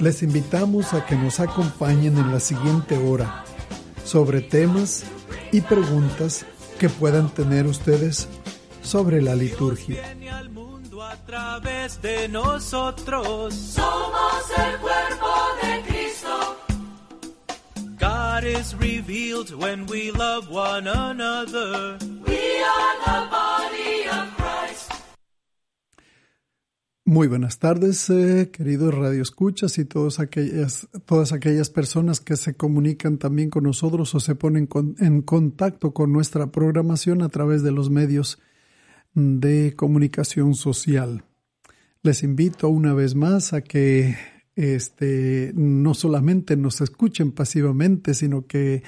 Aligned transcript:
Les 0.00 0.22
invitamos 0.22 0.94
a 0.94 1.04
que 1.04 1.14
nos 1.14 1.40
acompañen 1.40 2.16
en 2.16 2.32
la 2.32 2.40
siguiente 2.40 2.96
hora 2.96 3.44
sobre 4.02 4.40
temas 4.40 5.04
y 5.52 5.60
preguntas 5.60 6.46
que 6.78 6.88
puedan 6.88 7.28
tener 7.28 7.66
ustedes 7.66 8.26
sobre 8.82 9.20
la 9.20 9.34
liturgia. 9.34 10.00
Viene 10.02 10.30
al 10.30 10.48
mundo 10.48 11.02
a 11.02 11.16
través 11.16 12.00
de 12.00 12.28
nosotros. 12.28 13.54
Somos 13.54 14.44
el 14.56 14.78
cuerpo 14.78 15.28
de 15.62 15.82
Cristo. 15.82 16.56
God 17.98 18.44
is 18.44 18.74
revealed 18.74 19.54
when 19.54 19.84
we 19.86 20.10
love 20.12 20.48
one 20.50 20.88
another. 20.88 21.98
We 22.26 22.62
are 22.62 22.96
the 23.04 23.30
body 23.30 24.08
of 24.08 24.34
Christ. 24.34 24.39
Muy 27.10 27.26
buenas 27.26 27.58
tardes, 27.58 28.08
eh, 28.08 28.50
queridos 28.52 28.94
radioescuchas 28.94 29.78
y 29.78 29.84
todos 29.84 30.20
aquellas, 30.20 30.86
todas 31.06 31.32
aquellas 31.32 31.68
personas 31.68 32.20
que 32.20 32.36
se 32.36 32.54
comunican 32.54 33.18
también 33.18 33.50
con 33.50 33.64
nosotros 33.64 34.14
o 34.14 34.20
se 34.20 34.36
ponen 34.36 34.68
en 35.00 35.22
contacto 35.22 35.92
con 35.92 36.12
nuestra 36.12 36.52
programación 36.52 37.22
a 37.22 37.28
través 37.28 37.64
de 37.64 37.72
los 37.72 37.90
medios 37.90 38.38
de 39.12 39.74
comunicación 39.74 40.54
social. 40.54 41.24
Les 42.04 42.22
invito 42.22 42.68
una 42.68 42.94
vez 42.94 43.16
más 43.16 43.54
a 43.54 43.62
que 43.62 44.16
este, 44.54 45.50
no 45.56 45.94
solamente 45.94 46.56
nos 46.56 46.80
escuchen 46.80 47.32
pasivamente, 47.32 48.14
sino 48.14 48.46
que 48.46 48.84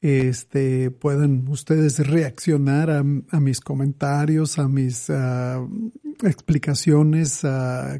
este, 0.00 0.90
puedan 0.90 1.46
ustedes 1.48 2.06
reaccionar 2.06 2.90
a, 2.90 3.02
mis 3.02 3.60
comentarios, 3.60 4.58
a 4.58 4.66
mis 4.68 5.10
ah, 5.10 5.66
explicaciones, 6.22 7.42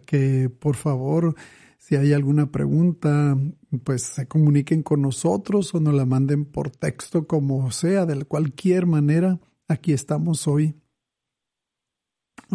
que 0.07 0.49
por 0.49 0.77
favor, 0.77 1.35
si 1.79 1.97
hay 1.97 2.13
alguna 2.13 2.51
pregunta, 2.51 3.37
pues 3.85 4.03
se 4.03 4.27
comuniquen 4.27 4.83
con 4.83 5.03
nosotros 5.03 5.75
o 5.75 5.81
nos 5.81 5.95
la 5.95 6.07
manden 6.07 6.45
por 6.47 6.71
texto, 6.71 7.27
como 7.27 7.71
sea, 7.71 8.07
de 8.07 8.25
cualquier 8.25 8.87
manera. 8.87 9.39
Aquí 9.69 9.93
estamos 9.93 10.49
hoy 10.49 10.75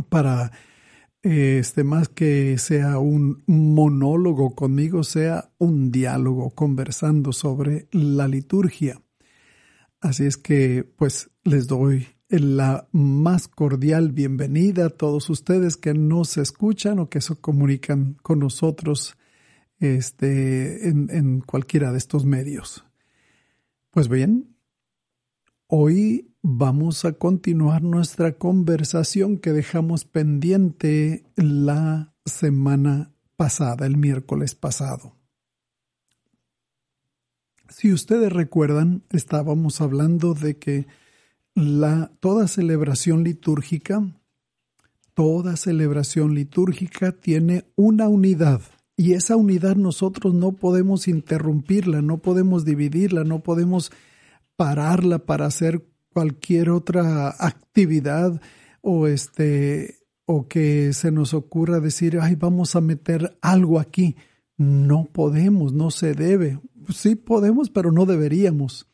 para 0.09 0.51
este 1.21 1.83
más 1.83 2.07
que 2.09 2.57
sea 2.59 2.99
un 2.99 3.43
monólogo 3.47 4.53
conmigo, 4.53 5.03
sea 5.03 5.51
un 5.57 5.91
diálogo 5.91 6.51
conversando 6.51 7.33
sobre 7.33 7.87
la 7.91 8.27
liturgia. 8.27 9.01
Así 10.01 10.25
es 10.25 10.37
que 10.37 10.83
pues 10.83 11.29
les 11.43 11.67
doy 11.67 12.07
la 12.29 12.87
más 12.91 13.47
cordial 13.47 14.11
bienvenida 14.11 14.87
a 14.87 14.89
todos 14.89 15.29
ustedes 15.29 15.77
que 15.77 15.93
nos 15.93 16.37
escuchan 16.37 16.99
o 16.99 17.09
que 17.09 17.21
se 17.21 17.35
comunican 17.35 18.15
con 18.21 18.39
nosotros 18.39 19.15
este, 19.79 20.89
en, 20.89 21.09
en 21.11 21.41
cualquiera 21.41 21.91
de 21.91 21.97
estos 21.97 22.25
medios. 22.25 22.85
Pues 23.91 24.09
bien, 24.09 24.57
hoy 25.67 26.35
vamos 26.41 27.05
a 27.05 27.13
continuar 27.13 27.81
nuestra 27.81 28.37
conversación 28.37 29.37
que 29.37 29.51
dejamos 29.51 30.05
pendiente 30.05 31.23
la 31.35 32.13
semana 32.25 33.13
pasada, 33.35 33.85
el 33.85 33.97
miércoles 33.97 34.55
pasado. 34.55 35.15
Si 37.77 37.91
ustedes 37.91 38.31
recuerdan, 38.31 39.03
estábamos 39.11 39.81
hablando 39.81 40.33
de 40.33 40.57
que 40.57 40.87
toda 42.21 42.47
celebración 42.47 43.25
litúrgica, 43.25 44.01
toda 45.13 45.57
celebración 45.57 46.35
litúrgica 46.35 47.11
tiene 47.11 47.65
una 47.75 48.07
unidad 48.07 48.61
y 48.95 49.11
esa 49.11 49.35
unidad 49.35 49.75
nosotros 49.75 50.33
no 50.33 50.53
podemos 50.53 51.09
interrumpirla, 51.09 52.01
no 52.01 52.19
podemos 52.19 52.63
dividirla, 52.63 53.25
no 53.25 53.43
podemos 53.43 53.91
pararla 54.55 55.19
para 55.19 55.45
hacer 55.45 55.85
cualquier 56.13 56.69
otra 56.69 57.27
actividad 57.27 58.41
o 58.79 59.07
este 59.07 59.97
o 60.25 60.47
que 60.47 60.93
se 60.93 61.11
nos 61.11 61.33
ocurra 61.33 61.81
decir, 61.81 62.19
ay, 62.21 62.35
vamos 62.35 62.77
a 62.77 62.79
meter 62.79 63.37
algo 63.41 63.81
aquí. 63.81 64.15
No 64.57 65.09
podemos, 65.11 65.73
no 65.73 65.91
se 65.91 66.13
debe. 66.13 66.57
Sí 66.93 67.15
podemos, 67.15 67.69
pero 67.69 67.91
no 67.91 68.05
deberíamos. 68.05 68.87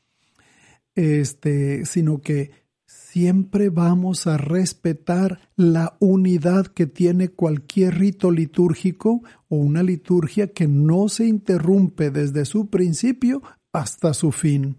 Este, 0.96 1.86
sino 1.86 2.22
que 2.22 2.52
siempre 2.86 3.70
vamos 3.70 4.28
a 4.28 4.38
respetar 4.38 5.40
la 5.56 5.98
unidad 6.00 6.68
que 6.68 6.88
tiene 6.88 7.30
cualquier 7.30 7.98
rito 7.98 8.32
litúrgico 8.32 9.22
o 9.50 9.58
una 9.58 9.84
liturgia 9.84 10.48
que 10.48 10.68
no 10.68 11.10
se 11.10 11.28
interrumpe 11.28 12.10
desde 12.12 12.46
su 12.46 12.70
principio 12.70 13.42
hasta 13.74 14.14
su 14.14 14.32
fin. 14.32 14.78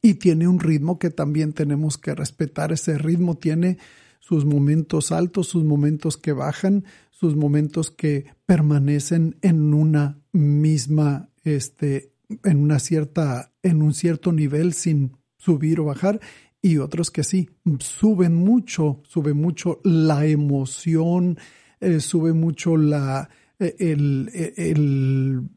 Y 0.00 0.14
tiene 0.14 0.48
un 0.48 0.60
ritmo 0.60 0.98
que 0.98 1.10
también 1.10 1.52
tenemos 1.52 1.98
que 1.98 2.14
respetar. 2.14 2.72
Ese 2.72 2.96
ritmo 2.96 3.36
tiene 3.36 3.78
sus 4.18 4.46
momentos 4.46 5.12
altos, 5.12 5.48
sus 5.48 5.64
momentos 5.64 6.16
que 6.16 6.32
bajan, 6.32 6.84
sus 7.10 7.36
momentos 7.36 7.90
que 7.90 8.24
permanecen 8.46 9.36
en 9.42 9.74
una 9.74 10.22
misma, 10.32 11.28
este, 11.42 12.13
en 12.42 12.58
una 12.58 12.78
cierta, 12.78 13.52
en 13.62 13.82
un 13.82 13.94
cierto 13.94 14.32
nivel 14.32 14.72
sin 14.72 15.16
subir 15.36 15.80
o 15.80 15.84
bajar, 15.84 16.20
y 16.62 16.78
otros 16.78 17.10
que 17.10 17.24
sí, 17.24 17.50
suben 17.80 18.34
mucho, 18.34 19.02
sube 19.04 19.34
mucho 19.34 19.80
la 19.84 20.26
emoción, 20.26 21.38
eh, 21.80 22.00
sube 22.00 22.32
mucho 22.32 22.76
la, 22.76 23.28
eh, 23.58 23.74
el, 23.78 24.30
el, 24.32 24.54
el, 24.56 25.48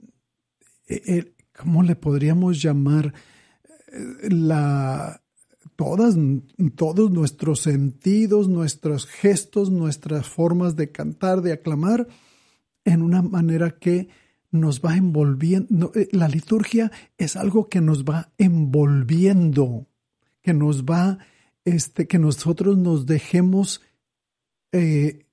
el, 1.05 1.33
¿cómo 1.57 1.83
le 1.83 1.95
podríamos 1.95 2.61
llamar? 2.61 3.13
La, 4.29 5.21
todas, 5.77 6.17
todos 6.75 7.11
nuestros 7.11 7.61
sentidos, 7.61 8.49
nuestros 8.49 9.05
gestos, 9.05 9.71
nuestras 9.71 10.27
formas 10.27 10.75
de 10.75 10.91
cantar, 10.91 11.41
de 11.41 11.53
aclamar, 11.53 12.07
en 12.83 13.01
una 13.01 13.21
manera 13.21 13.71
que 13.71 14.09
nos 14.51 14.81
va 14.81 14.95
envolviendo. 14.95 15.91
La 16.11 16.27
liturgia 16.27 16.91
es 17.17 17.35
algo 17.35 17.69
que 17.69 17.81
nos 17.81 18.03
va 18.03 18.31
envolviendo, 18.37 19.87
que 20.41 20.53
nos 20.53 20.83
va, 20.83 21.19
este, 21.65 22.07
que 22.07 22.19
nosotros 22.19 22.77
nos 22.77 23.05
dejemos, 23.05 23.81
eh, 24.71 25.25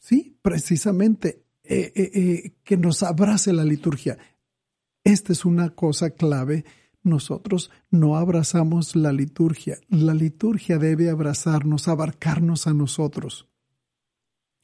sí, 0.00 0.36
precisamente, 0.42 1.44
eh, 1.64 1.92
eh, 1.94 2.52
que 2.64 2.76
nos 2.76 3.02
abrace 3.02 3.52
la 3.52 3.64
liturgia. 3.64 4.18
Esta 5.04 5.32
es 5.32 5.44
una 5.44 5.70
cosa 5.70 6.10
clave 6.10 6.64
nosotros 7.02 7.70
no 7.90 8.16
abrazamos 8.16 8.96
la 8.96 9.12
liturgia. 9.12 9.78
La 9.88 10.14
liturgia 10.14 10.78
debe 10.78 11.10
abrazarnos, 11.10 11.88
abarcarnos 11.88 12.66
a 12.66 12.74
nosotros. 12.74 13.48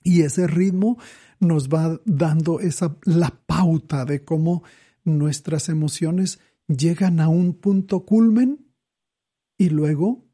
Y 0.05 0.23
ese 0.23 0.47
ritmo 0.47 0.99
nos 1.41 1.69
va 1.69 2.01
dando 2.05 2.61
esa 2.61 2.97
la 3.05 3.41
pauta 3.47 4.05
de 4.05 4.25
cómo 4.25 4.63
nuestras 5.03 5.69
emociones 5.69 6.39
llegan 6.69 7.19
a 7.19 7.29
un 7.29 7.55
punto 7.55 8.05
culmen 8.05 8.67
y 9.59 9.71
luego 9.71 10.25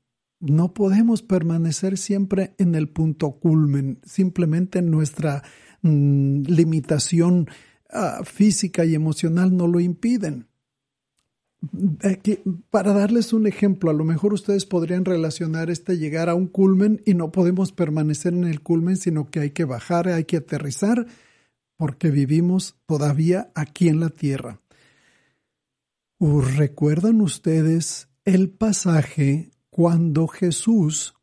no 0.40 0.74
podemos 0.74 1.22
permanecer 1.22 1.98
siempre 1.98 2.54
en 2.58 2.74
el 2.74 2.88
punto 2.88 3.32
culmen, 3.32 4.00
simplemente 4.04 4.82
nuestra 4.82 5.42
mmm, 5.82 6.42
limitación 6.42 7.48
uh, 7.92 8.24
física 8.24 8.84
y 8.84 8.94
emocional 8.94 9.56
no 9.56 9.66
lo 9.66 9.80
impiden. 9.80 10.49
Para 12.70 12.94
darles 12.94 13.34
un 13.34 13.46
ejemplo, 13.46 13.90
a 13.90 13.94
lo 13.94 14.04
mejor 14.04 14.32
ustedes 14.32 14.64
podrían 14.64 15.04
relacionar 15.04 15.70
este 15.70 15.98
llegar 15.98 16.30
a 16.30 16.34
un 16.34 16.46
culmen 16.46 17.02
y 17.04 17.14
no 17.14 17.32
podemos 17.32 17.72
permanecer 17.72 18.32
en 18.32 18.44
el 18.44 18.62
culmen, 18.62 18.96
sino 18.96 19.30
que 19.30 19.40
hay 19.40 19.50
que 19.50 19.64
bajar, 19.64 20.08
hay 20.08 20.24
que 20.24 20.38
aterrizar, 20.38 21.06
porque 21.76 22.10
vivimos 22.10 22.76
todavía 22.86 23.50
aquí 23.54 23.88
en 23.88 24.00
la 24.00 24.08
tierra. 24.08 24.60
¿Recuerdan 26.18 27.20
ustedes 27.20 28.08
el 28.24 28.50
pasaje 28.50 29.50
cuando 29.70 30.28
Jesús 30.28 31.14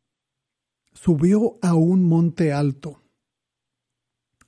subió 0.92 1.58
a 1.62 1.74
un 1.74 2.04
monte 2.04 2.52
alto 2.52 3.02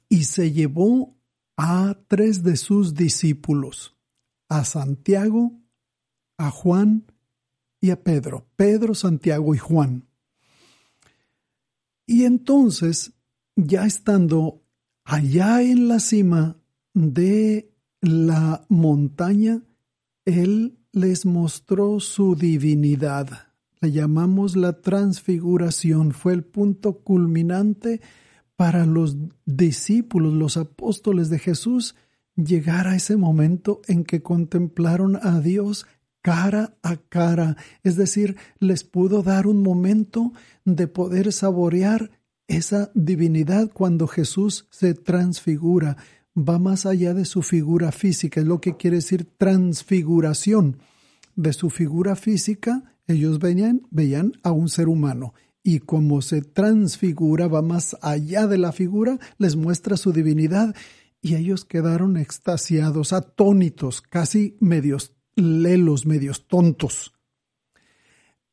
y 0.08 0.24
se 0.24 0.52
llevó 0.52 1.16
a 1.56 1.96
tres 2.08 2.42
de 2.42 2.56
sus 2.56 2.94
discípulos, 2.94 3.96
a 4.48 4.64
Santiago, 4.64 5.59
a 6.40 6.50
Juan 6.50 7.04
y 7.82 7.90
a 7.90 8.02
Pedro, 8.02 8.46
Pedro, 8.56 8.94
Santiago 8.94 9.54
y 9.54 9.58
Juan. 9.58 10.08
Y 12.06 12.24
entonces, 12.24 13.12
ya 13.56 13.84
estando 13.84 14.62
allá 15.04 15.62
en 15.62 15.88
la 15.88 16.00
cima 16.00 16.56
de 16.94 17.70
la 18.00 18.64
montaña, 18.70 19.62
él 20.24 20.78
les 20.92 21.26
mostró 21.26 22.00
su 22.00 22.34
divinidad. 22.34 23.28
Le 23.82 23.92
llamamos 23.92 24.56
la 24.56 24.80
transfiguración. 24.80 26.12
Fue 26.12 26.32
el 26.32 26.42
punto 26.42 27.00
culminante 27.00 28.00
para 28.56 28.86
los 28.86 29.18
discípulos, 29.44 30.32
los 30.32 30.56
apóstoles 30.56 31.28
de 31.28 31.38
Jesús, 31.38 31.96
llegar 32.34 32.86
a 32.86 32.96
ese 32.96 33.18
momento 33.18 33.82
en 33.88 34.04
que 34.04 34.22
contemplaron 34.22 35.18
a 35.22 35.40
Dios 35.40 35.86
cara 36.22 36.76
a 36.82 36.96
cara. 36.96 37.56
Es 37.82 37.96
decir, 37.96 38.36
les 38.58 38.84
pudo 38.84 39.22
dar 39.22 39.46
un 39.46 39.62
momento 39.62 40.32
de 40.64 40.86
poder 40.86 41.32
saborear 41.32 42.10
esa 42.48 42.90
divinidad 42.94 43.70
cuando 43.72 44.06
Jesús 44.06 44.66
se 44.70 44.94
transfigura 44.94 45.96
va 46.36 46.58
más 46.58 46.86
allá 46.86 47.14
de 47.14 47.24
su 47.24 47.42
figura 47.42 47.92
física, 47.92 48.40
es 48.40 48.46
lo 48.46 48.60
que 48.60 48.76
quiere 48.76 48.96
decir 48.96 49.24
transfiguración. 49.36 50.78
De 51.36 51.52
su 51.52 51.70
figura 51.70 52.16
física, 52.16 52.94
ellos 53.06 53.38
veían, 53.38 53.82
veían 53.90 54.32
a 54.42 54.52
un 54.52 54.68
ser 54.68 54.88
humano 54.88 55.34
y 55.62 55.80
como 55.80 56.22
se 56.22 56.42
transfigura, 56.42 57.48
va 57.48 57.62
más 57.62 57.96
allá 58.02 58.46
de 58.46 58.58
la 58.58 58.72
figura, 58.72 59.18
les 59.38 59.56
muestra 59.56 59.96
su 59.96 60.12
divinidad 60.12 60.74
y 61.20 61.34
ellos 61.34 61.64
quedaron 61.64 62.16
extasiados, 62.16 63.12
atónitos, 63.12 64.00
casi 64.00 64.56
medios 64.60 65.12
lelos, 65.40 66.06
medios 66.06 66.46
tontos. 66.46 67.12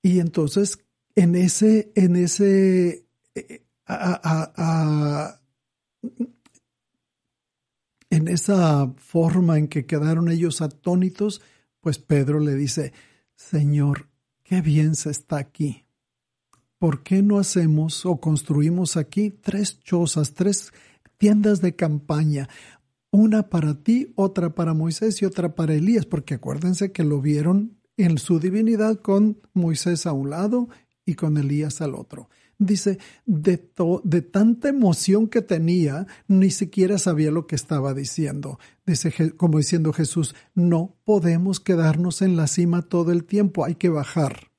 Y 0.02 0.20
entonces, 0.20 0.80
en 1.16 1.36
ese, 1.36 1.92
en 1.96 2.16
ese, 2.16 3.06
eh, 3.36 3.64
a, 3.86 5.40
en 8.10 8.28
esa 8.28 8.94
forma 8.98 9.58
en 9.58 9.68
que 9.68 9.86
quedaron 9.86 10.30
ellos 10.30 10.62
atónitos, 10.62 11.42
pues 11.82 12.00
Pedro 12.00 12.40
le 12.40 12.56
dice, 12.56 12.94
Señor, 13.36 14.10
qué 14.44 14.62
bien 14.62 14.96
se 14.96 15.12
está 15.12 15.38
aquí. 15.38 15.86
¿Por 16.80 17.02
qué 17.04 17.24
no 17.24 17.40
hacemos 17.40 18.06
o 18.06 18.18
construimos 18.18 18.98
aquí 18.98 19.32
tres 19.32 19.80
chozas, 19.80 20.34
tres 20.34 20.72
tiendas 21.18 21.60
de 21.62 21.76
campaña? 21.76 22.48
Una 23.18 23.50
para 23.50 23.82
ti, 23.82 24.14
otra 24.14 24.54
para 24.54 24.76
Moisés 24.76 25.24
y 25.24 25.26
otra 25.26 25.56
para 25.56 25.74
Elías, 25.74 26.06
porque 26.06 26.36
acuérdense 26.36 26.92
que 26.92 27.04
lo 27.04 27.20
vieron 27.20 27.80
en 27.98 28.20
su 28.20 28.40
divinidad 28.40 29.02
con 29.02 29.40
Moisés 29.54 30.06
a 30.06 30.12
un 30.12 30.30
lado 30.30 30.70
y 31.04 31.16
con 31.16 31.36
Elías 31.38 31.82
al 31.82 31.96
otro 31.96 32.30
dice, 32.60 33.00
de, 33.26 33.72
de 34.04 34.22
tanta 34.22 34.70
emoción 34.70 35.28
que 35.28 35.42
tenía, 35.42 36.08
ni 36.28 36.52
siquiera 36.52 36.98
sabía 36.98 37.32
lo 37.32 37.48
que 37.48 37.56
estaba 37.56 37.94
diciendo. 37.94 38.60
Dice, 38.86 39.32
como 39.36 39.58
diciendo 39.58 39.94
Jesús, 39.94 40.36
no 40.56 40.96
podemos 41.04 41.60
quedarnos 41.60 42.22
en 42.22 42.36
la 42.36 42.48
cima 42.48 42.84
todo 42.84 43.12
el 43.12 43.26
tiempo, 43.26 43.66
hay 43.66 43.76
que 43.76 43.90
bajar. 43.90 44.52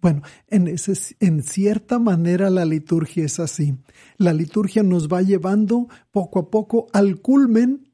Bueno, 0.00 0.22
en, 0.48 0.66
ese, 0.68 0.94
en 1.20 1.42
cierta 1.42 1.98
manera 1.98 2.48
la 2.48 2.64
liturgia 2.64 3.24
es 3.24 3.38
así. 3.38 3.76
La 4.16 4.32
liturgia 4.32 4.82
nos 4.82 5.08
va 5.08 5.20
llevando 5.20 5.88
poco 6.10 6.38
a 6.38 6.50
poco 6.50 6.86
al 6.92 7.20
culmen 7.20 7.89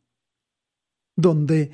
donde 1.16 1.72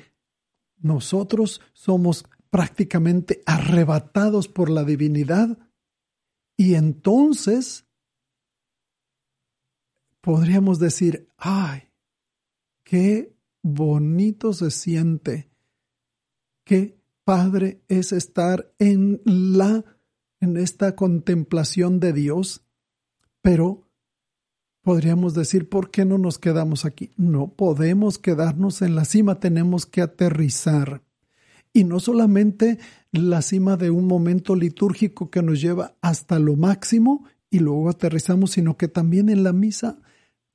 nosotros 0.79 1.61
somos 1.73 2.25
prácticamente 2.49 3.41
arrebatados 3.45 4.47
por 4.47 4.69
la 4.69 4.83
divinidad 4.83 5.57
y 6.57 6.75
entonces 6.75 7.85
podríamos 10.21 10.79
decir, 10.79 11.29
ay, 11.37 11.89
qué 12.83 13.35
bonito 13.61 14.53
se 14.53 14.71
siente, 14.71 15.49
qué 16.63 16.99
padre 17.23 17.83
es 17.87 18.11
estar 18.11 18.73
en 18.79 19.21
la 19.25 19.83
en 20.43 20.57
esta 20.57 20.95
contemplación 20.95 22.01
de 22.01 22.11
Dios, 22.11 22.65
pero 23.41 23.82
podríamos 24.83 25.33
decir, 25.33 25.69
¿por 25.69 25.89
qué 25.89 26.05
no 26.05 26.17
nos 26.19 26.37
quedamos 26.37 26.85
aquí? 26.85 27.11
No 27.17 27.47
podemos 27.47 28.19
quedarnos 28.19 28.81
en 28.81 28.95
la 28.95 29.05
cima, 29.05 29.39
tenemos 29.39 29.85
que 29.85 30.01
aterrizar. 30.01 31.01
Y 31.71 31.85
no 31.85 31.99
solamente 31.99 32.77
la 33.11 33.41
cima 33.41 33.77
de 33.77 33.89
un 33.89 34.05
momento 34.05 34.55
litúrgico 34.55 35.31
que 35.31 35.41
nos 35.41 35.59
lleva 35.59 35.95
hasta 36.01 36.37
lo 36.37 36.55
máximo 36.55 37.25
y 37.49 37.59
luego 37.59 37.89
aterrizamos, 37.89 38.51
sino 38.51 38.77
que 38.77 38.87
también 38.87 39.29
en 39.29 39.43
la 39.43 39.53
misa 39.53 39.99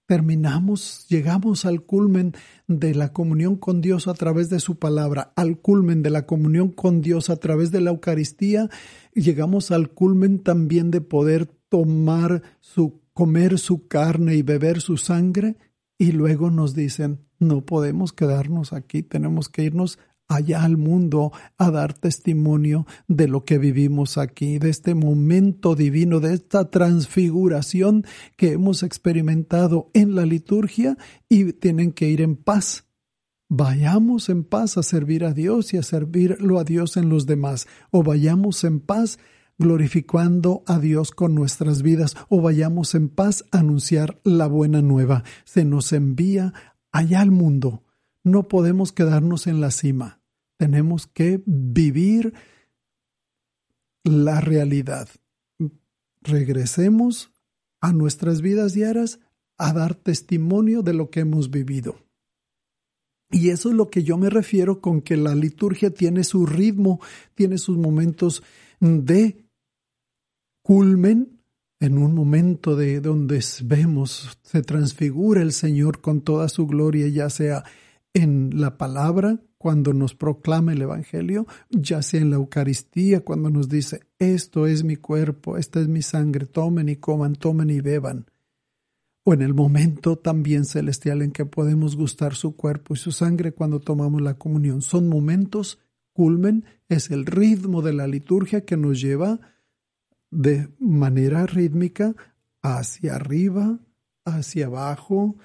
terminamos, 0.07 1.07
llegamos 1.09 1.65
al 1.65 1.83
culmen 1.83 2.35
de 2.67 2.95
la 2.95 3.13
comunión 3.13 3.57
con 3.57 3.81
Dios 3.81 4.09
a 4.09 4.15
través 4.15 4.49
de 4.49 4.61
su 4.61 4.79
palabra, 4.79 5.33
al 5.37 5.59
culmen 5.59 6.03
de 6.03 6.11
la 6.11 6.25
comunión 6.25 6.71
con 6.71 7.03
Dios 7.03 7.31
a 7.31 7.37
través 7.37 7.73
de 7.73 7.81
la 7.81 7.91
Eucaristía, 7.91 8.71
y 9.15 9.23
llegamos 9.23 9.71
al 9.71 9.91
culmen 9.91 10.39
también 10.39 10.91
de 10.91 11.01
poder 11.01 11.47
tomar 11.69 12.43
su, 12.61 13.01
comer 13.19 13.59
su 13.59 13.89
carne 13.89 14.37
y 14.37 14.43
beber 14.43 14.81
su 14.81 14.97
sangre, 14.97 15.57
y 15.99 16.13
luego 16.13 16.53
nos 16.53 16.73
dicen, 16.73 17.27
no 17.41 17.67
podemos 17.67 18.13
quedarnos 18.13 18.73
aquí, 18.73 19.03
tenemos 19.03 19.49
que 19.49 19.65
irnos 19.65 19.99
allá 20.29 20.63
al 20.63 20.77
mundo 20.77 21.33
a 21.57 21.73
dar 21.73 21.95
testimonio 21.95 22.87
de 23.09 23.27
lo 23.27 23.45
que 23.45 23.59
vivimos 23.59 24.19
aquí, 24.19 24.61
de 24.61 24.71
este 24.71 24.95
momento 24.95 25.75
divino, 25.75 26.21
de 26.21 26.33
esta 26.33 26.71
transfiguración 26.71 28.05
que 28.37 28.53
hemos 28.53 28.85
experimentado 28.85 29.91
en 29.95 30.15
la 30.15 30.25
liturgia 30.25 30.97
y 31.29 31.55
tienen 31.55 31.91
que 31.91 32.09
ir 32.09 32.21
en 32.21 32.37
paz. 32.37 32.85
Vayamos 33.49 34.29
en 34.29 34.45
paz 34.45 34.79
a 34.79 34.85
servir 34.85 35.25
a 35.25 35.33
Dios 35.33 35.75
y 35.75 35.79
a 35.79 35.83
servirlo 35.83 36.61
a 36.61 36.63
Dios 36.63 36.97
en 36.97 37.09
los 37.09 37.27
demás, 37.27 37.67
o 37.91 38.05
vayamos 38.05 38.63
en 38.63 38.79
paz 38.79 39.19
glorificando 39.59 40.63
a 40.67 40.79
Dios 40.79 41.11
con 41.11 41.35
nuestras 41.35 41.83
vidas, 41.83 42.17
o 42.29 42.41
vayamos 42.41 42.95
en 42.95 43.09
paz 43.09 43.45
a 43.51 43.59
anunciar 43.59 44.21
la 44.25 44.47
buena 44.47 44.83
nueva. 44.83 45.25
Se 45.45 45.65
nos 45.65 45.93
envía 45.93 46.55
allá 46.93 47.21
al 47.21 47.31
mundo. 47.31 47.85
No 48.25 48.49
podemos 48.49 48.93
quedarnos 48.93 49.47
en 49.47 49.61
la 49.61 49.71
cima 49.71 50.19
tenemos 50.59 51.07
que 51.07 51.43
vivir 51.47 52.35
la 54.05 54.41
realidad. 54.41 55.09
Regresemos 56.21 57.33
a 57.81 57.93
nuestras 57.93 58.43
vidas 58.43 58.75
diarias 58.75 59.21
a 59.57 59.73
dar 59.73 59.95
testimonio 59.95 60.83
de 60.83 60.93
lo 60.93 61.11
que 61.11 61.21
hemos 61.21 61.51
vivido. 61.51 62.05
Y 63.31 63.51
eso 63.51 63.71
es 63.71 63.77
lo 63.77 63.89
que 63.89 64.03
yo 64.03 64.19
me 64.19 64.31
refiero 64.31 64.81
con 64.81 65.01
que 65.01 65.17
la 65.17 65.35
liturgia 65.35 65.91
tiene 65.91 66.25
su 66.25 66.45
ritmo, 66.45 67.01
tiene 67.35 67.59
sus 67.59 67.77
momentos 67.77 68.43
de 68.81 69.48
culmen, 70.69 71.41
en 71.81 71.97
un 71.97 72.15
momento 72.15 72.77
de 72.77 73.01
donde 73.01 73.43
vemos, 73.65 74.39
se 74.43 74.61
transfigura 74.61 75.41
el 75.41 75.53
Señor 75.53 76.03
con 76.03 76.21
toda 76.21 76.51
su 76.51 76.67
gloria, 76.67 77.09
ya 77.09 77.31
sea 77.31 77.65
en 78.13 78.51
la 78.61 78.77
palabra, 78.77 79.41
cuando 79.57 79.95
nos 79.95 80.15
proclama 80.15 80.75
el 80.75 80.83
Evangelio, 80.83 81.47
ya 81.71 82.03
sea 82.03 82.21
en 82.21 82.29
la 82.29 82.37
Eucaristía, 82.37 83.25
cuando 83.25 83.49
nos 83.49 83.71
dice, 83.71 84.03
esto 84.19 84.67
es 84.67 84.85
mi 84.85 84.97
cuerpo, 84.97 85.57
esta 85.57 85.81
es 85.81 85.89
mi 85.89 86.03
sangre, 86.03 86.45
tomen 86.45 86.91
y 86.91 86.97
coman, 86.97 87.37
tomen 87.37 87.71
y 87.71 87.81
beban. 87.81 88.27
O 89.25 89.33
en 89.33 89.41
el 89.41 89.55
momento 89.55 90.17
también 90.19 90.67
celestial 90.67 91.23
en 91.23 91.33
que 91.33 91.47
podemos 91.47 91.97
gustar 91.97 92.35
su 92.35 92.57
cuerpo 92.57 92.93
y 92.93 92.99
su 92.99 93.11
sangre 93.11 93.53
cuando 93.53 93.81
tomamos 93.81 94.21
la 94.21 94.35
comunión. 94.35 94.83
Son 94.83 95.09
momentos 95.09 95.79
culmen, 96.13 96.67
es 96.91 97.11
el 97.11 97.25
ritmo 97.25 97.81
de 97.81 97.95
la 97.95 98.07
liturgia 98.07 98.67
que 98.67 98.77
nos 98.77 99.01
lleva 99.01 99.41
de 100.31 100.69
manera 100.79 101.47
rítmica 101.47 102.15
hacia 102.63 103.15
arriba, 103.17 103.79
hacia 104.25 104.67
abajo, 104.67 105.37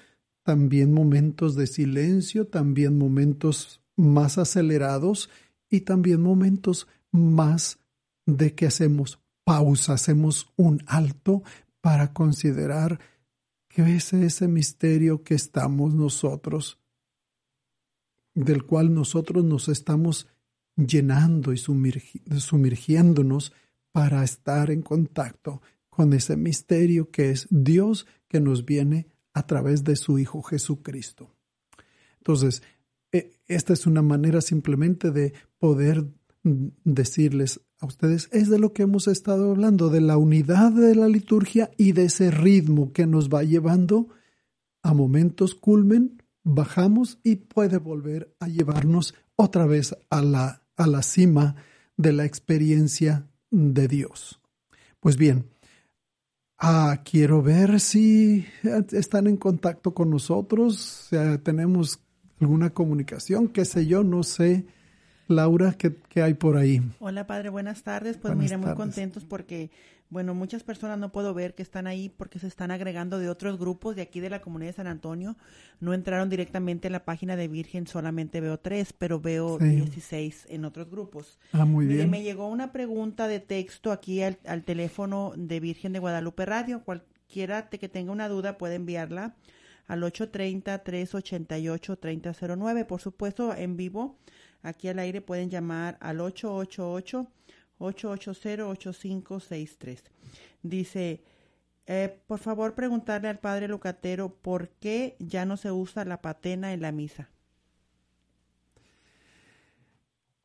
también 0.42 0.92
momentos 0.92 1.56
de 1.56 1.66
silencio, 1.66 2.46
también 2.46 2.98
momentos 2.98 3.80
más 3.96 4.38
acelerados 4.38 5.30
y 5.70 5.80
también 5.80 6.20
momentos 6.22 6.86
más 7.10 7.78
de 8.26 8.54
que 8.54 8.66
hacemos 8.66 9.20
pausa, 9.44 9.94
hacemos 9.94 10.52
un 10.56 10.82
alto 10.86 11.42
para 11.80 12.12
considerar 12.12 13.00
qué 13.68 13.96
es 13.96 14.12
ese 14.12 14.48
misterio 14.48 15.22
que 15.22 15.34
estamos 15.34 15.94
nosotros, 15.94 16.78
del 18.34 18.64
cual 18.64 18.94
nosotros 18.94 19.44
nos 19.44 19.68
estamos 19.68 20.28
llenando 20.76 21.52
y 21.52 21.58
sumergiéndonos 21.58 23.52
para 23.94 24.24
estar 24.24 24.72
en 24.72 24.82
contacto 24.82 25.62
con 25.88 26.14
ese 26.14 26.36
misterio 26.36 27.12
que 27.12 27.30
es 27.30 27.46
Dios 27.48 28.08
que 28.26 28.40
nos 28.40 28.64
viene 28.64 29.06
a 29.32 29.46
través 29.46 29.84
de 29.84 29.94
su 29.94 30.18
Hijo 30.18 30.42
Jesucristo. 30.42 31.30
Entonces, 32.18 32.64
e- 33.12 33.30
esta 33.46 33.72
es 33.72 33.86
una 33.86 34.02
manera 34.02 34.40
simplemente 34.40 35.12
de 35.12 35.32
poder 35.60 36.08
decirles 36.42 37.60
a 37.78 37.86
ustedes, 37.86 38.28
es 38.32 38.50
de 38.50 38.58
lo 38.58 38.72
que 38.72 38.82
hemos 38.82 39.06
estado 39.06 39.52
hablando, 39.52 39.90
de 39.90 40.00
la 40.00 40.16
unidad 40.16 40.72
de 40.72 40.96
la 40.96 41.06
liturgia 41.06 41.70
y 41.78 41.92
de 41.92 42.06
ese 42.06 42.32
ritmo 42.32 42.92
que 42.92 43.06
nos 43.06 43.28
va 43.28 43.44
llevando 43.44 44.08
a 44.82 44.92
momentos 44.92 45.54
culmen, 45.54 46.20
bajamos 46.42 47.20
y 47.22 47.36
puede 47.36 47.78
volver 47.78 48.34
a 48.40 48.48
llevarnos 48.48 49.14
otra 49.36 49.66
vez 49.66 49.96
a 50.10 50.20
la, 50.20 50.64
a 50.76 50.88
la 50.88 51.02
cima 51.02 51.54
de 51.96 52.12
la 52.12 52.24
experiencia 52.24 53.28
de 53.54 53.88
Dios. 53.88 54.40
Pues 55.00 55.16
bien, 55.16 55.48
ah, 56.58 57.02
quiero 57.04 57.42
ver 57.42 57.80
si 57.80 58.46
están 58.92 59.26
en 59.26 59.36
contacto 59.36 59.94
con 59.94 60.10
nosotros, 60.10 61.08
sea, 61.10 61.38
tenemos 61.38 62.00
alguna 62.40 62.70
comunicación, 62.70 63.48
qué 63.48 63.64
sé 63.64 63.86
yo, 63.86 64.02
no 64.02 64.22
sé. 64.22 64.66
Laura, 65.26 65.72
¿qué, 65.72 65.96
qué 66.08 66.22
hay 66.22 66.34
por 66.34 66.56
ahí? 66.56 66.82
Hola, 66.98 67.26
padre, 67.26 67.48
buenas 67.48 67.82
tardes. 67.82 68.18
Pues 68.18 68.34
Buenas 68.34 68.52
mire, 68.52 68.58
muy 68.58 68.74
contentos 68.74 69.24
porque, 69.24 69.70
bueno, 70.14 70.32
muchas 70.32 70.62
personas 70.62 70.96
no 70.96 71.10
puedo 71.10 71.34
ver 71.34 71.56
que 71.56 71.62
están 71.64 71.88
ahí 71.88 72.08
porque 72.08 72.38
se 72.38 72.46
están 72.46 72.70
agregando 72.70 73.18
de 73.18 73.28
otros 73.28 73.58
grupos 73.58 73.96
de 73.96 74.02
aquí 74.02 74.20
de 74.20 74.30
la 74.30 74.40
comunidad 74.40 74.68
de 74.70 74.76
San 74.76 74.86
Antonio. 74.86 75.36
No 75.80 75.92
entraron 75.92 76.30
directamente 76.30 76.86
en 76.86 76.92
la 76.92 77.04
página 77.04 77.34
de 77.34 77.48
Virgen, 77.48 77.88
solamente 77.88 78.40
veo 78.40 78.56
tres, 78.58 78.92
pero 78.92 79.18
veo 79.20 79.58
Sí. 79.58 79.64
16 79.74 80.46
en 80.50 80.64
otros 80.64 80.88
grupos. 80.88 81.40
Ah, 81.52 81.64
muy 81.64 81.86
bien. 81.86 82.08
me 82.10 82.22
llegó 82.22 82.46
una 82.46 82.70
pregunta 82.70 83.26
de 83.26 83.40
texto 83.40 83.90
aquí 83.90 84.22
al, 84.22 84.38
al 84.46 84.62
teléfono 84.62 85.32
de 85.36 85.58
Virgen 85.58 85.92
de 85.92 85.98
Guadalupe 85.98 86.46
Radio. 86.46 86.84
Cualquiera 86.84 87.68
que 87.68 87.88
tenga 87.88 88.12
una 88.12 88.28
duda 88.28 88.56
puede 88.56 88.76
enviarla 88.76 89.34
al 89.88 90.04
830-388-3009. 90.04 92.86
Por 92.86 93.00
supuesto, 93.00 93.54
en 93.54 93.76
vivo, 93.76 94.16
aquí 94.62 94.88
al 94.88 94.98
aire 95.00 95.20
pueden 95.20 95.50
llamar 95.50 95.98
al 96.00 96.20
888-880-8563. 97.78 100.02
Dice, 100.62 101.22
eh, 101.86 102.18
por 102.26 102.38
favor 102.38 102.74
preguntarle 102.74 103.28
al 103.28 103.38
padre 103.38 103.68
Lucatero 103.68 104.34
por 104.34 104.68
qué 104.80 105.16
ya 105.18 105.44
no 105.44 105.56
se 105.56 105.72
usa 105.72 106.04
la 106.04 106.22
patena 106.22 106.72
en 106.72 106.82
la 106.82 106.92
misa. 106.92 107.30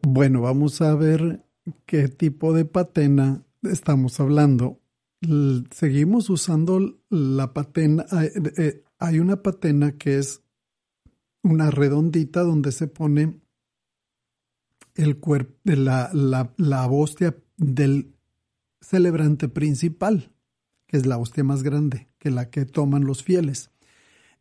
Bueno, 0.01 0.41
vamos 0.41 0.81
a 0.81 0.95
ver 0.95 1.45
qué 1.86 2.07
tipo 2.07 2.53
de 2.53 2.65
patena 2.65 3.43
estamos 3.63 4.19
hablando. 4.19 4.81
Seguimos 5.71 6.29
usando 6.29 7.00
la 7.09 7.53
patena. 7.53 8.05
eh, 8.21 8.31
eh, 8.57 8.83
Hay 8.98 9.19
una 9.19 9.41
patena 9.41 9.98
que 9.98 10.17
es 10.17 10.41
una 11.43 11.69
redondita 11.71 12.41
donde 12.41 12.71
se 12.71 12.88
pone 12.88 13.39
el 14.99 15.17
la, 15.63 16.09
la, 16.13 16.53
la 16.57 16.87
hostia 16.87 17.35
del 17.57 18.13
celebrante 18.81 19.47
principal, 19.47 20.31
que 20.87 20.97
es 20.97 21.05
la 21.05 21.17
hostia 21.17 21.43
más 21.43 21.63
grande, 21.63 22.09
que 22.17 22.29
la 22.29 22.49
que 22.49 22.65
toman 22.65 23.05
los 23.05 23.23
fieles. 23.23 23.71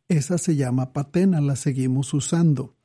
Esa 0.09 0.37
se 0.37 0.55
llama 0.55 0.91
patena, 0.91 1.39
la 1.39 1.55
seguimos 1.55 2.13
usando. 2.13 2.75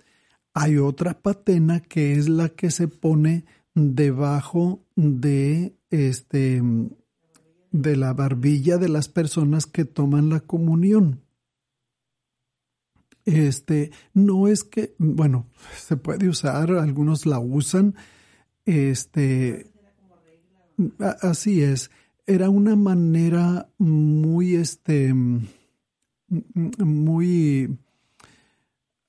Hay 0.52 0.76
otra 0.76 1.20
patena 1.20 1.80
que 1.80 2.12
es 2.12 2.28
la 2.28 2.50
que 2.50 2.70
se 2.70 2.86
pone 2.86 3.44
debajo 3.74 4.84
de 4.94 5.74
este 5.90 6.62
de 7.72 7.96
la 7.96 8.12
barbilla 8.12 8.78
de 8.78 8.88
las 8.88 9.08
personas 9.08 9.66
que 9.66 9.84
toman 9.84 10.28
la 10.28 10.40
comunión. 10.40 11.23
Este, 13.24 13.90
no 14.12 14.48
es 14.48 14.64
que, 14.64 14.94
bueno, 14.98 15.48
se 15.76 15.96
puede 15.96 16.28
usar, 16.28 16.72
algunos 16.72 17.24
la 17.24 17.38
usan, 17.38 17.94
este, 18.66 19.70
así 21.22 21.62
es, 21.62 21.90
era 22.26 22.50
una 22.50 22.76
manera 22.76 23.70
muy, 23.78 24.54
este, 24.54 25.14
muy 26.78 27.78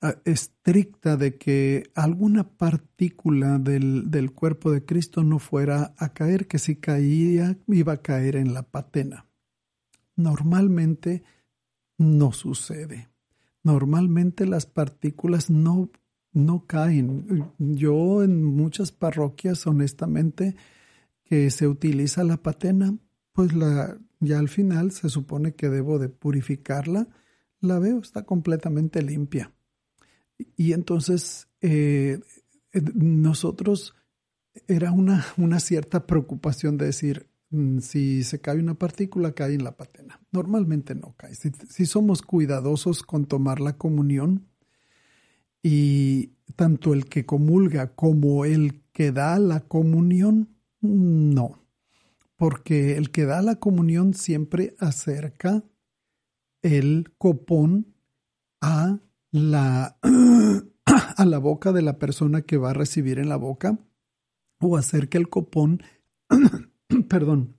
ah, 0.00 0.14
estricta 0.24 1.16
de 1.16 1.36
que 1.36 1.90
alguna 1.94 2.48
partícula 2.56 3.58
del, 3.58 4.10
del 4.10 4.32
cuerpo 4.32 4.70
de 4.70 4.84
Cristo 4.84 5.24
no 5.24 5.38
fuera 5.38 5.94
a 5.98 6.12
caer, 6.12 6.46
que 6.46 6.58
si 6.58 6.76
caía 6.76 7.58
iba 7.68 7.94
a 7.94 8.02
caer 8.02 8.36
en 8.36 8.54
la 8.54 8.62
patena. 8.62 9.26
Normalmente 10.16 11.22
no 11.98 12.32
sucede. 12.32 13.08
Normalmente 13.66 14.46
las 14.46 14.64
partículas 14.64 15.50
no, 15.50 15.90
no 16.32 16.66
caen. 16.68 17.52
Yo 17.58 18.22
en 18.22 18.44
muchas 18.44 18.92
parroquias, 18.92 19.66
honestamente, 19.66 20.54
que 21.24 21.50
se 21.50 21.66
utiliza 21.66 22.22
la 22.22 22.36
patena, 22.36 22.96
pues 23.32 23.54
la, 23.54 23.98
ya 24.20 24.38
al 24.38 24.48
final 24.48 24.92
se 24.92 25.08
supone 25.08 25.56
que 25.56 25.68
debo 25.68 25.98
de 25.98 26.08
purificarla. 26.08 27.08
La 27.58 27.80
veo, 27.80 27.98
está 27.98 28.22
completamente 28.22 29.02
limpia. 29.02 29.52
Y 30.56 30.72
entonces 30.72 31.48
eh, 31.60 32.20
nosotros 32.94 33.96
era 34.68 34.92
una, 34.92 35.26
una 35.38 35.58
cierta 35.58 36.06
preocupación 36.06 36.78
de 36.78 36.86
decir, 36.86 37.26
si 37.80 38.24
se 38.24 38.40
cae 38.40 38.58
una 38.58 38.74
partícula, 38.74 39.32
cae 39.32 39.54
en 39.54 39.64
la 39.64 39.76
patena. 39.76 40.20
Normalmente 40.32 40.94
no 40.94 41.14
cae. 41.16 41.34
Si, 41.34 41.86
somos 41.86 42.22
cuidadosos 42.22 43.02
con 43.02 43.26
tomar 43.26 43.60
la 43.60 43.76
comunión 43.76 44.48
y 45.62 46.32
tanto 46.56 46.92
el 46.92 47.06
que 47.06 47.24
comulga 47.24 47.94
como 47.94 48.44
el 48.44 48.82
que 48.92 49.12
da 49.12 49.38
la 49.38 49.60
comunión, 49.60 50.56
no. 50.80 51.62
Porque 52.36 52.96
el 52.96 53.10
que 53.10 53.24
da 53.24 53.42
la 53.42 53.56
comunión 53.56 54.14
siempre 54.14 54.74
acerca 54.78 55.64
el 56.62 57.12
copón 57.16 57.94
a 58.60 58.98
la, 59.30 59.98
a 60.84 61.24
la 61.24 61.38
boca 61.38 61.72
de 61.72 61.82
la 61.82 61.98
persona 61.98 62.42
que 62.42 62.56
va 62.56 62.70
a 62.70 62.74
recibir 62.74 63.18
en 63.18 63.28
la 63.28 63.36
boca 63.36 63.78
o 64.60 64.76
acerca 64.76 65.18
el 65.18 65.28
copón, 65.28 65.82
perdón, 67.08 67.56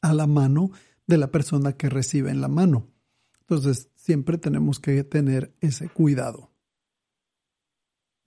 a 0.00 0.14
la 0.14 0.26
mano 0.26 0.70
de 1.06 1.18
la 1.18 1.30
persona 1.30 1.72
que 1.72 1.88
recibe 1.88 2.30
en 2.30 2.40
la 2.40 2.48
mano. 2.48 2.88
Entonces, 3.40 3.90
siempre 3.94 4.38
tenemos 4.38 4.78
que 4.78 5.02
tener 5.04 5.54
ese 5.60 5.88
cuidado. 5.88 6.52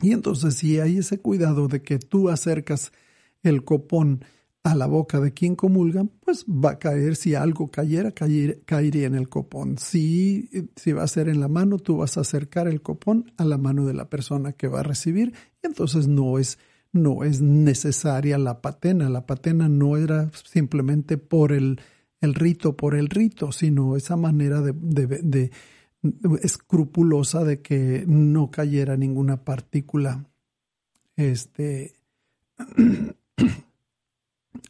Y 0.02 0.14
entonces, 0.14 0.56
si 0.56 0.80
hay 0.80 0.98
ese 0.98 1.20
cuidado 1.20 1.68
de 1.68 1.84
que 1.84 2.00
tú 2.00 2.30
acercas 2.30 2.92
el 3.44 3.64
copón 3.64 4.26
a 4.64 4.76
la 4.76 4.86
boca 4.86 5.20
de 5.20 5.34
quien 5.34 5.56
comulga, 5.56 6.06
pues 6.22 6.46
va 6.46 6.72
a 6.72 6.80
caer, 6.80 7.16
si 7.16 7.34
algo 7.36 7.70
cayera, 7.72 8.14
caer- 8.14 8.64
caería 8.66 9.08
en 9.08 9.16
el 9.16 9.30
copón. 9.30 9.78
Si, 9.78 10.50
si 10.76 10.92
va 10.92 11.04
a 11.04 11.08
ser 11.08 11.30
en 11.30 11.40
la 11.40 11.48
mano, 11.48 11.80
tú 11.80 11.98
vas 11.98 12.18
a 12.18 12.22
acercar 12.22 12.68
el 12.68 12.82
copón 12.82 13.32
a 13.38 13.46
la 13.46 13.58
mano 13.58 13.86
de 13.86 13.94
la 13.94 14.10
persona 14.10 14.54
que 14.54 14.68
va 14.68 14.82
a 14.82 14.84
recibir, 14.84 15.34
y 15.64 15.68
entonces 15.68 16.08
no 16.08 16.38
es, 16.38 16.60
no 16.94 17.24
es 17.24 17.42
necesaria 17.42 18.38
la 18.38 18.62
patena. 18.62 19.10
La 19.10 19.26
patena 19.26 19.70
no 19.70 19.98
era 19.98 20.30
simplemente 20.46 21.18
por 21.18 21.52
el, 21.52 21.80
el 22.22 22.34
rito, 22.34 22.76
por 22.78 22.96
el 22.96 23.10
rito, 23.10 23.52
sino 23.52 23.96
esa 23.96 24.18
manera 24.18 24.62
de, 24.62 24.74
de, 24.74 25.08
de- 25.08 25.52
escrupulosa 26.42 27.44
de 27.44 27.62
que 27.62 28.06
no 28.08 28.50
cayera 28.50 28.98
ninguna 28.98 29.44
partícula 29.44 30.26
este, 31.16 31.94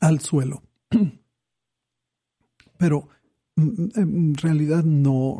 al 0.01 0.19
suelo. 0.19 0.63
Pero 2.77 3.07
mm, 3.55 3.87
en 3.95 4.35
realidad 4.35 4.83
no, 4.83 5.39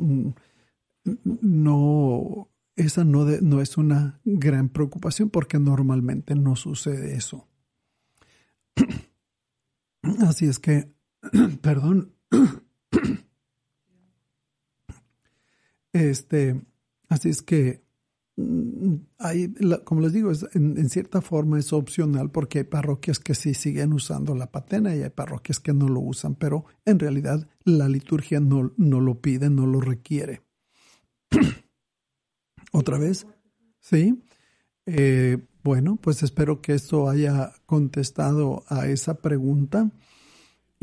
no, 1.26 2.50
esa 2.82 3.04
no, 3.04 3.26
de- 3.26 3.42
no 3.42 3.62
es 3.62 3.78
una 3.78 4.20
gran 4.26 4.70
preocupación 4.70 5.30
porque 5.30 5.60
normalmente 5.60 6.36
no 6.36 6.56
sucede 6.56 7.16
eso. 7.16 7.48
Así 10.28 10.48
es 10.48 10.60
que, 10.60 10.92
perdón, 11.62 12.14
este, 15.94 16.62
así 17.10 17.30
es 17.30 17.42
que 17.42 17.84
mm, 18.38 18.96
hay, 19.20 19.54
como 19.84 20.02
les 20.02 20.14
digo, 20.14 20.32
es- 20.32 20.48
en, 20.54 20.78
en 20.78 20.90
cierta 20.90 21.22
forma 21.22 21.60
es 21.60 21.74
opcional 21.74 22.32
porque 22.32 22.60
hay 22.60 22.64
parroquias 22.64 23.20
que 23.20 23.36
sí 23.36 23.54
siguen 23.54 23.94
usando 23.94 24.36
la 24.36 24.52
patena 24.52 24.96
y 24.96 25.04
hay 25.04 25.10
parroquias 25.10 25.60
que 25.60 25.74
no 25.74 25.88
lo 25.88 26.00
usan, 26.00 26.36
pero 26.36 26.66
en 26.86 27.00
realidad 27.00 27.48
la 27.64 27.90
liturgia 27.90 28.40
no, 28.40 28.74
no 28.78 29.00
lo 29.02 29.22
pide, 29.22 29.50
no 29.50 29.66
lo 29.68 29.82
requiere. 29.82 30.42
¿Otra 32.72 32.98
vez? 32.98 33.26
Sí. 33.80 34.24
Eh, 34.86 35.38
bueno, 35.64 35.96
pues 35.98 36.24
espero 36.24 36.62
que 36.62 36.74
esto 36.74 37.10
haya 37.10 37.54
contestado 37.66 38.64
a 38.68 38.88
esa 38.88 39.16
pregunta. 39.16 39.90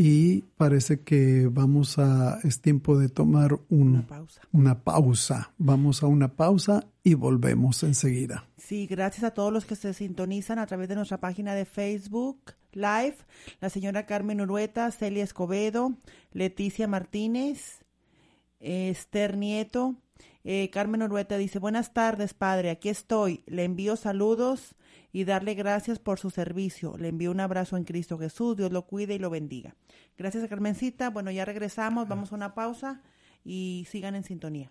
y 0.00 0.42
parece 0.56 1.00
que 1.00 1.48
vamos 1.50 1.98
a, 1.98 2.38
es 2.44 2.60
tiempo 2.60 2.96
de 2.96 3.08
tomar 3.08 3.54
un- 3.68 3.94
Una 3.96 4.06
pausa. 4.06 4.40
una 4.52 4.84
pausa. 4.84 5.52
Vamos 5.58 6.04
a 6.04 6.06
una 6.06 6.36
pausa 6.36 6.86
y 7.02 7.14
volvemos 7.14 7.82
enseguida. 7.82 8.48
Sí, 8.56 8.86
gracias 8.86 9.24
a 9.24 9.32
todos 9.32 9.52
los 9.52 9.64
que 9.64 9.74
se 9.74 9.92
sintonizan 9.94 10.60
a 10.60 10.66
través 10.66 10.88
de 10.88 10.94
nuestra 10.94 11.18
página 11.18 11.52
de 11.56 11.64
Facebook 11.64 12.38
Live. 12.70 13.16
La 13.60 13.70
señora 13.70 14.06
Carmen 14.06 14.40
Urueta, 14.40 14.88
Celia 14.92 15.24
Escobedo, 15.24 15.96
Leticia 16.30 16.86
Martínez, 16.86 17.80
Esther 18.60 19.36
Nieto. 19.36 19.96
Eh, 20.44 20.70
Carmen 20.70 21.02
Urueta 21.02 21.36
dice, 21.36 21.58
buenas 21.58 21.92
tardes, 21.92 22.34
padre, 22.34 22.70
aquí 22.70 22.88
estoy. 22.88 23.42
Le 23.46 23.64
envío 23.64 23.96
saludos 23.96 24.76
y 25.12 25.24
darle 25.24 25.54
gracias 25.54 25.98
por 25.98 26.18
su 26.18 26.30
servicio. 26.30 26.96
Le 26.96 27.08
envío 27.08 27.30
un 27.30 27.40
abrazo 27.40 27.76
en 27.76 27.84
Cristo 27.84 28.18
Jesús. 28.18 28.56
Dios 28.56 28.72
lo 28.72 28.86
cuide 28.86 29.14
y 29.14 29.18
lo 29.18 29.30
bendiga. 29.30 29.76
Gracias 30.16 30.48
Carmencita. 30.48 31.10
Bueno, 31.10 31.30
ya 31.30 31.44
regresamos. 31.44 32.08
Vamos 32.08 32.32
a 32.32 32.36
una 32.36 32.54
pausa 32.54 33.02
y 33.44 33.86
sigan 33.90 34.14
en 34.14 34.24
sintonía. 34.24 34.70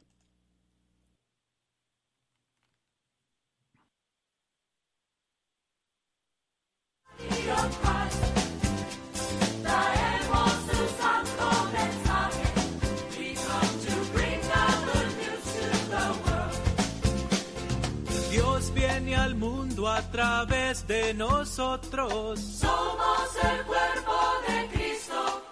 A 19.90 20.02
través 20.12 20.86
de 20.88 21.14
nosotros. 21.14 22.40
Somos 22.40 23.30
el 23.44 23.66
cuerpo 23.66 24.16
de 24.48 24.68
Cristo. 24.74 25.44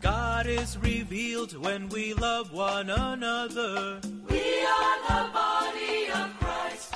God 0.00 0.46
is 0.46 0.76
revealed 0.78 1.56
when 1.56 1.88
we 1.88 2.14
love 2.14 2.52
one 2.52 2.90
another. 2.90 4.00
We 4.28 4.66
are 4.76 4.98
the 5.08 5.22
body 5.32 6.10
of 6.12 6.28
Christ. 6.40 6.94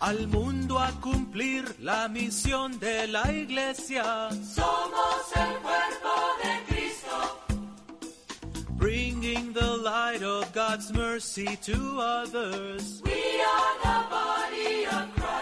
Al 0.00 0.26
mundo 0.28 0.78
a 0.78 0.90
cumplir 1.00 1.76
la 1.80 2.08
misión 2.08 2.78
de 2.78 3.06
la 3.08 3.30
iglesia. 3.32 4.28
Somos 4.30 5.32
el 5.34 5.58
cuerpo. 5.60 6.11
Bringing 8.82 9.52
the 9.52 9.76
light 9.76 10.24
of 10.24 10.52
God's 10.52 10.92
mercy 10.92 11.54
to 11.62 12.00
others. 12.00 13.00
We 13.04 13.12
are 13.12 13.78
the 13.78 14.10
body 14.10 14.86
of 14.86 15.14
Christ. 15.14 15.41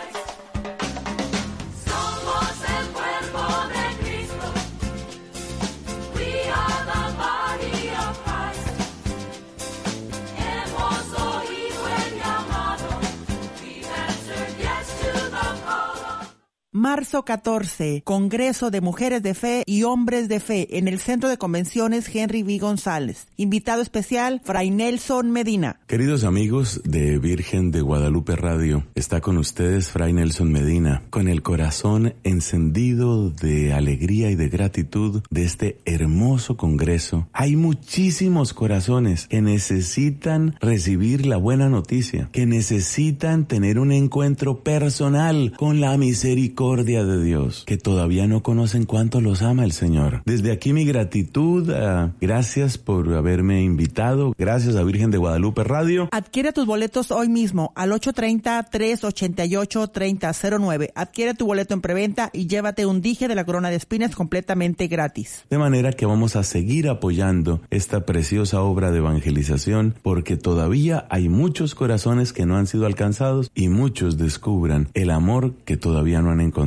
Marzo 16.91 17.25
14, 17.25 18.03
Congreso 18.03 18.73
de 18.73 18.81
Mujeres 18.81 19.23
de 19.23 19.35
Fe 19.35 19.63
y 19.65 19.85
Hombres 19.85 20.29
de 20.29 20.41
Fe 20.41 20.77
en 20.77 20.89
el 20.89 20.99
Centro 20.99 21.29
de 21.29 21.39
Convenciones 21.39 22.13
Henry 22.13 22.43
V. 22.43 22.59
González. 22.59 23.29
Invitado 23.37 23.81
especial, 23.81 24.43
Fray 24.45 24.73
Nelson 24.73 25.31
Medina. 25.31 25.79
Queridos 25.87 26.25
amigos 26.25 26.81
de 26.83 27.21
Virgen 27.21 27.71
de 27.71 27.81
Guadalupe 27.81 28.35
Radio, 28.35 28.83
está 28.97 29.21
con 29.21 29.39
ustedes 29.39 29.89
Fray 29.89 30.13
Nelson 30.13 30.51
Medina, 30.51 31.05
con 31.11 31.29
el 31.29 31.43
corazón 31.43 32.15
encendido 32.25 33.31
de 33.31 33.73
alegría 33.73 34.33
y 34.33 34.35
de 34.35 34.49
gratitud 34.49 35.23
de 35.31 35.45
este 35.45 35.79
hermoso 35.85 36.57
congreso. 36.57 37.29
Hay 37.33 37.55
muchísimos 37.55 38.53
corazones 38.53 39.29
que 39.29 39.43
necesitan 39.43 40.57
recibir 40.61 41.25
la 41.25 41.37
buena 41.37 41.69
noticia, 41.69 42.29
que 42.33 42.47
necesitan 42.47 43.47
tener 43.47 43.79
un 43.79 43.93
encuentro 43.93 44.65
personal 44.65 45.53
con 45.57 45.81
la 45.81 45.97
misericordia 45.97 46.80
de 46.85 47.23
Dios, 47.23 47.65
que 47.67 47.77
todavía 47.77 48.27
no 48.27 48.43
conocen 48.43 48.85
cuánto 48.85 49.21
los 49.21 49.43
ama 49.43 49.65
el 49.65 49.73
Señor. 49.73 50.23
Desde 50.25 50.53
aquí 50.53 50.73
mi 50.73 50.85
gratitud, 50.85 51.69
ah, 51.71 52.13
gracias 52.21 52.79
por 52.79 53.13
haberme 53.15 53.63
invitado, 53.63 54.33
gracias 54.39 54.77
a 54.77 54.83
Virgen 54.83 55.11
de 55.11 55.19
Guadalupe 55.19 55.63
Radio. 55.63 56.09
Adquiere 56.11 56.53
tus 56.53 56.65
boletos 56.67 57.11
hoy 57.11 57.29
mismo 57.29 57.73
al 57.75 57.93
830-388-3009. 57.93 60.93
Adquiere 60.95 61.35
tu 61.35 61.45
boleto 61.47 61.75
en 61.75 61.83
preventa 61.83 62.31
y 62.33 62.47
llévate 62.47 62.87
un 62.87 63.03
dije 63.03 63.29
de 63.29 63.35
la 63.35 63.45
corona 63.45 63.69
de 63.71 63.77
espinas 63.77 64.17
completamente 64.17 64.87
gratis. 64.87 65.45
De 65.51 65.59
manera 65.59 65.93
que 65.93 66.07
vamos 66.07 66.37
a 66.37 66.45
seguir 66.45 66.89
apoyando 66.89 67.61
esta 67.71 68.07
preciosa 68.07 68.63
obra 68.63 68.91
de 68.91 68.99
evangelización 68.99 69.97
porque 70.03 70.37
todavía 70.37 71.07
hay 71.11 71.29
muchos 71.29 71.75
corazones 71.75 72.33
que 72.33 72.47
no 72.47 72.57
han 72.57 72.67
sido 72.67 72.87
alcanzados 72.87 73.51
y 73.55 73.69
muchos 73.69 74.17
descubran 74.17 74.89
el 74.95 75.11
amor 75.11 75.53
que 75.65 75.77
todavía 75.77 76.23
no 76.23 76.31
han 76.31 76.41
encontrado. 76.41 76.60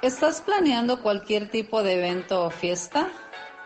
¿Estás 0.00 0.40
planeando 0.40 1.02
cualquier 1.02 1.50
tipo 1.50 1.82
de 1.82 1.98
evento 1.98 2.44
o 2.44 2.50
fiesta? 2.50 3.08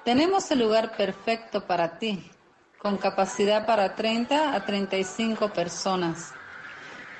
Tenemos 0.05 0.51
el 0.51 0.61
lugar 0.61 0.97
perfecto 0.97 1.67
para 1.67 1.99
ti, 1.99 2.31
con 2.79 2.97
capacidad 2.97 3.67
para 3.67 3.95
30 3.95 4.55
a 4.55 4.65
35 4.65 5.53
personas. 5.53 6.33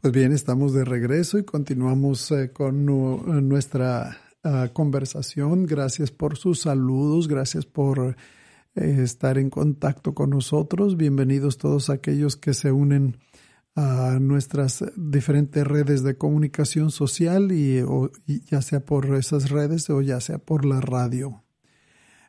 Pues 0.07 0.15
bien, 0.15 0.31
estamos 0.31 0.73
de 0.73 0.85
regreso 0.85 1.37
y 1.37 1.43
continuamos 1.43 2.31
eh, 2.31 2.53
con 2.53 2.87
nu- 2.87 3.25
nuestra 3.43 4.17
ah, 4.45 4.69
conversación. 4.73 5.67
Gracias 5.67 6.13
por 6.13 6.37
sus 6.37 6.61
saludos, 6.61 7.27
gracias 7.27 7.67
por 7.67 8.15
eh, 8.77 8.99
estar 9.03 9.37
en 9.37 9.51
contacto 9.51 10.15
con 10.15 10.31
nosotros. 10.31 10.97
Bienvenidos 10.97 11.59
todos 11.59 11.91
aquellos 11.91 12.37
que 12.37 12.55
se 12.55 12.71
unen 12.71 13.17
a 13.75 14.19
nuestras 14.21 14.85
diferentes 14.97 15.67
redes 15.67 16.05
de 16.05 16.17
comunicación 16.17 16.93
social 16.93 17.51
y 17.51 17.83
ya 18.49 18.63
sea 18.63 18.85
por 18.87 19.13
esas 19.17 19.51
redes 19.51 19.91
o 19.91 20.03
ya 20.03 20.21
sea 20.21 20.39
por 20.39 20.65
la 20.67 20.81
radio. 20.81 21.43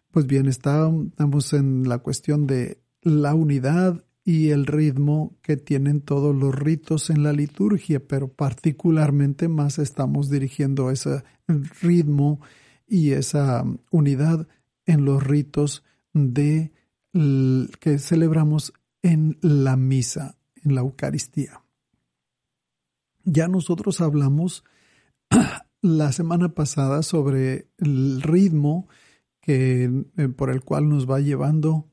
Pues 0.10 0.26
bien, 0.26 0.48
está- 0.48 0.92
estamos 1.10 1.54
en 1.54 1.88
la 1.88 2.00
cuestión 2.00 2.48
de 2.48 2.82
la 3.04 3.36
unidad 3.36 4.04
y 4.28 4.50
el 4.50 4.66
ritmo 4.66 5.38
que 5.42 5.56
tienen 5.56 6.02
todos 6.02 6.36
los 6.36 6.54
ritos 6.54 7.10
en 7.10 7.24
la 7.24 7.32
liturgia, 7.32 8.06
pero 8.06 8.28
particularmente 8.28 9.48
más 9.48 9.80
estamos 9.80 10.30
dirigiendo 10.30 10.92
ese 10.92 11.24
ritmo 11.82 12.42
y 12.86 13.12
esa 13.12 13.63
unidad 13.90 14.46
en 14.86 15.06
los 15.06 15.24
ritos 15.24 15.86
que 16.13 18.00
celebramos 18.00 18.74
en 19.02 19.38
la 19.42 19.78
misa, 19.78 20.36
en 20.62 20.76
la 20.76 20.82
Eucaristía. 20.82 21.63
Ya 23.24 23.48
nosotros 23.48 24.02
hablamos 24.02 24.66
la 25.82 26.12
semana 26.12 26.54
pasada 26.54 27.02
sobre 27.02 27.70
el 27.78 28.22
ritmo 28.22 28.90
que, 29.40 29.86
eh, 30.18 30.28
por 30.28 30.50
el 30.50 30.66
cual 30.66 30.90
nos 30.90 31.10
va 31.10 31.22
llevando 31.22 31.88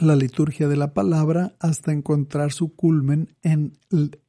la 0.00 0.16
liturgia 0.16 0.68
de 0.68 0.76
la 0.76 0.94
palabra 0.94 1.54
hasta 1.60 1.92
encontrar 1.92 2.52
su 2.52 2.74
culmen 2.74 3.36
en, 3.42 3.78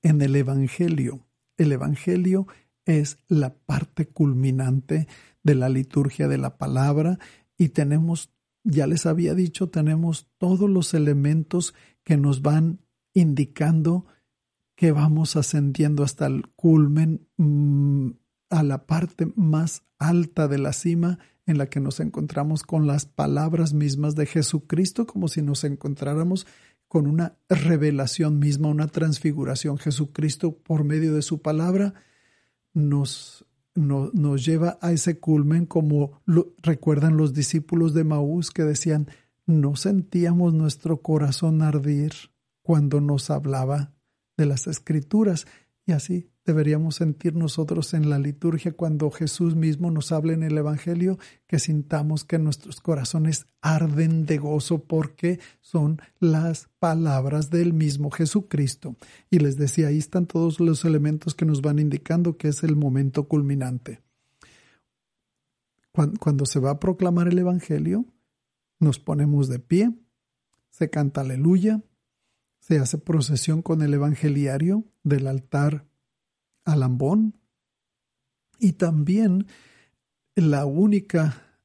en 0.02 0.22
el 0.22 0.36
Evangelio. 0.36 1.26
El 1.58 1.72
Evangelio 1.72 2.48
es 2.86 3.18
la 3.28 3.54
parte 3.54 4.08
culminante 4.08 5.08
de 5.44 5.56
la 5.56 5.70
liturgia 5.70 6.28
de 6.28 6.38
la 6.38 6.58
palabra 6.58 7.20
y 7.58 7.70
tenemos, 7.70 8.34
ya 8.64 8.88
les 8.88 9.06
había 9.06 9.34
dicho, 9.34 9.70
tenemos 9.70 10.30
todos 10.38 10.70
los 10.70 10.94
elementos 10.94 11.74
que 12.04 12.18
nos 12.18 12.42
van 12.42 12.80
indicando 13.14 14.06
que 14.76 14.92
vamos 14.92 15.36
ascendiendo 15.36 16.04
hasta 16.04 16.26
el 16.26 16.48
culmen, 16.56 17.28
mm, 17.38 18.10
a 18.50 18.64
la 18.64 18.86
parte 18.86 19.32
más 19.36 19.84
alta 19.98 20.48
de 20.48 20.58
la 20.58 20.74
cima 20.74 21.20
en 21.46 21.58
la 21.58 21.68
que 21.68 21.80
nos 21.80 22.00
encontramos 22.00 22.64
con 22.64 22.88
las 22.88 23.06
palabras 23.06 23.74
mismas 23.74 24.16
de 24.16 24.26
Jesucristo, 24.26 25.06
como 25.06 25.28
si 25.28 25.42
nos 25.42 25.64
encontráramos 25.64 26.46
con 26.88 27.08
una 27.08 27.38
revelación 27.50 28.40
misma, 28.40 28.68
una 28.70 28.88
transfiguración. 28.88 29.78
Jesucristo, 29.78 30.58
por 30.58 30.84
medio 30.84 31.14
de 31.16 31.22
su 31.22 31.42
palabra, 31.42 31.94
nos 32.74 33.46
no- 33.74 34.12
nos 34.14 34.44
lleva 34.46 34.78
a 34.82 34.92
ese 34.92 35.18
culmen 35.20 35.66
como 35.66 36.20
lo- 36.26 36.54
recuerdan 36.62 37.16
los 37.16 37.34
discípulos 37.34 37.94
de 37.94 38.04
Maús 38.04 38.52
que 38.52 38.64
decían, 38.64 39.08
no 39.46 39.78
sentíamos 39.78 40.54
nuestro 40.54 41.02
corazón 41.02 41.62
ardir 41.62 42.12
cuando 42.62 43.00
nos 43.00 43.30
hablaba 43.30 43.94
de 44.36 44.46
las 44.46 44.68
escrituras 44.68 45.48
y 45.86 45.94
así 45.94 46.30
deberíamos 46.46 46.96
sentir 46.96 47.36
nosotros 47.36 47.94
en 47.94 48.10
la 48.10 48.18
liturgia 48.20 48.72
cuando 48.72 49.10
Jesús 49.12 49.56
mismo 49.56 49.92
nos 49.92 50.12
habla 50.12 50.34
en 50.34 50.44
el 50.44 50.58
Evangelio, 50.58 51.18
que 51.48 51.60
sintamos 51.60 52.24
que 52.24 52.40
nuestros 52.40 52.82
corazones 52.82 53.46
arden 53.62 54.26
de 54.26 54.38
gozo 54.38 54.84
porque 54.84 55.40
son 55.60 56.02
las 56.20 56.70
palabras 56.80 57.50
del 57.50 57.74
mismo 57.74 58.10
Jesucristo. 58.12 58.96
Y 59.30 59.40
les 59.40 59.58
decía, 59.58 59.88
ahí 59.88 59.98
están 59.98 60.26
todos 60.26 60.60
los 60.60 60.84
elementos 60.86 61.36
que 61.36 61.46
nos 61.46 61.62
van 61.62 61.80
indicando 61.80 62.38
que 62.38 62.48
es 62.50 62.64
el 62.64 62.76
momento 62.76 63.28
culminante. 63.28 64.02
Cuan- 65.92 66.16
Cuando 66.16 66.46
se 66.46 66.60
va 66.60 66.72
a 66.72 66.80
proclamar 66.80 67.28
el 67.28 67.40
Evangelio, 67.40 68.06
nos 68.80 69.00
ponemos 69.00 69.48
de 69.48 69.60
pie, 69.60 69.92
se 70.70 70.90
canta 70.90 71.22
aleluya, 71.22 71.82
se 72.72 72.80
hace 72.80 72.98
procesión 72.98 73.62
con 73.62 73.82
el 73.82 73.94
evangeliario 73.94 74.86
del 75.04 75.28
altar 75.28 75.86
al 76.64 76.84
ambón 76.84 77.38
y 78.60 78.74
también 78.74 79.46
la 80.36 80.66
única 80.66 81.60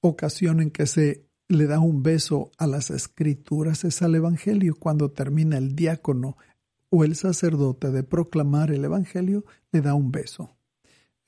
ocasión 0.00 0.60
en 0.60 0.72
que 0.72 0.86
se 0.86 1.28
le 1.46 1.68
da 1.68 1.78
un 1.78 2.02
beso 2.02 2.50
a 2.58 2.66
las 2.66 2.90
escrituras 2.90 3.84
es 3.84 4.02
al 4.02 4.16
evangelio 4.16 4.74
cuando 4.74 5.12
termina 5.12 5.58
el 5.58 5.76
diácono 5.76 6.36
o 6.90 7.04
el 7.04 7.14
sacerdote 7.14 7.92
de 7.92 8.02
proclamar 8.02 8.72
el 8.72 8.84
evangelio 8.84 9.44
le 9.70 9.80
da 9.80 9.94
un 9.94 10.10
beso. 10.10 10.56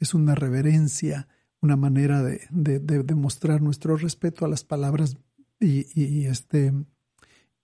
Es 0.01 0.13
una 0.13 0.35
reverencia 0.35 1.29
una 1.61 1.77
manera 1.77 2.25
de, 2.25 2.41
de, 2.51 2.81
de 2.81 3.05
demostrar 3.05 3.63
nuestro 3.63 3.97
respeto 3.97 4.45
a 4.45 4.49
las 4.49 4.65
palabras 4.65 5.17
y, 5.61 5.87
y, 5.95 6.27
este 6.27 6.73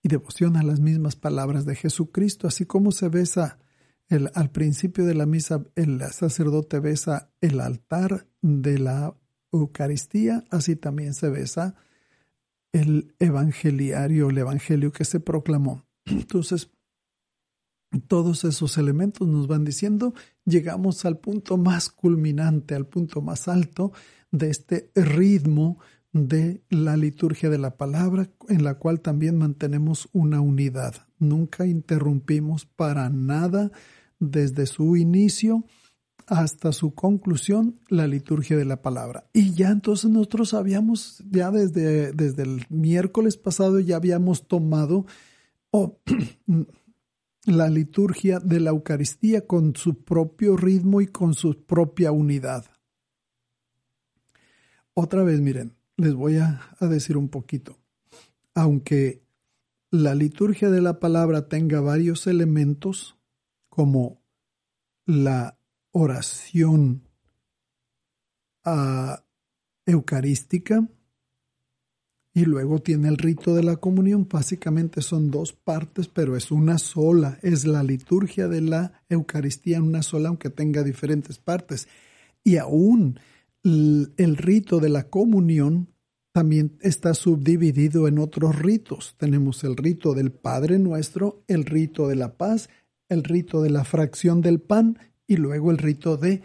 y 0.07 0.09
devoción 0.09 0.55
a 0.55 0.63
las 0.63 0.79
mismas 0.79 1.17
palabras 1.17 1.65
de 1.65 1.75
Jesucristo, 1.75 2.47
así 2.47 2.65
como 2.65 2.91
se 2.93 3.09
besa 3.09 3.59
el, 4.07 4.31
al 4.35 4.51
principio 4.51 5.05
de 5.05 5.13
la 5.13 5.25
misa, 5.25 5.65
el 5.75 6.01
sacerdote 6.13 6.79
besa 6.79 7.29
el 7.41 7.59
altar 7.59 8.25
de 8.41 8.79
la 8.79 9.13
Eucaristía, 9.51 10.45
así 10.49 10.77
también 10.77 11.13
se 11.13 11.29
besa 11.29 11.75
el 12.71 13.15
evangeliario, 13.19 14.29
el 14.29 14.37
evangelio 14.37 14.93
que 14.93 15.03
se 15.03 15.19
proclamó. 15.19 15.85
Entonces, 16.05 16.69
todos 18.07 18.45
esos 18.45 18.77
elementos 18.77 19.27
nos 19.27 19.47
van 19.47 19.65
diciendo, 19.65 20.13
llegamos 20.45 21.03
al 21.03 21.17
punto 21.17 21.57
más 21.57 21.89
culminante, 21.89 22.75
al 22.75 22.87
punto 22.87 23.21
más 23.21 23.49
alto 23.49 23.91
de 24.31 24.51
este 24.51 24.89
ritmo 24.95 25.79
de 26.25 26.63
la 26.69 26.97
liturgia 26.97 27.49
de 27.49 27.57
la 27.57 27.77
palabra, 27.77 28.29
en 28.49 28.63
la 28.63 28.75
cual 28.75 29.01
también 29.01 29.37
mantenemos 29.37 30.09
una 30.13 30.41
unidad. 30.41 30.95
Nunca 31.19 31.67
interrumpimos 31.67 32.65
para 32.65 33.09
nada 33.09 33.71
desde 34.19 34.65
su 34.65 34.95
inicio 34.95 35.65
hasta 36.27 36.73
su 36.73 36.93
conclusión 36.93 37.79
la 37.87 38.07
liturgia 38.07 38.57
de 38.57 38.65
la 38.65 38.81
palabra. 38.81 39.29
Y 39.33 39.53
ya 39.53 39.69
entonces 39.69 40.09
nosotros 40.09 40.53
habíamos, 40.53 41.23
ya 41.29 41.51
desde, 41.51 42.11
desde 42.11 42.43
el 42.43 42.65
miércoles 42.69 43.37
pasado 43.37 43.79
ya 43.79 43.95
habíamos 43.95 44.47
tomado 44.47 45.05
oh, 45.71 45.99
la 47.45 47.69
liturgia 47.69 48.39
de 48.39 48.59
la 48.59 48.71
Eucaristía 48.71 49.47
con 49.47 49.75
su 49.75 50.03
propio 50.03 50.57
ritmo 50.57 50.99
y 50.99 51.07
con 51.07 51.33
su 51.33 51.63
propia 51.65 52.11
unidad. 52.11 52.65
Otra 54.93 55.23
vez, 55.23 55.39
miren, 55.39 55.76
les 55.97 56.13
voy 56.13 56.37
a, 56.37 56.61
decir 56.79 57.17
un 57.17 57.29
poquito. 57.29 57.77
Aunque 58.53 59.23
la 59.91 60.15
liturgia 60.15 60.69
de 60.69 60.81
la 60.81 60.99
palabra 60.99 61.47
tenga 61.47 61.81
varios 61.81 62.27
elementos, 62.27 63.17
como 63.69 64.21
la 65.05 65.57
oración 65.91 67.03
uh, 68.65 69.15
eucarística, 69.85 70.87
y 72.33 72.45
luego 72.45 72.77
tiene 72.77 73.07
el 73.07 73.17
rito 73.17 73.55
de 73.55 73.63
la 73.63 73.77
comunión, 73.77 74.27
básicamente 74.29 75.01
son 75.01 75.31
dos 75.31 75.53
partes, 75.53 76.07
pero 76.07 76.37
es 76.37 76.51
una 76.51 76.77
sola, 76.77 77.39
es 77.41 77.65
la 77.65 77.81
liturgia 77.81 78.47
de 78.47 78.61
la 78.61 79.01
Eucaristía 79.09 79.77
en 79.77 79.83
una 79.85 80.03
sola, 80.03 80.29
aunque 80.29 80.51
tenga 80.51 80.83
diferentes 80.83 81.39
partes. 81.39 81.87
Y 82.43 82.57
aún 82.57 83.19
el 83.67 84.37
rito 84.37 84.79
de 84.79 84.89
la 84.89 85.09
comunión 85.09 85.89
también 86.31 86.77
está 86.81 87.13
subdividido 87.13 88.07
en 88.07 88.19
otros 88.19 88.59
ritos. 88.59 89.15
Tenemos 89.17 89.63
el 89.63 89.75
rito 89.75 90.13
del 90.13 90.31
Padre 90.31 90.79
Nuestro, 90.79 91.43
el 91.47 91.65
rito 91.65 92.07
de 92.07 92.15
la 92.15 92.37
paz, 92.37 92.69
el 93.09 93.23
rito 93.23 93.61
de 93.61 93.71
la 93.71 93.83
fracción 93.83 94.41
del 94.41 94.61
pan 94.61 94.99
y 95.25 95.37
luego 95.37 95.71
el 95.71 95.79
rito 95.79 96.15
de 96.15 96.43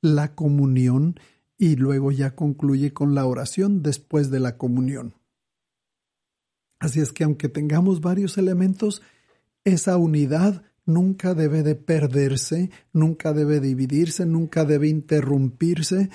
la 0.00 0.34
comunión 0.34 1.18
y 1.56 1.76
luego 1.76 2.10
ya 2.10 2.34
concluye 2.34 2.92
con 2.92 3.14
la 3.14 3.24
oración 3.24 3.82
después 3.82 4.30
de 4.30 4.40
la 4.40 4.58
comunión. 4.58 5.14
Así 6.80 6.98
es 7.00 7.12
que 7.12 7.22
aunque 7.24 7.48
tengamos 7.48 8.00
varios 8.00 8.36
elementos, 8.36 9.02
esa 9.64 9.96
unidad 9.96 10.64
nunca 10.84 11.34
debe 11.34 11.62
de 11.62 11.76
perderse, 11.76 12.70
nunca 12.92 13.32
debe 13.32 13.60
dividirse, 13.60 14.26
nunca 14.26 14.64
debe 14.64 14.88
interrumpirse, 14.88 16.10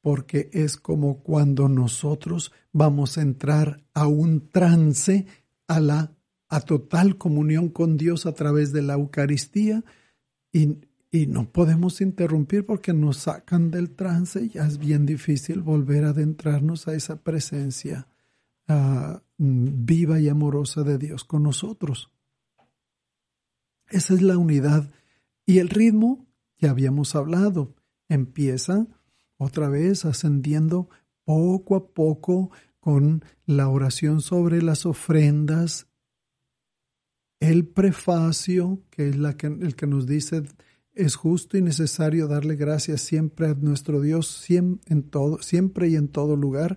porque 0.00 0.50
es 0.52 0.76
como 0.76 1.22
cuando 1.22 1.68
nosotros 1.68 2.52
vamos 2.72 3.18
a 3.18 3.22
entrar 3.22 3.84
a 3.92 4.06
un 4.06 4.48
trance, 4.48 5.26
a 5.66 5.80
la 5.80 6.12
a 6.50 6.60
total 6.60 7.16
comunión 7.16 7.68
con 7.68 7.96
Dios 7.96 8.26
a 8.26 8.32
través 8.32 8.72
de 8.72 8.82
la 8.82 8.94
Eucaristía 8.94 9.84
y, 10.52 10.78
y, 11.12 11.26
no 11.28 11.52
podemos 11.52 12.00
interrumpir 12.00 12.66
porque 12.66 12.92
nos 12.92 13.18
sacan 13.18 13.70
del 13.70 13.90
trance 13.90 14.42
y 14.42 14.48
ya 14.48 14.66
es 14.66 14.78
bien 14.78 15.06
difícil 15.06 15.62
volver 15.62 16.04
a 16.04 16.08
adentrarnos 16.08 16.88
a 16.88 16.94
esa 16.94 17.22
presencia 17.22 18.08
uh, 18.68 19.20
viva 19.38 20.18
y 20.18 20.28
amorosa 20.28 20.82
de 20.82 20.98
Dios 20.98 21.22
con 21.22 21.44
nosotros. 21.44 22.10
Esa 23.88 24.14
es 24.14 24.22
la 24.22 24.36
unidad 24.36 24.90
y 25.46 25.58
el 25.58 25.68
ritmo, 25.68 26.26
ya 26.58 26.70
habíamos 26.70 27.14
hablado, 27.14 27.76
empieza 28.08 28.88
otra 29.40 29.70
vez 29.70 30.04
ascendiendo 30.04 30.90
poco 31.24 31.74
a 31.74 31.88
poco 31.94 32.50
con 32.78 33.24
la 33.46 33.68
oración 33.68 34.20
sobre 34.20 34.60
las 34.60 34.84
ofrendas, 34.84 35.86
el 37.40 37.66
prefacio, 37.66 38.82
que 38.90 39.08
es 39.08 39.16
el 39.16 39.74
que 39.76 39.86
nos 39.86 40.06
dice 40.06 40.42
es 40.92 41.14
justo 41.14 41.56
y 41.56 41.62
necesario 41.62 42.28
darle 42.28 42.56
gracias 42.56 43.00
siempre 43.00 43.46
a 43.46 43.54
nuestro 43.54 44.02
Dios, 44.02 44.44
en 44.50 45.02
todo, 45.08 45.40
siempre 45.40 45.88
y 45.88 45.96
en 45.96 46.08
todo 46.08 46.36
lugar. 46.36 46.76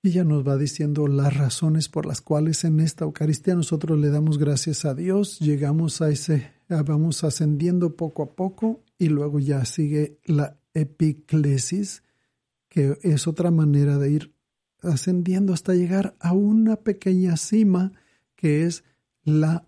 Y 0.00 0.10
ya 0.10 0.22
nos 0.22 0.46
va 0.46 0.56
diciendo 0.56 1.08
las 1.08 1.36
razones 1.36 1.88
por 1.88 2.06
las 2.06 2.20
cuales 2.20 2.62
en 2.62 2.78
esta 2.78 3.04
Eucaristía 3.04 3.56
nosotros 3.56 3.98
le 3.98 4.10
damos 4.10 4.38
gracias 4.38 4.84
a 4.84 4.94
Dios, 4.94 5.40
llegamos 5.40 6.00
a 6.00 6.10
ese, 6.10 6.52
vamos 6.68 7.24
ascendiendo 7.24 7.96
poco 7.96 8.22
a 8.22 8.36
poco 8.36 8.84
y 8.96 9.08
luego 9.08 9.40
ya 9.40 9.64
sigue 9.64 10.20
la 10.24 10.56
epiclesis, 10.78 12.02
que 12.68 12.98
es 13.02 13.26
otra 13.26 13.50
manera 13.50 13.98
de 13.98 14.10
ir 14.10 14.34
ascendiendo 14.82 15.52
hasta 15.52 15.74
llegar 15.74 16.16
a 16.20 16.32
una 16.32 16.76
pequeña 16.76 17.36
cima 17.36 17.92
que 18.36 18.64
es 18.64 18.84
la, 19.24 19.66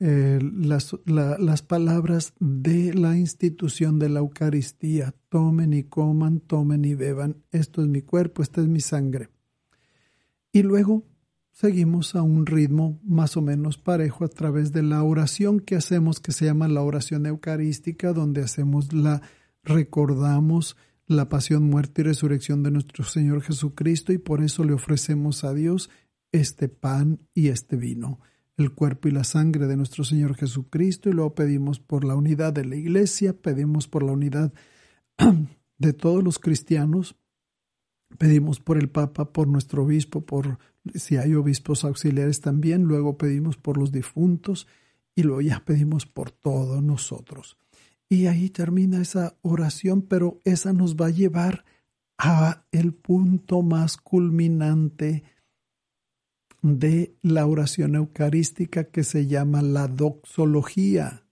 eh, 0.00 0.38
las, 0.40 0.96
la, 1.04 1.36
las 1.38 1.62
palabras 1.62 2.32
de 2.40 2.94
la 2.94 3.16
institución 3.16 3.98
de 3.98 4.08
la 4.08 4.20
Eucaristía. 4.20 5.14
Tomen 5.28 5.74
y 5.74 5.84
coman, 5.84 6.40
tomen 6.40 6.84
y 6.84 6.94
beban. 6.94 7.42
Esto 7.50 7.82
es 7.82 7.88
mi 7.88 8.02
cuerpo, 8.02 8.42
esta 8.42 8.62
es 8.62 8.68
mi 8.68 8.80
sangre. 8.80 9.28
Y 10.50 10.62
luego 10.62 11.04
seguimos 11.50 12.14
a 12.14 12.22
un 12.22 12.46
ritmo 12.46 12.98
más 13.04 13.36
o 13.36 13.42
menos 13.42 13.76
parejo 13.76 14.24
a 14.24 14.28
través 14.28 14.72
de 14.72 14.82
la 14.82 15.02
oración 15.02 15.60
que 15.60 15.76
hacemos, 15.76 16.20
que 16.20 16.32
se 16.32 16.46
llama 16.46 16.68
la 16.68 16.82
oración 16.82 17.26
eucarística, 17.26 18.12
donde 18.14 18.42
hacemos 18.42 18.92
la, 18.94 19.20
recordamos 19.62 20.76
la 21.06 21.28
pasión, 21.28 21.68
muerte 21.68 22.02
y 22.02 22.04
resurrección 22.04 22.62
de 22.62 22.70
nuestro 22.70 23.04
Señor 23.04 23.42
Jesucristo 23.42 24.12
y 24.12 24.18
por 24.18 24.42
eso 24.42 24.64
le 24.64 24.72
ofrecemos 24.72 25.44
a 25.44 25.52
Dios 25.52 25.90
este 26.32 26.68
pan 26.68 27.20
y 27.34 27.48
este 27.48 27.76
vino, 27.76 28.20
el 28.56 28.72
cuerpo 28.72 29.08
y 29.08 29.10
la 29.10 29.24
sangre 29.24 29.66
de 29.66 29.76
nuestro 29.76 30.04
Señor 30.04 30.34
Jesucristo 30.34 31.10
y 31.10 31.12
luego 31.12 31.34
pedimos 31.34 31.80
por 31.80 32.04
la 32.04 32.16
unidad 32.16 32.52
de 32.52 32.64
la 32.64 32.76
iglesia, 32.76 33.34
pedimos 33.34 33.88
por 33.88 34.02
la 34.02 34.12
unidad 34.12 34.52
de 35.78 35.92
todos 35.92 36.24
los 36.24 36.38
cristianos, 36.38 37.16
pedimos 38.18 38.60
por 38.60 38.78
el 38.78 38.88
Papa, 38.88 39.32
por 39.32 39.48
nuestro 39.48 39.84
obispo, 39.84 40.24
por 40.24 40.58
si 40.94 41.16
hay 41.16 41.34
obispos 41.34 41.84
auxiliares 41.84 42.40
también, 42.40 42.84
luego 42.84 43.18
pedimos 43.18 43.56
por 43.56 43.76
los 43.76 43.92
difuntos 43.92 44.66
y 45.14 45.22
luego 45.22 45.42
ya 45.42 45.62
pedimos 45.64 46.06
por 46.06 46.30
todos 46.30 46.82
nosotros. 46.82 47.58
Y 48.12 48.26
ahí 48.26 48.50
termina 48.50 49.00
esa 49.00 49.38
oración, 49.40 50.02
pero 50.02 50.38
esa 50.44 50.74
nos 50.74 50.96
va 50.96 51.06
a 51.06 51.10
llevar 51.10 51.64
a 52.18 52.66
el 52.70 52.92
punto 52.92 53.62
más 53.62 53.96
culminante 53.96 55.22
de 56.60 57.16
la 57.22 57.46
oración 57.46 57.94
eucarística 57.94 58.84
que 58.84 59.02
se 59.02 59.28
llama 59.28 59.62
la 59.62 59.88
doxología, 59.88 61.24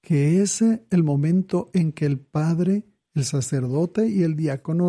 que 0.00 0.40
es 0.40 0.62
el 0.62 1.04
momento 1.04 1.68
en 1.74 1.92
que 1.92 2.06
el 2.06 2.18
Padre, 2.18 2.84
el 3.12 3.26
sacerdote 3.26 4.08
y 4.08 4.22
el 4.22 4.36
diácono 4.36 4.88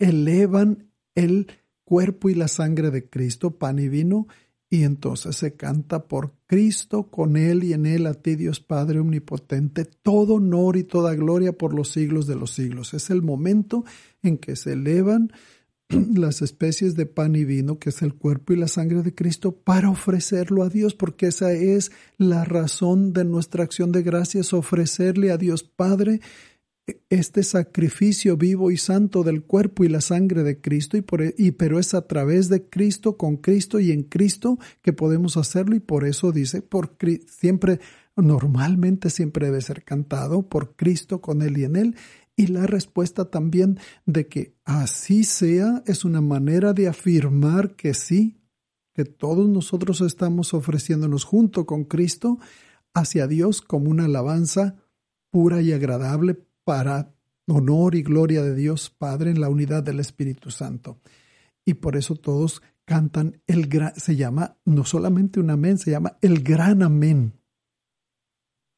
elevan 0.00 0.90
el 1.14 1.46
cuerpo 1.84 2.30
y 2.30 2.34
la 2.34 2.48
sangre 2.48 2.90
de 2.90 3.08
Cristo, 3.08 3.58
pan 3.58 3.78
y 3.78 3.88
vino, 3.88 4.26
y 4.68 4.82
entonces 4.82 5.36
se 5.36 5.54
canta 5.54 6.08
por 6.08 6.32
Cristo, 6.46 7.10
con 7.10 7.36
Él 7.36 7.64
y 7.64 7.72
en 7.72 7.86
Él 7.86 8.06
a 8.06 8.14
ti 8.14 8.36
Dios 8.36 8.60
Padre 8.60 9.00
Omnipotente, 9.00 9.84
todo 9.84 10.34
honor 10.34 10.76
y 10.76 10.84
toda 10.84 11.14
gloria 11.14 11.52
por 11.52 11.74
los 11.74 11.88
siglos 11.88 12.26
de 12.26 12.36
los 12.36 12.52
siglos. 12.52 12.94
Es 12.94 13.10
el 13.10 13.22
momento 13.22 13.84
en 14.22 14.38
que 14.38 14.56
se 14.56 14.74
elevan 14.74 15.32
las 15.88 16.42
especies 16.42 16.94
de 16.94 17.06
pan 17.06 17.36
y 17.36 17.44
vino, 17.44 17.78
que 17.78 17.90
es 17.90 18.02
el 18.02 18.14
cuerpo 18.14 18.52
y 18.52 18.56
la 18.56 18.68
sangre 18.68 19.02
de 19.02 19.14
Cristo, 19.14 19.52
para 19.52 19.90
ofrecerlo 19.90 20.62
a 20.62 20.68
Dios, 20.68 20.94
porque 20.94 21.26
esa 21.26 21.52
es 21.52 21.92
la 22.16 22.44
razón 22.44 23.12
de 23.12 23.24
nuestra 23.24 23.64
acción 23.64 23.92
de 23.92 24.02
gracias, 24.02 24.52
ofrecerle 24.52 25.30
a 25.30 25.38
Dios 25.38 25.64
Padre 25.64 26.20
este 27.08 27.42
sacrificio 27.42 28.36
vivo 28.36 28.70
y 28.70 28.76
santo 28.76 29.24
del 29.24 29.42
cuerpo 29.42 29.84
y 29.84 29.88
la 29.88 30.00
sangre 30.00 30.42
de 30.42 30.60
Cristo, 30.60 30.96
y, 30.96 31.02
por, 31.02 31.22
e, 31.22 31.34
pero 31.56 31.78
es 31.78 31.94
a 31.94 32.06
través 32.06 32.48
de 32.48 32.68
Cristo, 32.68 33.16
con 33.16 33.36
Cristo 33.36 33.80
y 33.80 33.90
en 33.90 34.04
Cristo 34.04 34.58
que 34.82 34.92
podemos 34.92 35.36
hacerlo, 35.36 35.74
y 35.74 35.80
por 35.80 36.04
eso 36.04 36.30
dice, 36.30 36.62
por 36.62 36.96
siempre, 37.26 37.80
normalmente 38.14 39.10
siempre 39.10 39.46
debe 39.46 39.60
ser 39.60 39.84
cantado 39.84 40.48
por 40.48 40.76
Cristo, 40.76 41.20
con 41.20 41.42
Él 41.42 41.58
y 41.58 41.64
en 41.64 41.76
Él, 41.76 41.96
y 42.36 42.48
la 42.48 42.66
respuesta 42.66 43.30
también 43.30 43.80
de 44.04 44.28
que 44.28 44.54
así 44.64 45.24
sea 45.24 45.82
es 45.86 46.04
una 46.04 46.20
manera 46.20 46.72
de 46.72 46.86
afirmar 46.86 47.74
que 47.74 47.94
sí, 47.94 48.36
que 48.94 49.04
todos 49.04 49.48
nosotros 49.48 50.02
estamos 50.02 50.54
ofreciéndonos 50.54 51.24
junto 51.24 51.66
con 51.66 51.84
Cristo 51.84 52.38
hacia 52.94 53.26
Dios 53.26 53.60
como 53.60 53.90
una 53.90 54.04
alabanza 54.04 54.76
pura 55.30 55.60
y 55.60 55.72
agradable 55.72 56.45
para 56.66 57.14
honor 57.46 57.94
y 57.94 58.02
gloria 58.02 58.42
de 58.42 58.56
Dios 58.56 58.90
Padre 58.90 59.30
en 59.30 59.40
la 59.40 59.48
unidad 59.48 59.84
del 59.84 60.00
Espíritu 60.00 60.50
Santo. 60.50 60.98
Y 61.64 61.74
por 61.74 61.96
eso 61.96 62.16
todos 62.16 62.60
cantan 62.84 63.40
el 63.46 63.68
gran, 63.68 63.94
se 63.94 64.16
llama 64.16 64.56
no 64.64 64.84
solamente 64.84 65.38
un 65.38 65.50
amén, 65.50 65.78
se 65.78 65.92
llama 65.92 66.18
el 66.22 66.42
gran 66.42 66.82
amén. 66.82 67.34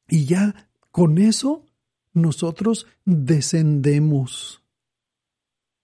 Y 0.07 0.25
ya 0.25 0.69
con 0.91 1.17
eso 1.17 1.65
nosotros 2.13 2.85
descendemos. 3.05 4.63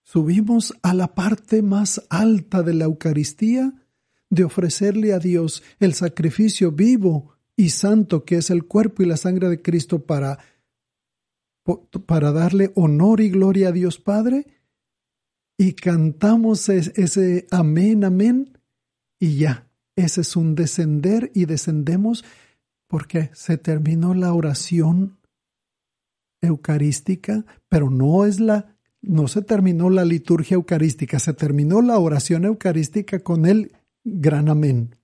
Subimos 0.04 0.76
a 0.84 0.94
la 0.94 1.16
parte 1.16 1.64
más 1.64 2.06
alta 2.12 2.62
de 2.62 2.76
la 2.76 2.86
Eucaristía 2.86 3.74
de 4.30 4.44
ofrecerle 4.44 5.12
a 5.14 5.18
Dios 5.18 5.64
el 5.80 5.96
sacrificio 5.96 6.72
vivo 6.72 7.34
y 7.56 7.72
santo 7.72 8.26
que 8.26 8.38
es 8.38 8.52
el 8.52 8.66
cuerpo 8.66 9.02
y 9.02 9.08
la 9.08 9.18
sangre 9.18 9.50
de 9.50 9.64
Cristo 9.64 10.06
para 10.06 10.38
para 12.06 12.32
darle 12.32 12.72
honor 12.76 13.22
y 13.22 13.30
gloria 13.30 13.70
a 13.70 13.72
Dios 13.72 14.00
Padre 14.00 14.46
y 15.58 15.74
cantamos 15.74 16.70
ese 16.70 17.48
amén, 17.50 18.04
amén 18.04 18.58
y 19.20 19.38
ya, 19.38 19.68
ese 19.96 20.22
es 20.22 20.36
un 20.36 20.56
descender 20.56 21.32
y 21.34 21.46
descendemos 21.46 22.24
porque 22.88 23.32
se 23.34 23.58
terminó 23.58 24.14
la 24.14 24.34
oración 24.34 25.18
eucarística, 26.42 27.46
pero 27.70 27.90
no 27.90 28.26
es 28.26 28.40
la 28.40 28.76
no 29.02 29.28
se 29.28 29.44
terminó 29.44 29.92
la 29.92 30.04
liturgia 30.04 30.56
eucarística, 30.56 31.20
se 31.20 31.34
terminó 31.34 31.82
la 31.82 32.00
oración 32.00 32.44
eucarística 32.44 33.20
con 33.20 33.46
el 33.46 33.72
gran 34.04 34.50
amén. 34.50 34.96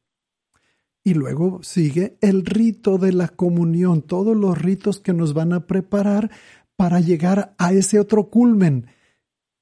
Y 1.04 1.16
luego 1.16 1.64
sigue 1.64 2.18
el 2.22 2.46
rito 2.46 2.98
de 2.98 3.12
la 3.12 3.28
comunión, 3.28 4.02
todos 4.02 4.38
los 4.38 4.62
ritos 4.62 5.00
que 5.00 5.14
nos 5.14 5.34
van 5.34 5.54
a 5.54 5.66
preparar 5.66 6.30
para 6.76 7.00
llegar 7.00 7.56
a 7.58 7.74
ese 7.74 8.00
otro 8.00 8.30
culmen. 8.30 8.88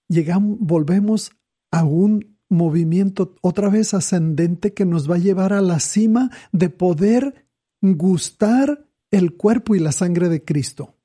Llegamos, 0.09 0.57
volvemos 0.59 1.31
a 1.71 1.83
un 1.83 2.37
movimiento 2.49 3.35
otra 3.41 3.69
vez 3.69 3.93
ascendente 3.93 4.73
que 4.73 4.85
nos 4.85 5.09
va 5.09 5.15
a 5.15 5.19
llevar 5.19 5.53
a 5.53 5.61
la 5.61 5.79
cima 5.79 6.29
de 6.51 6.69
poder 6.69 7.45
gustar 7.81 8.87
el 9.11 9.35
cuerpo 9.37 9.75
y 9.75 9.79
la 9.79 9.91
sangre 9.91 10.29
de 10.29 10.43
Cristo. 10.43 10.95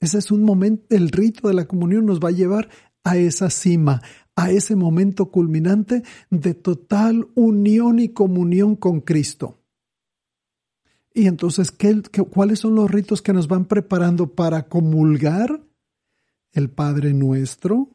Ese 0.00 0.18
es 0.18 0.30
un 0.30 0.42
momento, 0.42 0.86
el 0.94 1.10
rito 1.10 1.48
de 1.48 1.54
la 1.54 1.66
comunión 1.66 2.06
nos 2.06 2.20
va 2.20 2.28
a 2.30 2.32
llevar 2.32 2.70
a 3.04 3.16
esa 3.16 3.50
cima, 3.50 4.02
a 4.36 4.50
ese 4.50 4.76
momento 4.76 5.30
culminante 5.30 6.02
de 6.30 6.54
total 6.54 7.28
unión 7.34 7.98
y 7.98 8.10
comunión 8.10 8.76
con 8.76 9.00
Cristo. 9.00 9.58
Y 11.12 11.26
entonces, 11.26 11.70
¿qué, 11.70 12.02
cuáles 12.30 12.60
son 12.60 12.74
los 12.76 12.90
ritos 12.90 13.20
que 13.20 13.32
nos 13.32 13.48
van 13.48 13.66
preparando 13.66 14.34
para 14.34 14.68
comulgar? 14.68 15.62
El 16.52 16.70
Padre 16.70 17.12
Nuestro. 17.12 17.90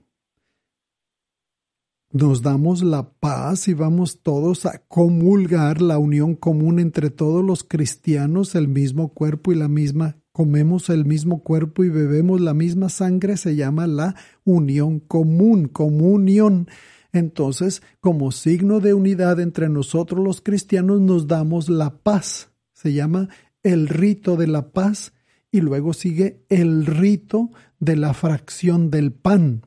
Nos 2.12 2.41
damos 2.41 2.84
la 2.84 3.12
paz 3.12 3.67
y 3.67 3.74
vamos 3.74 4.21
todos 4.21 4.65
a 4.65 4.80
comulgar 4.88 5.82
la 5.82 5.98
unión 5.98 6.36
común 6.36 6.80
entre 6.80 7.10
todos 7.10 7.43
los 7.43 7.63
cristianos, 7.63 8.56
el 8.56 8.69
mismo 8.69 9.13
cuerpo 9.13 9.52
y 9.52 9.56
la 9.56 9.67
misma 9.67 10.17
comemos 10.36 10.89
el 10.89 11.06
mismo 11.06 11.43
cuerpo 11.43 11.86
y 11.86 11.89
bebemos 11.89 12.41
la 12.41 12.54
misma 12.54 12.89
sangre, 12.89 13.38
se 13.38 13.56
llama 13.56 13.88
la 13.88 14.15
unión 14.43 15.00
común, 15.00 15.69
comunión. 15.69 16.67
Entonces, 17.13 17.82
como 18.02 18.34
signo 18.34 18.82
de 18.82 18.93
unidad 18.93 19.39
entre 19.39 19.69
nosotros 19.69 20.21
los 20.21 20.41
cristianos, 20.41 21.00
nos 21.00 21.28
damos 21.28 21.69
la 21.69 22.00
paz. 22.00 22.50
Se 22.74 22.91
llama 22.91 23.30
el 23.63 23.88
rito 23.88 24.36
de 24.36 24.48
la 24.48 24.74
paz 24.74 25.13
y 25.54 25.62
luego 25.62 25.93
sigue 25.93 26.43
el 26.50 26.86
rito 26.86 27.50
de 27.80 27.95
la 27.95 28.13
fracción 28.13 28.91
del 28.91 29.13
pan. 29.13 29.65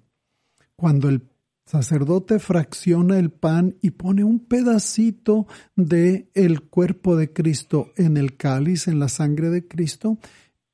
Cuando 0.77 1.09
el 1.09 1.31
sacerdote 1.65 2.41
fracciona 2.41 3.19
el 3.19 3.31
pan 3.31 3.77
y 3.81 3.93
pone 3.93 4.23
un 4.23 4.39
pedacito 4.41 5.47
de 5.77 6.29
el 6.35 6.61
cuerpo 6.61 7.17
de 7.17 7.33
Cristo 7.33 7.91
en 7.97 8.19
el 8.19 8.37
cáliz, 8.37 8.87
en 8.87 8.99
la 8.99 9.09
sangre 9.09 9.49
de 9.49 9.67
Cristo, 9.67 10.19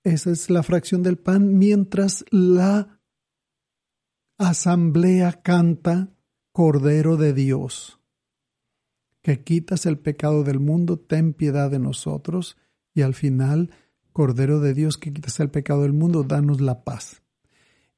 esa 0.05 0.31
es 0.31 0.51
la 0.51 0.63
fracción 0.63 1.03
del 1.03 1.17
pan 1.17 1.59
mientras 1.59 2.25
la 2.31 3.01
asamblea 4.39 5.43
canta 5.43 6.11
Cordero 6.53 7.17
de 7.17 7.33
Dios, 7.33 7.99
que 9.23 9.43
quitas 9.43 9.87
el 9.87 9.99
pecado 9.99 10.45
del 10.45 10.61
mundo, 10.61 10.99
ten 10.99 11.33
piedad 11.33 11.71
de 11.71 11.79
nosotros, 11.79 12.57
y 12.95 13.03
al 13.03 13.15
final, 13.15 13.71
Cordero 14.13 14.61
de 14.61 14.75
Dios 14.75 14.99
que 14.99 15.13
quitas 15.13 15.41
el 15.41 15.51
pecado 15.51 15.83
del 15.83 15.95
mundo, 15.95 16.23
danos 16.23 16.61
la 16.61 16.85
paz. 16.85 17.23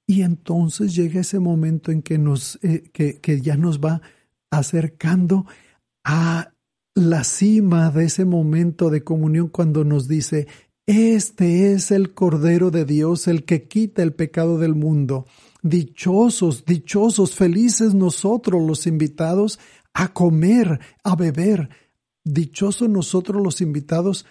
Y 0.06 0.22
entonces 0.22 0.94
llega 0.94 1.20
ese 1.20 1.40
momento 1.40 1.90
en 1.90 2.00
que, 2.00 2.16
nos, 2.16 2.58
eh, 2.62 2.88
que, 2.92 3.20
que 3.20 3.40
ya 3.40 3.56
nos 3.56 3.80
va 3.80 4.00
acercando 4.50 5.44
a 6.04 6.52
la 6.94 7.24
cima 7.24 7.90
de 7.90 8.04
ese 8.04 8.24
momento 8.24 8.88
de 8.88 9.04
comunión 9.04 9.48
cuando 9.48 9.84
nos 9.84 10.08
dice, 10.08 10.46
este 10.86 11.72
es 11.72 11.90
el 11.90 12.14
Cordero 12.14 12.70
de 12.70 12.84
Dios, 12.84 13.26
el 13.26 13.44
que 13.44 13.64
quita 13.64 14.02
el 14.02 14.12
pecado 14.14 14.58
del 14.58 14.74
mundo. 14.74 15.26
Dichosos, 15.62 16.64
dichosos, 16.64 17.34
felices 17.34 17.94
nosotros 17.94 18.62
los 18.62 18.86
invitados 18.86 19.58
a 19.92 20.12
comer, 20.12 20.80
a 21.02 21.16
beber. 21.16 21.70
Dichosos 22.24 22.88
nosotros 22.88 23.42
los 23.42 23.60
invitados 23.60 24.26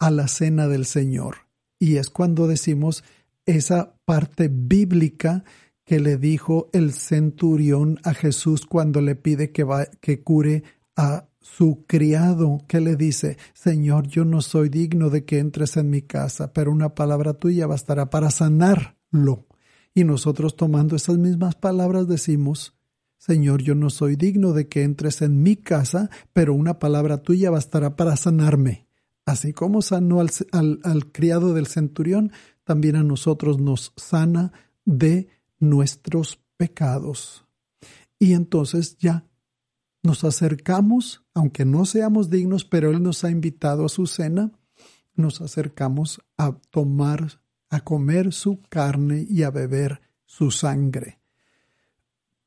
a 0.00 0.10
la 0.10 0.26
cena 0.26 0.66
del 0.66 0.84
Señor. 0.84 1.36
Y 1.78 1.96
es 1.96 2.10
cuando 2.10 2.48
decimos 2.48 3.04
esa 3.46 3.94
parte 4.04 4.50
bíblica 4.52 5.44
que 5.84 6.00
le 6.00 6.16
dijo 6.16 6.70
el 6.72 6.92
centurión 6.92 8.00
a 8.04 8.14
Jesús 8.14 8.66
cuando 8.66 9.00
le 9.00 9.14
pide 9.14 9.52
que, 9.52 9.66
que 10.00 10.22
cure 10.22 10.64
a 10.96 11.28
su 11.44 11.84
criado 11.86 12.64
que 12.66 12.80
le 12.80 12.96
dice, 12.96 13.36
Señor, 13.52 14.08
yo 14.08 14.24
no 14.24 14.40
soy 14.40 14.70
digno 14.70 15.10
de 15.10 15.26
que 15.26 15.38
entres 15.38 15.76
en 15.76 15.90
mi 15.90 16.00
casa, 16.00 16.54
pero 16.54 16.72
una 16.72 16.94
palabra 16.94 17.34
tuya 17.34 17.66
bastará 17.66 18.08
para 18.08 18.30
sanarlo. 18.30 19.46
Y 19.92 20.04
nosotros 20.04 20.56
tomando 20.56 20.96
esas 20.96 21.18
mismas 21.18 21.54
palabras 21.54 22.08
decimos, 22.08 22.74
Señor, 23.18 23.62
yo 23.62 23.74
no 23.74 23.90
soy 23.90 24.16
digno 24.16 24.54
de 24.54 24.68
que 24.68 24.84
entres 24.84 25.20
en 25.20 25.42
mi 25.42 25.56
casa, 25.56 26.08
pero 26.32 26.54
una 26.54 26.78
palabra 26.78 27.18
tuya 27.18 27.50
bastará 27.50 27.94
para 27.94 28.16
sanarme. 28.16 28.88
Así 29.26 29.52
como 29.52 29.82
sanó 29.82 30.20
al, 30.20 30.30
al, 30.50 30.80
al 30.82 31.12
criado 31.12 31.52
del 31.52 31.66
centurión, 31.66 32.32
también 32.64 32.96
a 32.96 33.02
nosotros 33.02 33.60
nos 33.60 33.92
sana 33.96 34.52
de 34.86 35.28
nuestros 35.58 36.40
pecados. 36.56 37.44
Y 38.18 38.32
entonces 38.32 38.96
ya 38.96 39.26
nos 40.04 40.22
acercamos, 40.22 41.24
aunque 41.34 41.64
no 41.64 41.84
seamos 41.86 42.30
dignos, 42.30 42.64
pero 42.64 42.90
Él 42.90 43.02
nos 43.02 43.24
ha 43.24 43.30
invitado 43.30 43.86
a 43.86 43.88
su 43.88 44.06
cena, 44.06 44.52
nos 45.16 45.40
acercamos 45.40 46.20
a 46.36 46.56
tomar 46.70 47.40
a 47.74 47.80
comer 47.80 48.32
su 48.32 48.62
carne 48.68 49.26
y 49.28 49.42
a 49.42 49.50
beber 49.50 50.00
su 50.24 50.52
sangre. 50.52 51.18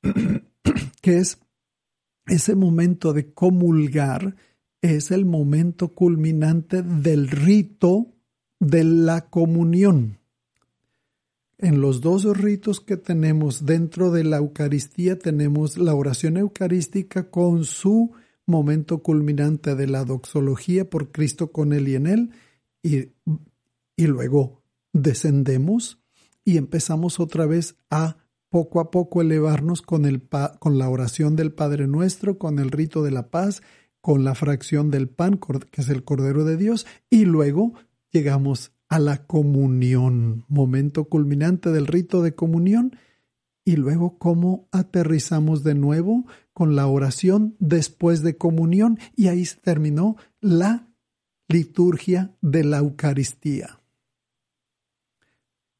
que 1.01 1.17
es 1.17 1.39
ese 2.27 2.55
momento 2.55 3.11
de 3.11 3.33
comulgar, 3.33 4.35
es 4.81 5.11
el 5.11 5.25
momento 5.25 5.89
culminante 5.89 6.81
del 6.81 7.27
rito 7.27 8.15
de 8.59 8.85
la 8.85 9.29
comunión. 9.29 10.19
En 11.59 11.81
los 11.81 12.01
dos 12.01 12.23
ritos 12.37 12.79
que 12.79 12.97
tenemos 12.97 13.65
dentro 13.65 14.11
de 14.11 14.23
la 14.23 14.37
Eucaristía 14.37 15.17
tenemos 15.17 15.77
la 15.77 15.95
oración 15.95 16.37
eucarística 16.37 17.31
con 17.31 17.65
su 17.65 18.11
momento 18.45 19.01
culminante 19.01 19.75
de 19.75 19.87
la 19.87 20.05
doxología 20.05 20.89
por 20.89 21.11
Cristo 21.11 21.51
con 21.51 21.73
él 21.73 21.87
y 21.87 21.95
en 21.95 22.07
él, 22.07 22.31
y, 22.83 23.09
y 23.95 24.07
luego 24.07 24.61
descendemos 24.93 25.99
y 26.45 26.57
empezamos 26.57 27.19
otra 27.19 27.45
vez 27.45 27.75
a 27.89 28.17
poco 28.49 28.79
a 28.79 28.91
poco 28.91 29.21
elevarnos 29.21 29.81
con, 29.81 30.05
el 30.05 30.21
con 30.59 30.77
la 30.77 30.89
oración 30.89 31.35
del 31.35 31.51
Padre 31.51 31.87
Nuestro, 31.87 32.37
con 32.37 32.59
el 32.59 32.71
rito 32.71 33.03
de 33.03 33.11
la 33.11 33.29
paz, 33.29 33.61
con 33.99 34.23
la 34.23 34.35
fracción 34.35 34.89
del 34.89 35.09
pan, 35.09 35.39
que 35.71 35.81
es 35.81 35.89
el 35.89 36.03
Cordero 36.03 36.45
de 36.45 36.55
Dios, 36.55 36.85
y 37.09 37.25
luego 37.25 37.73
llegamos 38.11 38.71
a 38.89 38.99
la 38.99 39.25
comunión, 39.25 40.45
momento 40.47 41.05
culminante 41.05 41.71
del 41.71 41.87
rito 41.87 42.21
de 42.21 42.35
comunión, 42.35 42.97
y 43.65 43.75
luego 43.75 44.17
cómo 44.17 44.69
aterrizamos 44.71 45.63
de 45.63 45.75
nuevo 45.75 46.25
con 46.53 46.75
la 46.75 46.87
oración 46.87 47.55
después 47.59 48.23
de 48.23 48.37
comunión, 48.37 48.97
y 49.15 49.27
ahí 49.27 49.45
se 49.45 49.57
terminó 49.57 50.15
la 50.39 50.87
liturgia 51.49 52.35
de 52.41 52.63
la 52.63 52.77
Eucaristía. 52.77 53.81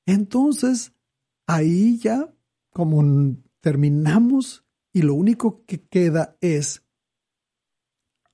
Entonces, 0.06 0.94
ahí 1.46 1.98
ya, 1.98 2.34
como 2.72 3.38
terminamos, 3.62 4.66
y 4.94 5.02
lo 5.02 5.14
único 5.14 5.66
que 5.66 5.82
queda 5.82 6.38
es 6.42 6.84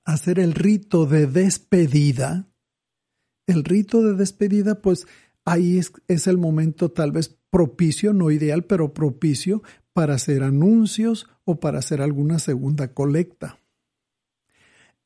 hacer 0.04 0.38
el 0.38 0.54
rito 0.54 1.06
de 1.06 1.26
despedida, 1.26 2.48
el 3.46 3.64
rito 3.64 4.02
de 4.02 4.14
despedida, 4.14 4.80
pues 4.80 5.06
ahí 5.44 5.78
es, 5.78 6.26
el 6.26 6.38
momento 6.38 6.90
tal 6.90 7.12
vez 7.12 7.36
propicio, 7.50 8.12
no 8.12 8.30
ideal, 8.30 8.64
pero 8.64 8.94
propicio 8.94 9.62
para 9.92 10.14
hacer 10.14 10.42
anuncios 10.42 11.28
o 11.44 11.60
para 11.60 11.78
hacer 11.78 12.02
alguna 12.02 12.38
segunda 12.38 12.92
colecta. 12.94 13.60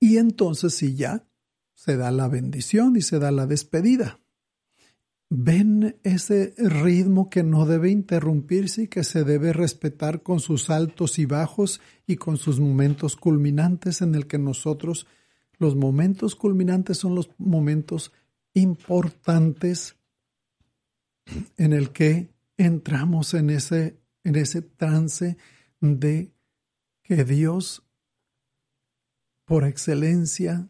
Y 0.00 0.18
entonces 0.18 0.74
sí 0.74 0.94
ya 0.94 1.26
se 1.74 1.96
da 1.96 2.10
la 2.10 2.28
bendición 2.28 2.96
y 2.96 3.02
se 3.02 3.18
da 3.18 3.30
la 3.30 3.46
despedida. 3.46 4.20
Ven 5.30 5.98
ese 6.04 6.54
ritmo 6.56 7.28
que 7.28 7.42
no 7.42 7.66
debe 7.66 7.90
interrumpirse 7.90 8.84
y 8.84 8.88
que 8.88 9.04
se 9.04 9.24
debe 9.24 9.52
respetar 9.52 10.22
con 10.22 10.40
sus 10.40 10.70
altos 10.70 11.18
y 11.18 11.26
bajos 11.26 11.82
y 12.06 12.16
con 12.16 12.38
sus 12.38 12.60
momentos 12.60 13.14
culminantes 13.14 14.00
en 14.00 14.14
el 14.14 14.26
que 14.26 14.38
nosotros, 14.38 15.06
los 15.58 15.76
momentos 15.76 16.34
culminantes 16.34 16.96
son 16.96 17.14
los 17.14 17.28
momentos 17.36 18.12
importantes 18.60 19.96
en 21.56 21.72
el 21.72 21.90
que 21.90 22.30
entramos 22.56 23.34
en 23.34 23.50
ese, 23.50 24.00
en 24.24 24.36
ese 24.36 24.62
trance 24.62 25.36
de 25.80 26.32
que 27.02 27.24
Dios, 27.24 27.82
por 29.44 29.64
excelencia, 29.64 30.68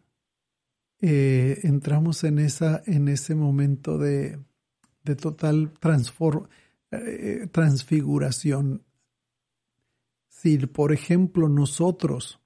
eh, 1.01 1.59
entramos 1.63 2.23
en, 2.23 2.39
esa, 2.39 2.83
en 2.85 3.07
ese 3.07 3.35
momento 3.35 3.97
de, 3.97 4.39
de 5.03 5.15
total 5.15 5.71
eh, 6.91 7.47
transfiguración. 7.51 8.83
Si, 10.27 10.57
por 10.57 10.91
ejemplo, 10.93 11.49
nosotros 11.49 12.39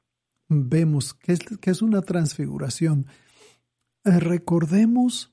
vemos 0.48 1.14
que 1.14 1.34
es, 1.34 1.40
que 1.40 1.72
es 1.72 1.82
una 1.82 2.02
transfiguración, 2.02 3.08
eh, 4.04 4.20
recordemos 4.20 5.33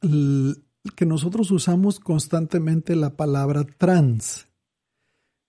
que 0.00 1.06
nosotros 1.06 1.50
usamos 1.50 2.00
constantemente 2.00 2.96
la 2.96 3.16
palabra 3.16 3.64
trans. 3.64 4.46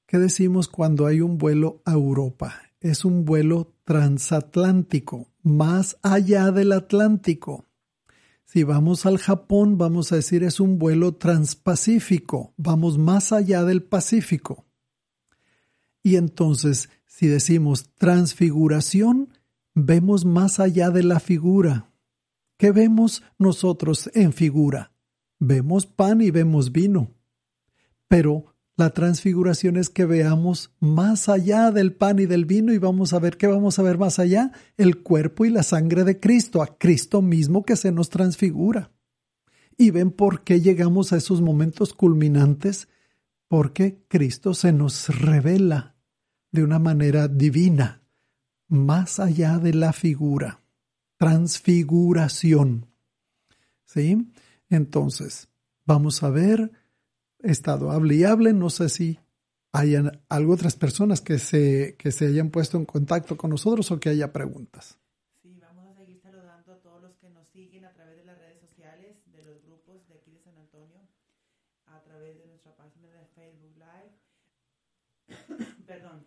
¿Qué 0.06 0.18
decimos 0.18 0.68
cuando 0.68 1.06
hay 1.06 1.22
un 1.22 1.38
vuelo 1.38 1.82
a 1.86 1.94
Europa? 1.94 2.56
Es 2.80 3.04
un 3.04 3.26
vuelo 3.26 3.74
transatlántico, 3.84 5.28
más 5.44 5.98
allá 6.02 6.52
del 6.52 6.72
Atlántico. 6.72 7.66
Si 8.46 8.64
vamos 8.64 9.06
al 9.06 9.18
Japón, 9.18 9.78
vamos 9.78 10.12
a 10.12 10.16
decir 10.16 10.44
es 10.44 10.62
un 10.62 10.80
vuelo 10.80 11.16
transpacífico, 11.16 12.54
vamos 12.56 12.98
más 12.98 13.34
allá 13.34 13.66
del 13.66 13.84
Pacífico. 13.84 14.66
Y 16.02 16.16
entonces, 16.16 16.90
si 17.06 17.28
decimos 17.28 17.90
transfiguración, 17.96 19.34
vemos 19.74 20.24
más 20.24 20.62
allá 20.62 20.90
de 20.92 21.04
la 21.04 21.20
figura. 21.20 21.92
¿Qué 22.58 22.72
vemos 22.72 23.24
nosotros 23.38 24.10
en 24.16 24.34
figura? 24.34 24.92
Vemos 25.40 25.86
pan 25.86 26.22
y 26.22 26.32
vemos 26.32 26.72
vino. 26.72 27.12
Pero 28.08 28.56
la 28.76 28.92
transfiguración 28.92 29.78
es 29.78 29.90
que 29.90 30.06
veamos 30.06 30.72
más 30.80 31.30
allá 31.30 31.72
del 31.72 31.94
pan 31.94 32.20
y 32.20 32.26
del 32.26 32.46
vino 32.46 32.74
y 32.74 32.80
vamos 32.80 33.14
a 33.14 33.20
ver 33.20 33.38
qué 33.38 33.48
vamos 33.48 33.78
a 33.78 33.84
ver 33.84 33.98
más 33.98 34.18
allá, 34.18 34.52
el 34.78 35.04
cuerpo 35.04 35.46
y 35.46 35.50
la 35.52 35.64
sangre 35.64 36.04
de 36.04 36.20
Cristo, 36.20 36.62
a 36.62 36.78
Cristo 36.78 37.22
mismo 37.22 37.64
que 37.64 37.76
se 37.76 37.92
nos 37.92 38.10
transfigura. 38.10 38.92
Y 39.78 39.92
ven 39.92 40.12
por 40.12 40.44
qué 40.44 40.60
llegamos 40.60 41.14
a 41.14 41.18
esos 41.18 41.42
momentos 41.42 41.94
culminantes, 41.94 42.88
porque 43.48 44.04
Cristo 44.08 44.56
se 44.56 44.72
nos 44.72 45.10
revela 45.10 45.96
de 46.52 46.64
una 46.64 46.80
manera 46.80 47.28
divina, 47.28 48.02
más 48.68 49.20
allá 49.20 49.60
de 49.60 49.74
la 49.74 49.94
figura, 49.94 50.62
transfiguración. 51.18 52.88
¿Sí? 53.86 54.32
Entonces, 54.70 55.50
vamos 55.86 56.24
a 56.24 56.30
ver 56.30 56.72
estado 57.40 57.92
hable 57.92 58.16
y 58.16 58.24
hable. 58.24 58.54
No 58.54 58.70
sé 58.70 58.90
si 58.90 59.20
hayan 59.72 60.22
algo 60.30 60.54
otras 60.54 60.76
personas 60.76 61.22
que 61.22 61.40
se, 61.40 61.96
que 61.98 62.12
se 62.12 62.28
hayan 62.28 62.50
puesto 62.50 62.78
en 62.78 62.86
contacto 62.86 63.38
con 63.38 63.52
nosotros 63.52 63.92
o 63.92 64.00
que 64.00 64.10
haya 64.10 64.32
preguntas. 64.34 64.98
Sí, 65.42 65.60
vamos 65.62 65.88
a 65.88 65.96
seguir 65.96 66.20
saludando 66.22 66.74
a 66.74 66.80
todos 66.82 67.02
los 67.02 67.16
que 67.18 67.30
nos 67.30 67.48
siguen 67.50 67.86
a 67.86 67.94
través 67.94 68.18
de 68.18 68.26
las 68.26 68.38
redes 68.38 68.60
sociales, 68.60 69.18
de 69.26 69.44
los 69.44 69.62
grupos 69.64 70.08
de 70.08 70.16
aquí 70.16 70.32
de 70.32 70.42
San 70.42 70.58
Antonio, 70.58 71.00
a 71.86 72.02
través 72.04 72.38
de 72.38 72.48
nuestra 72.48 72.76
página 72.76 73.10
de 73.10 73.26
Facebook 73.36 73.76
Live. 73.78 75.76
Perdón. 75.88 76.26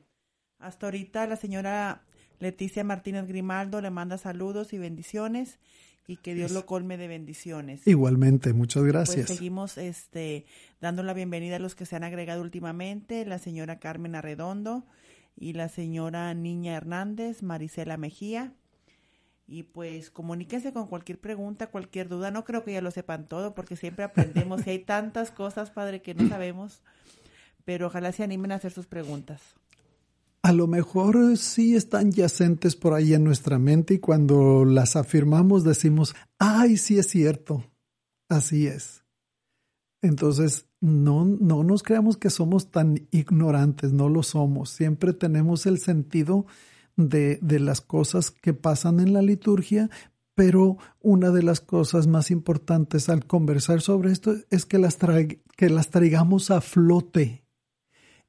Hasta 0.59 0.87
ahorita 0.87 1.27
la 1.27 1.37
señora 1.37 2.05
Leticia 2.41 2.83
Martínez 2.85 3.27
Grimaldo 3.27 3.81
le 3.81 3.91
manda 3.91 4.19
saludos 4.19 4.73
y 4.73 4.79
bendiciones 4.79 5.59
y 6.07 6.17
que 6.17 6.35
Dios 6.35 6.51
lo 6.51 6.67
colme 6.67 6.97
de 6.97 7.07
bendiciones. 7.07 7.87
Igualmente, 7.87 8.53
muchas 8.55 8.83
gracias. 8.83 9.27
Pues 9.27 9.39
seguimos 9.39 9.79
este, 9.79 10.47
dando 10.81 11.03
la 11.03 11.13
bienvenida 11.13 11.57
a 11.57 11.59
los 11.61 11.75
que 11.75 11.87
se 11.87 11.97
han 11.97 12.03
agregado 12.03 12.43
últimamente, 12.43 13.25
la 13.27 13.39
señora 13.39 13.79
Carmen 13.79 14.17
Arredondo 14.17 14.85
y 15.37 15.53
la 15.53 15.69
señora 15.69 16.33
Niña 16.35 16.75
Hernández, 16.75 17.43
Marisela 17.43 17.97
Mejía. 17.97 18.55
Y 19.47 19.65
pues 19.65 20.11
comuníquense 20.11 20.73
con 20.73 20.87
cualquier 20.87 21.21
pregunta, 21.21 21.69
cualquier 21.69 22.09
duda. 22.09 22.31
No 22.31 22.45
creo 22.45 22.65
que 22.65 22.73
ya 22.73 22.81
lo 22.81 22.91
sepan 22.91 23.29
todo 23.29 23.55
porque 23.55 23.77
siempre 23.77 24.05
aprendemos 24.05 24.67
y 24.67 24.71
hay 24.71 24.79
tantas 24.79 25.31
cosas, 25.31 25.71
padre, 25.71 26.03
que 26.03 26.15
no 26.15 26.29
sabemos. 26.29 26.83
Pero 27.65 27.89
ojalá 27.89 28.13
se 28.13 28.25
animen 28.25 28.53
a 28.53 28.57
hacer 28.57 28.73
sus 28.73 28.87
preguntas 28.87 29.41
a 30.43 30.53
lo 30.53 30.67
mejor 30.67 31.37
sí 31.37 31.77
están 31.77 32.13
yacentes 32.13 32.77
por 32.77 32.95
ahí 32.95 33.15
en 33.15 33.25
nuestra 33.25 33.59
mente 33.59 33.95
y 33.95 33.99
cuando 33.99 34.65
las 34.65 34.97
afirmamos 34.97 35.65
decimos, 35.65 36.15
ay, 36.39 36.77
sí 36.77 36.99
es 36.99 37.09
cierto, 37.09 37.65
así 38.29 38.67
es. 38.67 39.05
Entonces, 40.03 40.67
no, 40.81 41.27
no 41.27 41.63
nos 41.63 41.83
creamos 41.83 42.17
que 42.17 42.31
somos 42.31 42.71
tan 42.71 43.07
ignorantes, 43.11 43.93
no 43.93 44.09
lo 44.09 44.23
somos. 44.23 44.71
Siempre 44.71 45.13
tenemos 45.13 45.67
el 45.67 45.79
sentido 45.79 46.47
de, 46.97 47.39
de 47.43 47.61
las 47.61 47.83
cosas 47.83 48.31
que 48.31 48.55
pasan 48.55 48.99
en 48.99 49.13
la 49.13 49.21
liturgia, 49.21 49.91
pero 50.35 50.79
una 51.01 51.31
de 51.31 51.43
las 51.43 51.61
cosas 51.61 52.07
más 52.07 52.31
importantes 52.31 53.11
al 53.11 53.27
conversar 53.27 53.83
sobre 53.83 54.11
esto 54.11 54.35
es 54.49 54.65
que 54.65 54.79
las, 54.79 54.97
que 55.57 55.69
las 55.69 55.91
traigamos 55.91 56.51
a 56.51 56.63
flote 56.63 57.40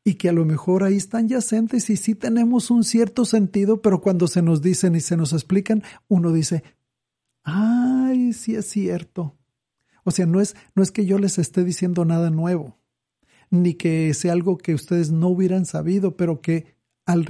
y 0.03 0.15
que 0.15 0.29
a 0.29 0.33
lo 0.33 0.45
mejor 0.45 0.83
ahí 0.83 0.97
están 0.97 1.27
yacentes 1.27 1.89
y 1.89 1.97
sí 1.97 2.15
tenemos 2.15 2.71
un 2.71 2.83
cierto 2.83 3.25
sentido, 3.25 3.81
pero 3.81 4.01
cuando 4.01 4.27
se 4.27 4.41
nos 4.41 4.61
dicen 4.61 4.95
y 4.95 4.99
se 4.99 5.15
nos 5.15 5.33
explican, 5.33 5.83
uno 6.07 6.31
dice, 6.31 6.63
ay, 7.43 8.33
sí 8.33 8.55
es 8.55 8.65
cierto. 8.65 9.37
O 10.03 10.11
sea, 10.11 10.25
no 10.25 10.41
es, 10.41 10.55
no 10.73 10.81
es 10.81 10.91
que 10.91 11.05
yo 11.05 11.19
les 11.19 11.37
esté 11.37 11.63
diciendo 11.63 12.05
nada 12.05 12.31
nuevo, 12.31 12.79
ni 13.51 13.75
que 13.75 14.13
sea 14.13 14.33
algo 14.33 14.57
que 14.57 14.73
ustedes 14.73 15.11
no 15.11 15.27
hubieran 15.27 15.65
sabido, 15.65 16.17
pero 16.17 16.41
que 16.41 16.75
al, 17.05 17.25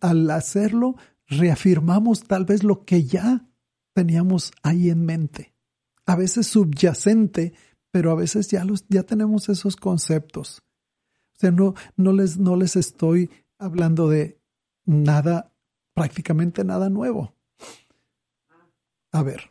al 0.00 0.30
hacerlo 0.30 0.96
reafirmamos 1.28 2.24
tal 2.24 2.44
vez 2.44 2.64
lo 2.64 2.84
que 2.84 3.04
ya 3.04 3.46
teníamos 3.92 4.52
ahí 4.62 4.90
en 4.90 5.04
mente. 5.04 5.54
A 6.06 6.16
veces 6.16 6.48
subyacente, 6.48 7.52
pero 7.90 8.10
a 8.10 8.14
veces 8.14 8.48
ya 8.48 8.64
los, 8.64 8.84
ya 8.88 9.04
tenemos 9.04 9.48
esos 9.48 9.76
conceptos. 9.76 10.65
O 11.36 11.38
sea, 11.38 11.50
no, 11.50 11.74
no 11.96 12.12
les, 12.12 12.38
no 12.38 12.56
les 12.56 12.76
estoy 12.76 13.30
hablando 13.58 14.08
de 14.08 14.38
nada, 14.86 15.52
prácticamente 15.94 16.64
nada 16.64 16.88
nuevo. 16.88 17.34
A 19.12 19.22
ver, 19.22 19.50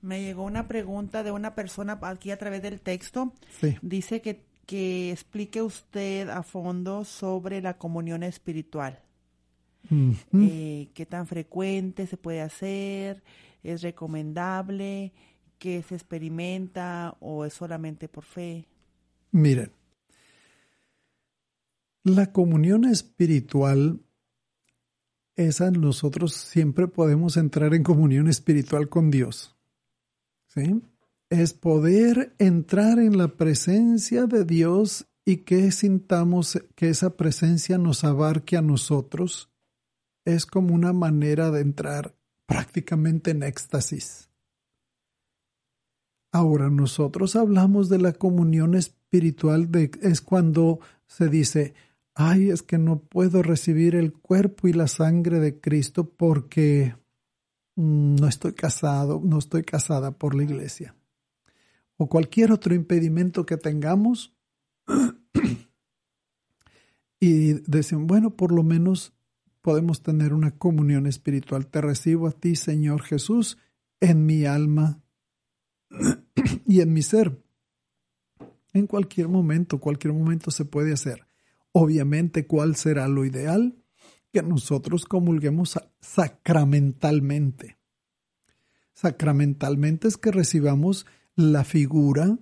Me 0.00 0.20
llegó 0.22 0.44
una 0.44 0.68
pregunta 0.68 1.22
de 1.22 1.30
una 1.32 1.54
persona 1.54 1.98
aquí 2.02 2.30
a 2.30 2.38
través 2.38 2.62
del 2.62 2.80
texto. 2.80 3.32
sí. 3.60 3.76
Dice 3.82 4.20
que, 4.22 4.44
que 4.66 5.10
explique 5.12 5.60
usted 5.62 6.28
a 6.28 6.42
fondo 6.42 7.04
sobre 7.04 7.60
la 7.60 7.78
comunión 7.78 8.22
espiritual. 8.22 9.00
Eh, 9.90 10.90
¿Qué 10.94 11.06
tan 11.06 11.26
frecuente 11.26 12.06
se 12.06 12.16
puede 12.16 12.42
hacer? 12.42 13.22
¿Es 13.62 13.82
recomendable? 13.82 15.12
¿Qué 15.58 15.82
se 15.82 15.94
experimenta 15.94 17.16
o 17.20 17.44
es 17.44 17.54
solamente 17.54 18.08
por 18.08 18.24
fe? 18.24 18.66
Miren, 19.32 19.72
la 22.08 22.32
comunión 22.32 22.84
espiritual, 22.84 24.00
esa 25.36 25.70
nosotros 25.70 26.34
siempre 26.34 26.88
podemos 26.88 27.36
entrar 27.36 27.74
en 27.74 27.82
comunión 27.82 28.28
espiritual 28.28 28.88
con 28.88 29.10
Dios. 29.10 29.56
¿Sí? 30.46 30.82
Es 31.30 31.52
poder 31.52 32.34
entrar 32.38 32.98
en 32.98 33.18
la 33.18 33.28
presencia 33.28 34.26
de 34.26 34.44
Dios 34.44 35.06
y 35.24 35.38
que 35.38 35.70
sintamos 35.72 36.58
que 36.74 36.88
esa 36.88 37.16
presencia 37.16 37.76
nos 37.78 38.02
abarque 38.02 38.56
a 38.56 38.62
nosotros. 38.62 39.50
Es 40.24 40.46
como 40.46 40.74
una 40.74 40.92
manera 40.92 41.50
de 41.50 41.60
entrar 41.60 42.16
prácticamente 42.46 43.30
en 43.30 43.42
éxtasis. 43.42 44.30
Ahora 46.32 46.70
nosotros 46.70 47.36
hablamos 47.36 47.88
de 47.88 47.98
la 47.98 48.12
comunión 48.12 48.74
espiritual, 48.74 49.70
de, 49.70 49.90
es 50.02 50.20
cuando 50.20 50.80
se 51.06 51.28
dice, 51.28 51.74
ay, 52.18 52.50
es 52.50 52.62
que 52.62 52.78
no 52.78 52.98
puedo 52.98 53.44
recibir 53.44 53.94
el 53.94 54.12
cuerpo 54.12 54.66
y 54.66 54.72
la 54.72 54.88
sangre 54.88 55.38
de 55.38 55.60
Cristo 55.60 56.10
porque 56.10 56.96
mm, 57.76 58.16
no 58.16 58.26
estoy 58.26 58.54
casado, 58.54 59.22
no 59.24 59.38
estoy 59.38 59.62
casada 59.62 60.10
por 60.10 60.34
la 60.34 60.42
iglesia. 60.42 60.96
O 61.96 62.08
cualquier 62.08 62.50
otro 62.50 62.74
impedimento 62.74 63.46
que 63.46 63.56
tengamos. 63.56 64.34
y 67.20 67.52
decimos, 67.70 68.08
bueno, 68.08 68.34
por 68.34 68.50
lo 68.50 68.64
menos 68.64 69.12
podemos 69.62 70.02
tener 70.02 70.34
una 70.34 70.50
comunión 70.50 71.06
espiritual. 71.06 71.68
Te 71.68 71.80
recibo 71.80 72.26
a 72.26 72.32
ti, 72.32 72.56
Señor 72.56 73.02
Jesús, 73.02 73.58
en 74.00 74.26
mi 74.26 74.44
alma 74.44 75.00
y 76.66 76.80
en 76.80 76.92
mi 76.92 77.02
ser. 77.02 77.40
En 78.72 78.88
cualquier 78.88 79.28
momento, 79.28 79.78
cualquier 79.78 80.14
momento 80.14 80.50
se 80.50 80.64
puede 80.64 80.92
hacer. 80.92 81.27
Obviamente, 81.72 82.46
¿cuál 82.46 82.76
será 82.76 83.08
lo 83.08 83.24
ideal? 83.24 83.76
Que 84.32 84.42
nosotros 84.42 85.04
comulguemos 85.04 85.70
sa- 85.70 85.90
sacramentalmente. 86.00 87.78
Sacramentalmente 88.94 90.08
es 90.08 90.16
que 90.16 90.32
recibamos 90.32 91.06
la 91.36 91.64
figura 91.64 92.38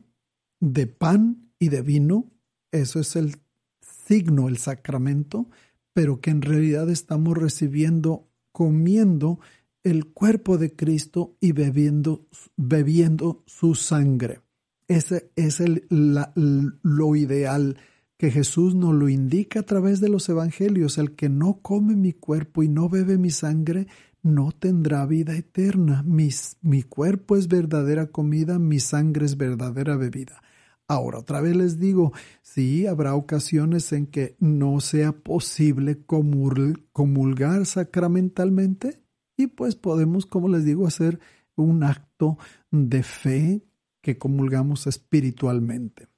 de 0.61 0.87
pan 0.87 1.51
y 1.59 1.69
de 1.69 1.83
vino. 1.83 2.31
Eso 2.73 2.99
es 2.99 3.15
el 3.17 3.37
signo, 3.81 4.49
el 4.49 4.57
sacramento, 4.59 5.51
pero 5.93 6.21
que 6.21 6.31
en 6.31 6.43
realidad 6.43 6.89
estamos 6.91 7.37
recibiendo, 7.37 8.29
comiendo 8.53 9.39
el 9.83 10.07
cuerpo 10.07 10.59
de 10.59 10.75
Cristo 10.75 11.37
y 11.41 11.53
bebiendo, 11.53 12.27
bebiendo 12.57 13.45
su 13.47 13.75
sangre. 13.75 14.41
Ese 14.89 15.31
es 15.37 15.61
el, 15.61 15.87
lo 15.91 17.17
ideal 17.17 17.77
que 18.19 18.31
Jesús 18.31 18.75
nos 18.75 18.95
lo 18.95 19.09
indica 19.09 19.61
a 19.61 19.63
través 19.65 20.01
de 20.01 20.09
los 20.09 20.29
evangelios. 20.29 20.99
El 20.99 21.15
que 21.15 21.29
no 21.29 21.61
come 21.61 21.97
mi 21.97 22.13
cuerpo 22.13 22.63
y 22.63 22.69
no 22.69 22.89
bebe 22.89 23.19
mi 23.19 23.31
sangre 23.31 23.87
no 24.23 24.53
tendrá 24.53 25.07
vida 25.07 25.37
eterna. 25.37 26.03
Mis- 26.03 26.57
mi 26.63 26.83
cuerpo 26.83 27.37
es 27.37 27.49
verdadera 27.49 28.07
comida, 28.07 28.59
mi 28.59 28.81
sangre 28.81 29.27
es 29.27 29.37
verdadera 29.37 29.97
bebida. 29.97 30.43
Ahora, 30.89 31.19
otra 31.19 31.41
vez 31.41 31.57
les 31.57 31.79
digo, 31.81 32.13
sí, 32.43 32.87
habrá 32.87 33.15
ocasiones 33.15 33.93
en 33.93 34.07
que 34.07 34.37
no 34.39 34.81
sea 34.81 35.13
posible 35.13 36.07
comul- 36.07 36.85
comulgar 36.93 37.67
sacramentalmente 37.67 39.03
y 39.37 39.49
pues 39.49 39.75
podemos, 39.75 40.27
como 40.27 40.49
les 40.49 40.65
digo, 40.65 40.87
hacer 40.87 41.19
un 41.57 41.83
acto 41.83 42.39
de 42.71 43.03
fe 43.03 43.63
que 44.01 44.17
comulgamos 44.17 44.87
espiritualmente. 44.87 46.09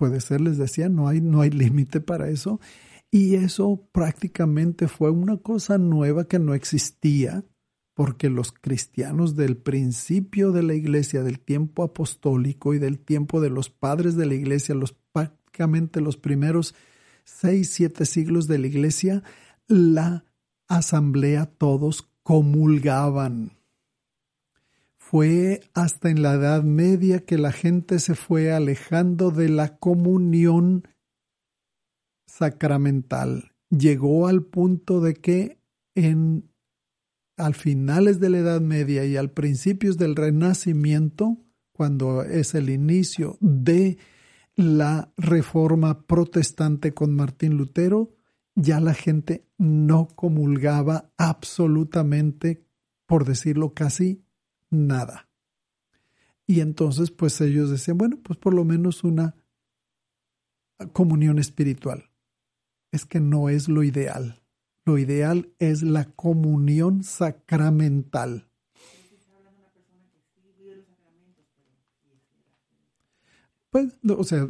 Puede 0.00 0.22
ser, 0.22 0.40
les 0.40 0.56
decía, 0.56 0.88
no 0.88 1.08
hay, 1.08 1.20
no 1.20 1.42
hay 1.42 1.50
límite 1.50 2.00
para 2.00 2.30
eso. 2.30 2.58
Y 3.10 3.34
eso 3.34 3.86
prácticamente 3.92 4.88
fue 4.88 5.10
una 5.10 5.36
cosa 5.36 5.76
nueva 5.76 6.24
que 6.24 6.38
no 6.38 6.54
existía, 6.54 7.44
porque 7.92 8.30
los 8.30 8.50
cristianos 8.50 9.36
del 9.36 9.58
principio 9.58 10.52
de 10.52 10.62
la 10.62 10.72
iglesia, 10.72 11.22
del 11.22 11.38
tiempo 11.38 11.82
apostólico 11.82 12.72
y 12.72 12.78
del 12.78 12.98
tiempo 12.98 13.42
de 13.42 13.50
los 13.50 13.68
padres 13.68 14.16
de 14.16 14.24
la 14.24 14.32
iglesia, 14.32 14.74
los 14.74 14.94
prácticamente 15.12 16.00
los 16.00 16.16
primeros 16.16 16.74
seis, 17.24 17.68
siete 17.68 18.06
siglos 18.06 18.46
de 18.46 18.58
la 18.58 18.68
iglesia, 18.68 19.22
la 19.66 20.24
asamblea 20.66 21.44
todos 21.44 22.08
comulgaban. 22.22 23.59
Fue 25.10 25.62
hasta 25.74 26.08
en 26.08 26.22
la 26.22 26.34
Edad 26.34 26.62
Media 26.62 27.18
que 27.18 27.36
la 27.36 27.50
gente 27.50 27.98
se 27.98 28.14
fue 28.14 28.52
alejando 28.52 29.32
de 29.32 29.48
la 29.48 29.76
comunión 29.76 30.86
sacramental. 32.28 33.50
Llegó 33.70 34.28
al 34.28 34.44
punto 34.44 35.00
de 35.00 35.14
que 35.14 35.58
en 35.96 36.48
al 37.36 37.56
finales 37.56 38.20
de 38.20 38.30
la 38.30 38.38
Edad 38.38 38.60
Media 38.60 39.04
y 39.04 39.16
al 39.16 39.32
principios 39.32 39.98
del 39.98 40.14
Renacimiento, 40.14 41.38
cuando 41.72 42.22
es 42.22 42.54
el 42.54 42.70
inicio 42.70 43.36
de 43.40 43.98
la 44.54 45.12
reforma 45.16 46.06
protestante 46.06 46.94
con 46.94 47.16
Martín 47.16 47.56
Lutero, 47.56 48.12
ya 48.54 48.78
la 48.78 48.94
gente 48.94 49.44
no 49.58 50.06
comulgaba 50.06 51.10
absolutamente, 51.16 52.64
por 53.06 53.24
decirlo 53.24 53.74
casi, 53.74 54.22
nada. 54.70 55.28
Y 56.46 56.60
entonces, 56.60 57.10
pues 57.10 57.40
ellos 57.40 57.70
decían, 57.70 57.98
bueno, 57.98 58.18
pues 58.22 58.38
por 58.38 58.54
lo 58.54 58.64
menos 58.64 59.04
una 59.04 59.36
comunión 60.92 61.38
espiritual. 61.38 62.10
Es 62.92 63.04
que 63.04 63.20
no 63.20 63.48
es 63.48 63.68
lo 63.68 63.82
ideal. 63.84 64.42
Lo 64.84 64.98
ideal 64.98 65.52
es 65.58 65.82
la 65.82 66.06
comunión 66.06 67.04
sacramental. 67.04 68.48
Pues, 73.70 73.94
o 74.08 74.24
sea, 74.24 74.48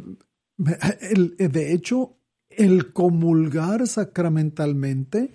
el- 1.11 1.35
de 1.37 1.73
hecho, 1.73 2.17
el 2.49 2.93
comulgar 2.93 3.87
sacramentalmente 3.87 5.31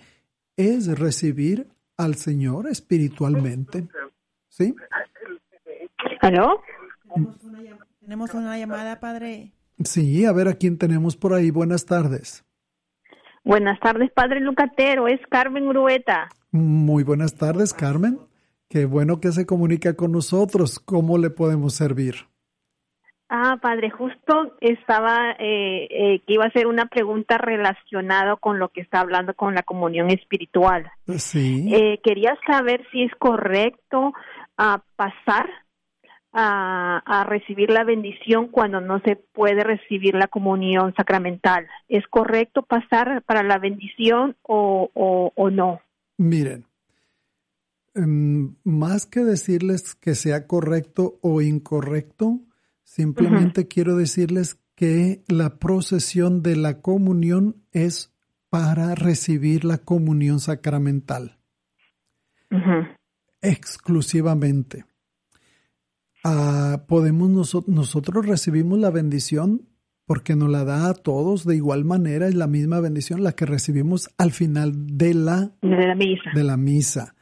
es 0.57 0.87
recibir 0.99 1.69
al 1.95 2.15
Señor 2.15 2.67
espiritualmente. 2.67 3.87
¿Sí? 4.57 4.73
¿Aló? 6.21 6.63
Tenemos 7.99 8.33
una 8.33 8.57
llamada, 8.57 8.99
padre. 8.99 9.51
Sí, 9.83 10.25
a 10.25 10.31
ver 10.31 10.47
a 10.47 10.55
quién 10.55 10.79
tenemos 10.79 11.15
por 11.15 11.35
ahí. 11.35 11.51
Buenas 11.51 11.85
tardes. 11.85 12.43
Buenas 13.43 13.79
tardes, 13.79 14.11
Padre 14.11 14.39
Lucatero. 14.39 15.07
Es 15.07 15.21
Carmen 15.29 15.67
Urueta. 15.67 16.29
Muy 16.49 17.03
buenas 17.03 17.35
tardes, 17.35 17.71
Carmen. 17.71 18.17
Qué 18.67 18.85
bueno 18.85 19.19
que 19.19 19.31
se 19.31 19.45
comunica 19.45 19.95
con 19.95 20.11
nosotros. 20.11 20.79
¿Cómo 20.79 21.19
le 21.19 21.29
podemos 21.29 21.75
servir? 21.75 22.15
Ah, 23.29 23.57
Padre, 23.61 23.89
justo 23.89 24.55
estaba 24.61 25.31
eh, 25.31 25.87
eh, 25.89 26.21
que 26.25 26.33
iba 26.33 26.45
a 26.45 26.47
hacer 26.47 26.65
una 26.65 26.85
pregunta 26.85 27.37
relacionada 27.37 28.37
con 28.37 28.57
lo 28.57 28.69
que 28.69 28.79
está 28.79 29.01
hablando 29.01 29.33
con 29.33 29.53
la 29.53 29.63
comunión 29.63 30.09
espiritual. 30.09 30.89
Sí. 31.17 31.67
Eh, 31.73 31.99
quería 32.03 32.37
saber 32.47 32.87
si 32.91 33.03
es 33.03 33.11
correcto 33.19 34.13
ah, 34.57 34.83
pasar 34.95 35.49
a, 36.33 37.01
a 37.05 37.23
recibir 37.23 37.69
la 37.71 37.83
bendición 37.83 38.49
cuando 38.49 38.81
no 38.81 38.99
se 39.01 39.15
puede 39.15 39.63
recibir 39.63 40.13
la 40.15 40.27
comunión 40.27 40.93
sacramental. 40.95 41.67
¿Es 41.87 42.05
correcto 42.07 42.63
pasar 42.63 43.23
para 43.23 43.43
la 43.43 43.57
bendición 43.57 44.35
o, 44.43 44.89
o, 44.93 45.31
o 45.35 45.49
no? 45.49 45.81
Miren, 46.17 46.65
em, 47.95 48.55
más 48.63 49.05
que 49.05 49.21
decirles 49.21 49.95
que 49.95 50.15
sea 50.15 50.47
correcto 50.47 51.17
o 51.21 51.41
incorrecto, 51.41 52.39
simplemente 52.83 53.67
quiero 53.67 53.95
decirles 53.95 54.59
que 54.75 55.23
la 55.27 55.57
procesión 55.57 56.43
de 56.43 56.55
la 56.55 56.81
comunión 56.81 57.63
es 57.71 58.13
para 58.49 58.95
recibir 58.95 59.65
la 59.65 59.79
comunión 59.79 60.39
sacramental. 60.39 61.37
Exclusivamente. 63.41 64.85
ah, 66.23 66.83
podemos 66.87 67.29
noso- 67.29 67.63
nosotros 67.67 68.25
recibimos 68.25 68.79
la 68.79 68.89
bendición 68.89 69.67
porque 70.05 70.35
nos 70.35 70.49
la 70.49 70.63
da 70.65 70.89
a 70.89 70.93
todos 70.93 71.45
de 71.45 71.55
igual 71.55 71.85
manera, 71.85 72.27
es 72.27 72.35
la 72.35 72.47
misma 72.47 72.79
bendición 72.79 73.23
la 73.23 73.33
que 73.33 73.45
recibimos 73.45 74.09
al 74.17 74.31
final 74.31 74.73
de 74.97 75.13
la 75.13 75.51
De 75.61 75.87
la 75.87 75.95
misa. 75.95 76.29
de 76.33 76.43
la 76.43 76.57
misa. 76.57 77.15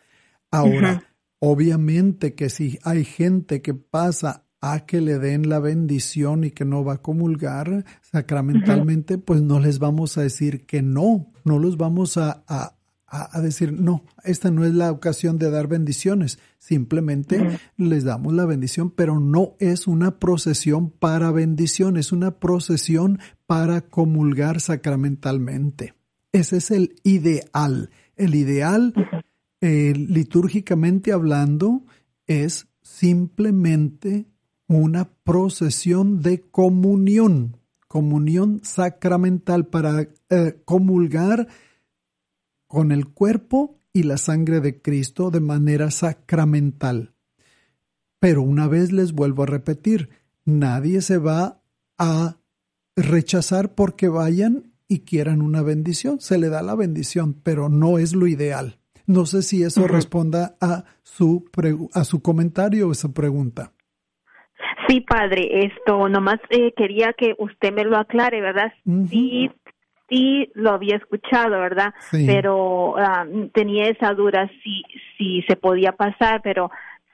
Ahora, 0.51 1.03
obviamente 1.39 2.36
que 2.36 2.49
si 2.49 2.80
hay 2.84 3.03
gente 3.03 3.61
que 3.61 3.74
pasa 3.74 4.45
a 4.61 4.86
que 4.86 5.01
le 5.01 5.20
den 5.20 5.49
la 5.49 5.59
bendición 5.59 6.43
y 6.43 6.51
que 6.51 6.66
no 6.66 6.84
va 6.84 6.93
a 6.93 7.01
comulgar 7.01 7.86
sacramentalmente, 8.01 9.18
pues 9.18 9.41
no 9.41 9.59
les 9.59 9.78
vamos 9.80 10.18
a 10.18 10.22
decir 10.22 10.66
que 10.66 10.82
no, 10.82 11.32
no 11.43 11.59
los 11.59 11.78
vamos 11.78 12.18
a, 12.18 12.43
a- 12.47 12.76
a- 13.24 13.30
a 13.38 13.41
decir, 13.41 13.72
no, 13.74 14.03
esta 14.24 14.51
no 14.51 14.66
es 14.66 14.74
la 14.74 14.91
ocasión 14.91 15.38
de 15.38 15.49
dar 15.49 15.68
bendiciones, 15.68 16.39
simplemente 16.57 17.59
les 17.78 18.03
damos 18.03 18.34
la 18.34 18.45
bendición, 18.45 18.89
pero 18.91 19.20
no 19.20 19.55
es 19.59 19.88
una 19.88 20.20
procesión 20.20 20.89
para 20.89 21.32
bendición, 21.32 21.97
es 21.97 22.11
una 22.11 22.32
procesión 22.39 23.20
para 23.45 23.82
comulgar 23.82 24.59
sacramentalmente. 24.61 25.93
Ese 26.32 26.57
es 26.57 26.72
el 26.72 26.95
ideal. 27.03 27.89
El 28.16 28.36
ideal, 28.36 28.93
eh, 29.61 29.93
litúrgicamente 29.95 31.11
hablando, 31.11 31.84
es 32.28 32.68
simplemente 32.82 34.26
una 34.68 35.09
procesión 35.24 36.22
de 36.22 36.41
comunión, 36.41 37.57
comunión 37.88 38.61
sacramental 38.63 39.68
para 39.68 40.07
eh, 40.30 40.59
comulgar 40.66 41.47
con 42.76 42.92
el 42.92 43.08
cuerpo 43.08 43.80
y 43.94 44.04
la 44.04 44.18
sangre 44.18 44.60
de 44.60 44.82
Cristo 44.82 45.32
de 45.32 45.40
manera 45.40 45.92
sacramental. 45.92 47.14
Pero 48.20 48.42
una 48.42 48.68
vez 48.68 48.92
les 48.92 49.14
vuelvo 49.14 49.44
a 49.44 49.46
repetir, 49.46 50.10
nadie 50.44 51.00
se 51.00 51.18
va 51.18 51.62
a 51.98 52.36
rechazar 52.98 53.76
porque 53.76 54.10
vayan 54.10 54.74
y 54.90 55.06
quieran 55.06 55.42
una 55.42 55.62
bendición. 55.62 56.20
Se 56.20 56.38
le 56.38 56.50
da 56.50 56.62
la 56.64 56.76
bendición, 56.76 57.34
pero 57.34 57.70
no 57.70 57.98
es 57.98 58.14
lo 58.14 58.28
ideal. 58.28 58.78
No 59.08 59.26
sé 59.26 59.42
si 59.42 59.64
eso 59.64 59.88
responda 59.88 60.58
a 60.60 60.84
su, 61.02 61.50
a 61.94 62.04
su 62.04 62.22
comentario 62.22 62.90
o 62.90 62.92
esa 62.92 63.14
pregunta. 63.14 63.72
Sí, 64.90 65.00
padre, 65.00 65.66
esto 65.66 66.10
nomás 66.10 66.42
eh, 66.50 66.74
quería 66.76 67.14
que 67.14 67.36
usted 67.40 67.72
me 67.72 67.86
lo 67.86 67.96
aclare, 67.96 68.42
¿verdad? 68.42 68.74
Sí, 69.10 69.50
sí 70.10 70.51
lo 70.56 70.72
había 70.72 70.97
escuchado, 70.97 71.60
¿verdad? 71.60 71.93
Sí. 72.12 72.26
Pero 72.28 72.97
ah, 72.97 73.26
tenía 73.53 73.89
esa 73.89 74.14
duda 74.14 74.49
si, 74.64 74.84
si 75.18 75.41
se 75.47 75.56
podía 75.56 75.93
pasar, 75.93 76.41
pero 76.43 76.70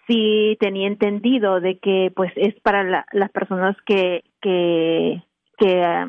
sí 0.08 0.58
tenía 0.60 0.88
entendido 0.88 1.60
de 1.60 1.80
que 1.80 2.12
pues 2.16 2.32
es 2.36 2.54
para 2.62 2.84
la- 2.84 3.06
las 3.14 3.32
personas 3.32 3.76
que, 3.86 4.24
que, 4.42 5.24
que 5.58 5.84
ah, 5.84 6.08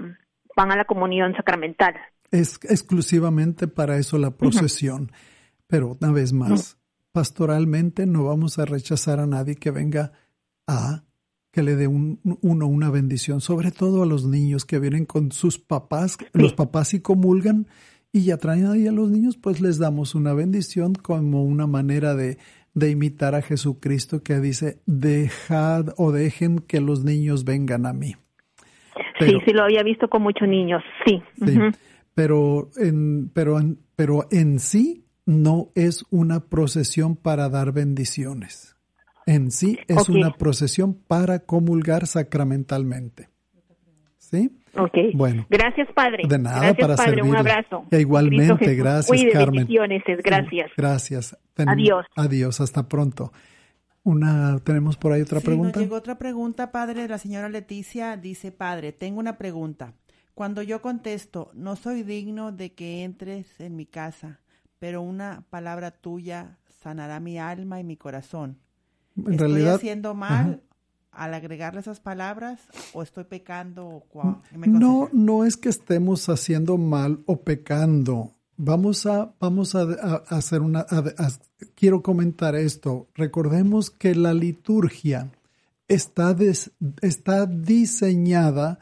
van 0.56 0.72
a 0.72 0.76
la 0.76 0.84
comunión 0.84 1.34
sacramental. 1.36 1.94
Es 2.30 2.58
exclusivamente 2.68 3.68
para 3.68 3.96
eso 3.98 4.18
la 4.18 4.30
procesión. 4.30 5.12
Pero 5.66 5.96
una 6.00 6.12
vez 6.12 6.32
más, 6.32 6.78
pastoralmente 7.12 8.06
no 8.06 8.24
vamos 8.24 8.58
a 8.58 8.64
rechazar 8.64 9.20
a 9.20 9.26
nadie 9.26 9.54
que 9.54 9.70
venga 9.70 10.12
a 10.66 11.02
que 11.52 11.62
le 11.62 11.76
dé 11.76 11.86
un, 11.86 12.18
uno 12.40 12.66
una 12.66 12.90
bendición, 12.90 13.40
sobre 13.40 13.70
todo 13.70 14.02
a 14.02 14.06
los 14.06 14.26
niños 14.26 14.64
que 14.64 14.78
vienen 14.78 15.04
con 15.04 15.30
sus 15.32 15.58
papás, 15.58 16.16
los 16.32 16.54
papás 16.54 16.88
sí 16.88 17.00
comulgan 17.00 17.66
y 18.10 18.24
ya 18.24 18.38
traen 18.38 18.66
ahí 18.66 18.86
a 18.86 18.92
los 18.92 19.10
niños, 19.10 19.36
pues 19.36 19.60
les 19.60 19.78
damos 19.78 20.14
una 20.14 20.32
bendición 20.34 20.94
como 20.94 21.44
una 21.44 21.66
manera 21.66 22.14
de, 22.14 22.38
de 22.74 22.90
imitar 22.90 23.34
a 23.34 23.42
Jesucristo 23.42 24.22
que 24.22 24.40
dice, 24.40 24.80
dejad 24.86 25.88
o 25.98 26.10
dejen 26.10 26.58
que 26.58 26.80
los 26.80 27.04
niños 27.04 27.44
vengan 27.44 27.86
a 27.86 27.92
mí. 27.92 28.16
Pero- 29.18 29.38
sí, 29.38 29.44
sí 29.46 29.52
lo 29.52 29.62
había 29.62 29.82
visto 29.82 30.08
con 30.08 30.22
muchos 30.22 30.48
niños, 30.48 30.82
sí. 31.06 31.22
Sí, 31.46 31.58
pero, 32.14 32.70
en, 32.76 33.30
pero, 33.32 33.58
en, 33.58 33.78
pero 33.94 34.26
en 34.30 34.58
sí 34.58 35.04
no 35.26 35.70
es 35.74 36.04
una 36.10 36.40
procesión 36.40 37.16
para 37.16 37.48
dar 37.48 37.72
bendiciones. 37.72 38.71
En 39.26 39.50
sí 39.50 39.78
es 39.88 40.08
una 40.08 40.32
procesión 40.32 40.94
para 40.94 41.40
comulgar 41.40 42.06
sacramentalmente. 42.06 43.28
¿Sí? 44.18 44.50
Ok. 44.76 45.14
Bueno. 45.14 45.46
Gracias, 45.50 45.88
padre. 45.94 46.24
De 46.26 46.38
nada 46.38 46.60
Gracias, 46.60 46.78
para 46.78 46.96
padre. 46.96 47.22
Un 47.22 47.36
abrazo. 47.36 47.84
E 47.90 48.00
igualmente, 48.00 48.74
gracias, 48.74 49.22
Carmen. 49.32 49.66
bendiciones, 49.66 50.02
gracias. 50.24 50.70
Gracias. 50.76 51.38
Adiós. 51.56 52.06
Adiós, 52.16 52.60
hasta 52.60 52.88
pronto. 52.88 53.32
Una, 54.04 54.58
¿Tenemos 54.64 54.96
por 54.96 55.12
ahí 55.12 55.20
otra 55.22 55.40
Sí, 55.40 55.46
pregunta? 55.46 55.78
Nos 55.78 55.84
llegó 55.84 55.96
otra 55.96 56.18
pregunta, 56.18 56.72
padre. 56.72 57.06
La 57.06 57.18
señora 57.18 57.48
Leticia 57.48 58.16
dice, 58.16 58.50
padre, 58.50 58.92
tengo 58.92 59.20
una 59.20 59.38
pregunta. 59.38 59.94
Cuando 60.34 60.62
yo 60.62 60.80
contesto, 60.80 61.50
no 61.54 61.76
soy 61.76 62.02
digno 62.02 62.50
de 62.52 62.72
que 62.72 63.04
entres 63.04 63.60
en 63.60 63.76
mi 63.76 63.86
casa, 63.86 64.40
pero 64.78 65.02
una 65.02 65.44
palabra 65.50 65.90
tuya 65.90 66.58
sanará 66.80 67.20
mi 67.20 67.38
alma 67.38 67.78
y 67.78 67.84
mi 67.84 67.96
corazón. 67.96 68.58
En 69.16 69.32
¿Estoy 69.32 69.36
realidad, 69.48 69.74
haciendo 69.76 70.14
mal 70.14 70.62
al 71.10 71.34
agregarle 71.34 71.80
esas 71.80 72.00
palabras 72.00 72.60
o 72.94 73.02
estoy 73.02 73.24
pecando? 73.24 73.86
O 73.86 74.04
cua- 74.12 74.40
¿qué 74.50 74.58
me 74.58 74.66
No, 74.66 75.08
no 75.12 75.44
es 75.44 75.56
que 75.56 75.68
estemos 75.68 76.28
haciendo 76.28 76.78
mal 76.78 77.20
o 77.26 77.42
pecando. 77.42 78.32
Vamos 78.56 79.06
a, 79.06 79.34
vamos 79.40 79.74
a, 79.74 79.82
a- 79.82 80.22
a 80.28 80.36
hacer 80.36 80.60
una. 80.62 80.80
a- 80.80 81.04
quiero 81.74 82.02
comentar 82.02 82.54
esto. 82.54 83.08
Recordemos 83.14 83.90
que 83.90 84.14
la 84.14 84.32
liturgia 84.34 85.30
está, 85.88 86.32
des- 86.34 86.70
está 87.00 87.46
diseñada 87.46 88.78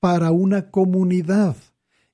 para 0.00 0.30
una 0.30 0.70
comunidad 0.70 1.56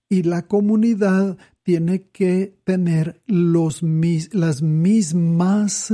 y 0.08 0.22
la 0.24 0.42
comunidad 0.46 1.36
tiene 1.62 2.02
que 2.10 2.58
tener 2.64 3.20
los, 3.26 3.82
mis- 3.82 4.32
las 4.34 4.62
mismas 4.62 5.92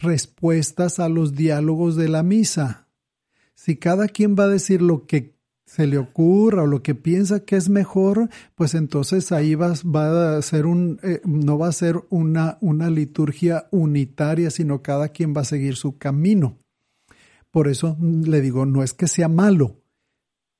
respuestas 0.00 0.98
a 0.98 1.08
los 1.08 1.34
diálogos 1.34 1.96
de 1.96 2.08
la 2.08 2.22
misa. 2.22 2.88
Si 3.54 3.76
cada 3.76 4.08
quien 4.08 4.36
va 4.38 4.44
a 4.44 4.48
decir 4.48 4.82
lo 4.82 5.06
que 5.06 5.38
se 5.66 5.86
le 5.86 5.98
ocurra 5.98 6.64
o 6.64 6.66
lo 6.66 6.82
que 6.82 6.96
piensa 6.96 7.44
que 7.44 7.56
es 7.56 7.68
mejor, 7.68 8.28
pues 8.56 8.74
entonces 8.74 9.30
ahí 9.30 9.54
va, 9.54 9.70
a 9.70 10.42
ser 10.42 10.66
un, 10.66 10.98
eh, 11.04 11.20
no 11.24 11.58
va 11.58 11.68
a 11.68 11.72
ser 11.72 12.00
una, 12.08 12.58
una 12.60 12.90
liturgia 12.90 13.68
unitaria, 13.70 14.50
sino 14.50 14.82
cada 14.82 15.10
quien 15.10 15.32
va 15.36 15.42
a 15.42 15.44
seguir 15.44 15.76
su 15.76 15.96
camino. 15.96 16.58
Por 17.52 17.68
eso 17.68 17.96
le 18.00 18.40
digo, 18.40 18.66
no 18.66 18.82
es 18.82 18.94
que 18.94 19.06
sea 19.06 19.28
malo, 19.28 19.76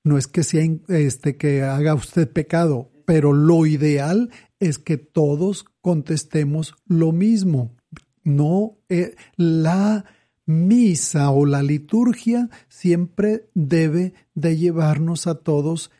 no 0.05 0.17
es 0.17 0.27
que 0.27 0.45
sea 0.45 0.63
este 0.89 1.37
que 1.37 1.63
haga 1.63 1.95
usted 1.95 2.31
pecado, 2.31 2.93
pero 3.05 3.33
lo 3.33 3.67
ideal 3.67 4.31
es 4.61 4.79
que 4.79 4.97
todos 4.97 5.65
contestemos 5.81 6.77
lo 6.87 7.11
mismo. 7.11 7.77
No 8.23 8.79
eh, 8.89 9.15
la 9.37 10.05
misa 10.47 11.31
o 11.31 11.47
la 11.47 11.63
liturgia 11.63 12.51
siempre 12.69 13.49
debe 13.55 14.15
de 14.35 14.57
llevarnos 14.57 15.27
a 15.27 15.37
todos 15.37 15.91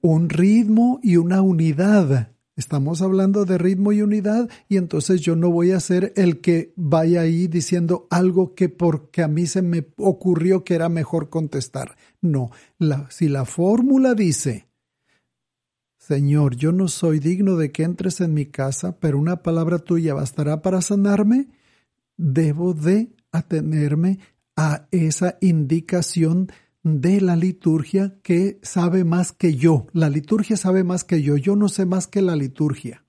un 0.00 0.28
ritmo 0.28 1.00
y 1.02 1.16
una 1.16 1.42
unidad. 1.42 2.32
Estamos 2.56 3.02
hablando 3.02 3.44
de 3.44 3.58
ritmo 3.58 3.92
y 3.92 4.02
unidad 4.02 4.48
y 4.68 4.78
entonces 4.78 5.20
yo 5.20 5.36
no 5.36 5.50
voy 5.50 5.70
a 5.72 5.80
ser 5.80 6.12
el 6.16 6.40
que 6.40 6.72
vaya 6.76 7.20
ahí 7.20 7.46
diciendo 7.46 8.06
algo 8.10 8.54
que 8.54 8.68
porque 8.68 9.22
a 9.22 9.28
mí 9.28 9.46
se 9.46 9.62
me 9.62 9.86
ocurrió 9.96 10.64
que 10.64 10.74
era 10.74 10.88
mejor 10.88 11.28
contestar. 11.28 11.96
No, 12.20 12.50
si 13.10 13.28
la 13.28 13.44
fórmula 13.44 14.14
dice, 14.14 14.67
Señor, 16.08 16.56
yo 16.56 16.72
no 16.72 16.88
soy 16.88 17.18
digno 17.18 17.56
de 17.56 17.70
que 17.70 17.82
entres 17.82 18.22
en 18.22 18.32
mi 18.32 18.46
casa, 18.46 18.98
pero 18.98 19.18
una 19.18 19.42
palabra 19.42 19.78
tuya 19.78 20.14
bastará 20.14 20.62
para 20.62 20.80
sanarme, 20.80 21.48
debo 22.16 22.72
de 22.72 23.10
atenerme 23.30 24.18
a 24.56 24.88
esa 24.90 25.36
indicación 25.42 26.50
de 26.82 27.20
la 27.20 27.36
liturgia 27.36 28.16
que 28.22 28.58
sabe 28.62 29.04
más 29.04 29.32
que 29.32 29.56
yo. 29.56 29.86
La 29.92 30.08
liturgia 30.08 30.56
sabe 30.56 30.82
más 30.82 31.04
que 31.04 31.20
yo. 31.20 31.36
Yo 31.36 31.56
no 31.56 31.68
sé 31.68 31.84
más 31.84 32.06
que 32.06 32.22
la 32.22 32.36
liturgia. 32.36 33.04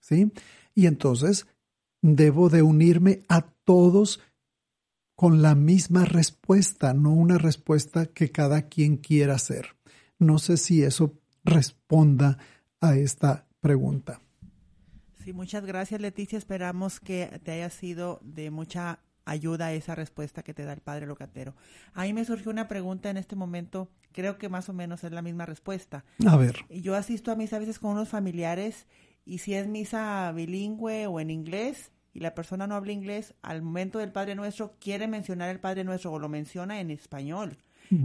¿Sí? 0.00 0.30
Y 0.74 0.88
entonces 0.88 1.46
debo 2.02 2.50
de 2.50 2.60
unirme 2.60 3.22
a 3.30 3.46
todos 3.64 4.20
con 5.14 5.40
la 5.40 5.54
misma 5.54 6.04
respuesta, 6.04 6.92
no 6.92 7.14
una 7.14 7.38
respuesta 7.38 8.04
que 8.04 8.30
cada 8.30 8.68
quien 8.68 8.98
quiera 8.98 9.36
hacer. 9.36 9.68
No 10.18 10.38
sé 10.38 10.58
si 10.58 10.82
eso 10.82 11.14
responda 11.46 12.38
a 12.80 12.96
esta 12.96 13.46
pregunta. 13.60 14.20
Sí, 15.24 15.32
muchas 15.32 15.64
gracias, 15.64 16.00
Leticia. 16.00 16.38
Esperamos 16.38 17.00
que 17.00 17.40
te 17.42 17.52
haya 17.52 17.70
sido 17.70 18.20
de 18.22 18.50
mucha 18.50 19.00
ayuda 19.24 19.72
esa 19.72 19.94
respuesta 19.94 20.42
que 20.42 20.54
te 20.54 20.64
da 20.64 20.72
el 20.72 20.80
padre 20.80 21.06
locatero. 21.06 21.54
A 21.94 22.04
mí 22.04 22.12
me 22.12 22.24
surgió 22.24 22.50
una 22.50 22.68
pregunta 22.68 23.10
en 23.10 23.16
este 23.16 23.34
momento, 23.34 23.90
creo 24.12 24.38
que 24.38 24.48
más 24.48 24.68
o 24.68 24.72
menos 24.72 25.02
es 25.04 25.12
la 25.12 25.22
misma 25.22 25.46
respuesta. 25.46 26.04
A 26.26 26.36
ver, 26.36 26.64
Yo 26.70 26.94
asisto 26.94 27.32
a 27.32 27.36
misa 27.36 27.56
a 27.56 27.60
veces 27.60 27.78
con 27.78 27.90
unos 27.90 28.08
familiares 28.08 28.86
y 29.24 29.38
si 29.38 29.54
es 29.54 29.66
misa 29.66 30.30
bilingüe 30.32 31.06
o 31.08 31.18
en 31.18 31.30
inglés 31.30 31.90
y 32.12 32.20
la 32.20 32.34
persona 32.34 32.66
no 32.66 32.76
habla 32.76 32.92
inglés, 32.92 33.34
al 33.42 33.62
momento 33.62 33.98
del 33.98 34.12
Padre 34.12 34.36
Nuestro 34.36 34.76
quiere 34.78 35.08
mencionar 35.08 35.50
el 35.50 35.60
Padre 35.60 35.84
Nuestro 35.84 36.12
o 36.12 36.18
lo 36.18 36.28
menciona 36.28 36.80
en 36.80 36.90
español, 36.90 37.58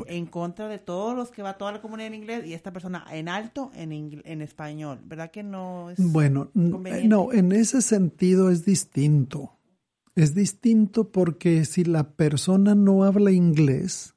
en 0.08 0.26
contra 0.26 0.68
de 0.68 0.78
todos 0.78 1.16
los 1.16 1.32
que 1.32 1.42
va 1.42 1.58
toda 1.58 1.72
la 1.72 1.82
comunidad 1.82 2.08
en 2.08 2.16
inglés 2.16 2.46
y 2.46 2.54
esta 2.54 2.72
persona 2.72 3.06
en 3.12 3.30
alto 3.30 3.72
en, 3.76 3.92
ingl- 3.92 4.22
en 4.26 4.42
español. 4.42 5.00
¿Verdad 5.06 5.32
que 5.32 5.44
no 5.44 5.90
es 5.90 6.00
Bueno, 6.00 6.50
conveniente? 6.54 7.08
no, 7.08 7.32
en 7.34 7.52
ese 7.52 7.82
sentido 7.82 8.50
es 8.50 8.66
distinto. 8.66 9.58
Es 10.16 10.36
distinto 10.36 11.12
porque 11.12 11.64
si 11.66 11.84
la 11.86 12.12
persona 12.12 12.76
no 12.76 13.04
habla 13.06 13.32
inglés, 13.32 14.14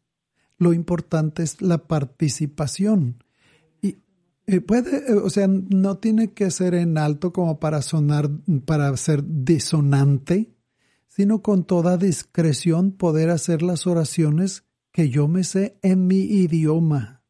lo 0.58 0.72
importante 0.72 1.42
es 1.42 1.62
la 1.62 1.78
participación. 1.86 3.22
Y 3.80 3.98
eh, 4.46 4.60
puede, 4.60 4.98
eh, 5.10 5.14
o 5.14 5.30
sea, 5.30 5.46
no 5.48 5.98
tiene 5.98 6.32
que 6.32 6.50
ser 6.50 6.74
en 6.74 6.98
alto 6.98 7.32
como 7.32 7.60
para 7.60 7.80
sonar, 7.80 8.28
para 8.66 8.96
ser 8.96 9.22
disonante, 9.24 10.50
sino 11.08 11.42
con 11.42 11.64
toda 11.64 11.96
discreción 11.96 12.90
poder 12.90 13.30
hacer 13.30 13.62
las 13.62 13.86
oraciones 13.86 14.63
que 14.94 15.10
yo 15.10 15.26
me 15.26 15.42
sé 15.42 15.76
en 15.82 16.06
mi 16.06 16.20
idioma. 16.20 17.24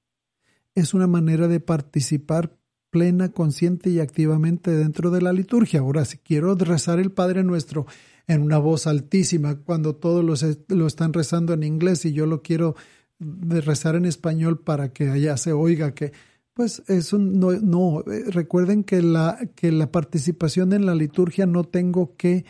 Es 0.74 0.92
una 0.92 1.06
manera 1.06 1.48
de 1.48 1.60
participar 1.60 2.58
plena, 2.90 3.32
consciente 3.32 3.88
y 3.88 4.00
activamente 4.00 4.70
dentro 4.70 5.10
de 5.10 5.22
la 5.22 5.32
liturgia. 5.32 5.80
Ahora, 5.80 6.04
si 6.04 6.18
quiero 6.18 6.54
rezar 6.56 6.98
el 6.98 7.10
Padre 7.10 7.42
Nuestro 7.42 7.86
en 8.26 8.42
una 8.42 8.58
voz 8.58 8.86
altísima, 8.86 9.56
cuando 9.56 9.96
todos 9.96 10.22
los 10.22 10.44
lo 10.68 10.86
están 10.86 11.14
rezando 11.14 11.54
en 11.54 11.62
inglés 11.62 12.04
y 12.04 12.12
yo 12.12 12.26
lo 12.26 12.42
quiero 12.42 12.76
rezar 13.18 13.96
en 13.96 14.04
español 14.04 14.60
para 14.60 14.92
que 14.92 15.08
allá 15.08 15.38
se 15.38 15.54
oiga 15.54 15.94
que, 15.94 16.12
pues 16.52 16.82
eso 16.86 17.16
no, 17.16 17.52
no. 17.52 18.00
Eh, 18.00 18.24
recuerden 18.28 18.84
que 18.84 19.00
la, 19.00 19.38
que 19.54 19.72
la 19.72 19.90
participación 19.90 20.74
en 20.74 20.84
la 20.84 20.94
liturgia 20.94 21.46
no 21.46 21.64
tengo 21.64 22.14
que 22.16 22.44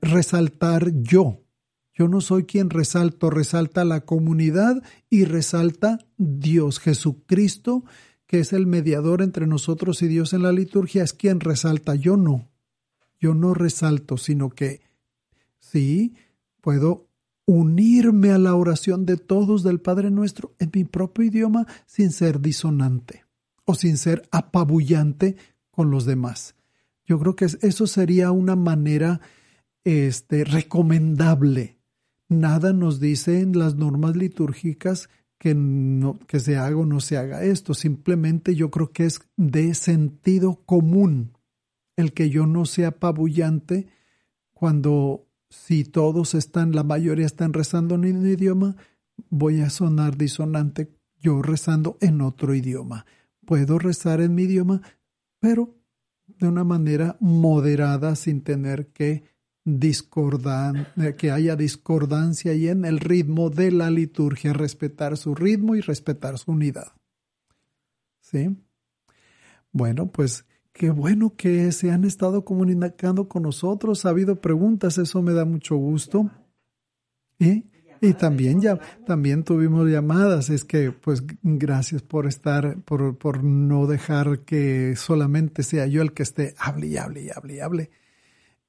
resaltar 0.00 0.90
yo. 1.02 1.41
Yo 1.94 2.08
no 2.08 2.20
soy 2.20 2.44
quien 2.44 2.70
resalto, 2.70 3.28
resalta 3.30 3.84
la 3.84 4.00
comunidad 4.02 4.82
y 5.10 5.24
resalta 5.24 5.98
Dios, 6.16 6.78
Jesucristo, 6.78 7.84
que 8.26 8.40
es 8.40 8.52
el 8.54 8.66
mediador 8.66 9.20
entre 9.20 9.46
nosotros 9.46 10.00
y 10.02 10.08
Dios 10.08 10.32
en 10.32 10.42
la 10.42 10.52
liturgia, 10.52 11.02
es 11.04 11.12
quien 11.12 11.40
resalta, 11.40 11.94
yo 11.94 12.16
no. 12.16 12.48
Yo 13.20 13.34
no 13.34 13.52
resalto, 13.54 14.16
sino 14.16 14.50
que 14.50 14.80
sí 15.58 16.14
puedo 16.60 17.08
unirme 17.44 18.30
a 18.30 18.38
la 18.38 18.54
oración 18.54 19.04
de 19.04 19.16
todos 19.16 19.62
del 19.62 19.80
Padre 19.80 20.10
Nuestro 20.10 20.54
en 20.58 20.70
mi 20.72 20.84
propio 20.84 21.24
idioma 21.24 21.66
sin 21.86 22.10
ser 22.10 22.40
disonante 22.40 23.24
o 23.64 23.74
sin 23.74 23.96
ser 23.98 24.28
apabullante 24.30 25.36
con 25.70 25.90
los 25.90 26.06
demás. 26.06 26.54
Yo 27.04 27.18
creo 27.18 27.36
que 27.36 27.44
es- 27.46 27.58
eso 27.62 27.86
sería 27.86 28.30
una 28.30 28.56
manera 28.56 29.20
este, 29.84 30.44
recomendable. 30.44 31.76
Nada 32.32 32.72
nos 32.72 32.98
dice 33.00 33.40
en 33.40 33.58
las 33.58 33.76
normas 33.76 34.16
litúrgicas 34.16 35.08
que, 35.38 35.56
que 36.26 36.40
se 36.40 36.56
haga 36.56 36.76
o 36.76 36.86
no 36.86 37.00
se 37.00 37.16
haga 37.16 37.44
esto. 37.44 37.74
Simplemente 37.74 38.54
yo 38.54 38.70
creo 38.70 38.92
que 38.92 39.04
es 39.04 39.20
de 39.36 39.74
sentido 39.74 40.62
común 40.64 41.36
el 41.96 42.12
que 42.12 42.30
yo 42.30 42.46
no 42.46 42.64
sea 42.64 42.88
apabullante 42.88 43.88
cuando 44.52 45.26
si 45.50 45.84
todos 45.84 46.34
están, 46.34 46.72
la 46.72 46.82
mayoría 46.82 47.26
están 47.26 47.52
rezando 47.52 47.96
en 47.96 48.16
un 48.16 48.26
idioma, 48.26 48.76
voy 49.28 49.60
a 49.60 49.68
sonar 49.68 50.16
disonante 50.16 50.90
yo 51.20 51.42
rezando 51.42 51.98
en 52.00 52.20
otro 52.20 52.54
idioma. 52.54 53.06
Puedo 53.46 53.78
rezar 53.78 54.20
en 54.20 54.34
mi 54.34 54.44
idioma, 54.44 54.80
pero 55.38 55.74
de 56.26 56.48
una 56.48 56.64
manera 56.64 57.16
moderada 57.20 58.16
sin 58.16 58.42
tener 58.42 58.88
que 58.88 59.24
discordar, 59.64 60.92
eh, 60.96 61.14
que 61.16 61.30
haya 61.30 61.56
discordancia 61.56 62.52
y 62.54 62.68
en 62.68 62.84
el 62.84 62.98
ritmo 62.98 63.50
de 63.50 63.70
la 63.70 63.90
liturgia, 63.90 64.52
respetar 64.52 65.16
su 65.16 65.34
ritmo 65.34 65.76
y 65.76 65.80
respetar 65.80 66.38
su 66.38 66.52
unidad. 66.52 66.92
¿Sí? 68.20 68.56
Bueno, 69.70 70.10
pues 70.10 70.44
qué 70.72 70.90
bueno 70.90 71.34
que 71.36 71.70
se 71.72 71.90
han 71.90 72.04
estado 72.04 72.44
comunicando 72.44 73.28
con 73.28 73.44
nosotros. 73.44 74.04
Ha 74.04 74.10
habido 74.10 74.40
preguntas, 74.40 74.98
eso 74.98 75.22
me 75.22 75.32
da 75.32 75.44
mucho 75.44 75.76
gusto. 75.76 76.30
Y, 77.38 77.64
y 78.00 78.14
también 78.14 78.60
ya, 78.60 78.78
también 79.06 79.44
tuvimos 79.44 79.88
llamadas. 79.88 80.50
Es 80.50 80.64
que, 80.64 80.92
pues, 80.92 81.24
gracias 81.42 82.02
por 82.02 82.26
estar, 82.26 82.80
por, 82.82 83.16
por 83.16 83.44
no 83.44 83.86
dejar 83.86 84.40
que 84.40 84.94
solamente 84.96 85.62
sea 85.62 85.86
yo 85.86 86.02
el 86.02 86.12
que 86.12 86.22
esté 86.22 86.54
hable 86.58 86.88
y 86.88 86.96
hable 86.96 87.22
y 87.22 87.30
hable 87.30 87.54
y 87.54 87.60
hable. 87.60 87.90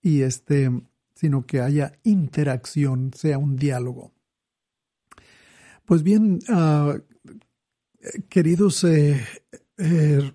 Y 0.04 0.22
este, 0.22 0.70
sino 1.16 1.48
que 1.48 1.62
haya 1.62 1.94
interacción, 2.04 3.12
sea 3.16 3.40
un 3.40 3.56
diálogo. 3.56 4.12
Pues 5.86 6.04
bien, 6.04 6.40
ah, 6.50 6.98
queridos 8.30 8.84
eh, 8.84 9.26
eh, 9.78 10.32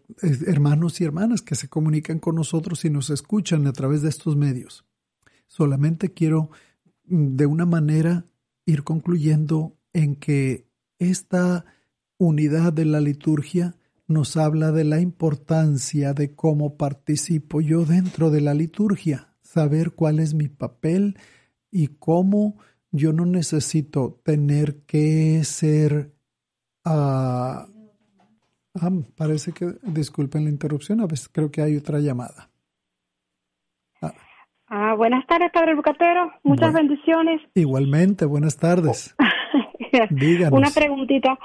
hermanos 0.46 1.00
y 1.00 1.04
hermanas 1.04 1.42
que 1.42 1.54
se 1.54 1.68
comunican 1.68 2.18
con 2.18 2.34
nosotros 2.34 2.84
y 2.84 2.90
nos 2.90 3.10
escuchan 3.10 3.66
a 3.66 3.72
través 3.72 4.02
de 4.02 4.08
estos 4.08 4.36
medios. 4.36 4.84
Solamente 5.46 6.12
quiero 6.12 6.50
de 7.04 7.46
una 7.46 7.64
manera 7.64 8.26
ir 8.66 8.84
concluyendo 8.84 9.76
en 9.92 10.16
que 10.16 10.66
esta 10.98 11.64
unidad 12.18 12.72
de 12.72 12.84
la 12.84 13.00
liturgia 13.00 13.76
nos 14.06 14.36
habla 14.36 14.72
de 14.72 14.84
la 14.84 15.00
importancia 15.00 16.14
de 16.14 16.34
cómo 16.34 16.76
participo 16.76 17.60
yo 17.60 17.84
dentro 17.84 18.30
de 18.30 18.40
la 18.40 18.54
liturgia, 18.54 19.27
saber 19.52 19.92
cuál 19.92 20.18
es 20.20 20.34
mi 20.34 20.48
papel 20.48 21.18
y 21.70 21.88
cómo 21.88 22.56
yo 22.90 23.12
no 23.12 23.26
necesito 23.26 24.20
tener 24.24 24.82
que 24.86 25.42
ser 25.44 26.12
ah, 26.84 27.66
Ah, 28.80 28.90
parece 29.16 29.52
que, 29.52 29.66
disculpen 29.82 30.44
la 30.44 30.50
interrupción, 30.50 31.00
a 31.00 31.06
veces 31.06 31.28
creo 31.28 31.50
que 31.50 31.62
hay 31.62 31.76
otra 31.76 31.98
llamada. 31.98 32.50
Ah, 34.70 34.94
buenas 34.94 35.26
tardes, 35.26 35.50
Padre 35.50 35.74
Bucatero. 35.74 36.30
Muchas 36.42 36.72
Bueno. 36.72 36.88
bendiciones. 36.88 37.40
Igualmente, 37.54 38.26
buenas 38.26 38.58
tardes. 38.58 39.16
Díganos. 40.10 40.58
Una 40.58 40.70
preguntita. 40.70 41.38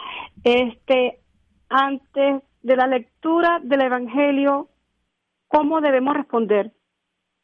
Este, 0.43 1.21
antes 1.69 2.43
de 2.61 2.75
la 2.75 2.85
lectura 2.85 3.61
del 3.63 3.81
Evangelio, 3.81 4.67
¿cómo 5.47 5.79
debemos 5.79 6.17
responder? 6.17 6.73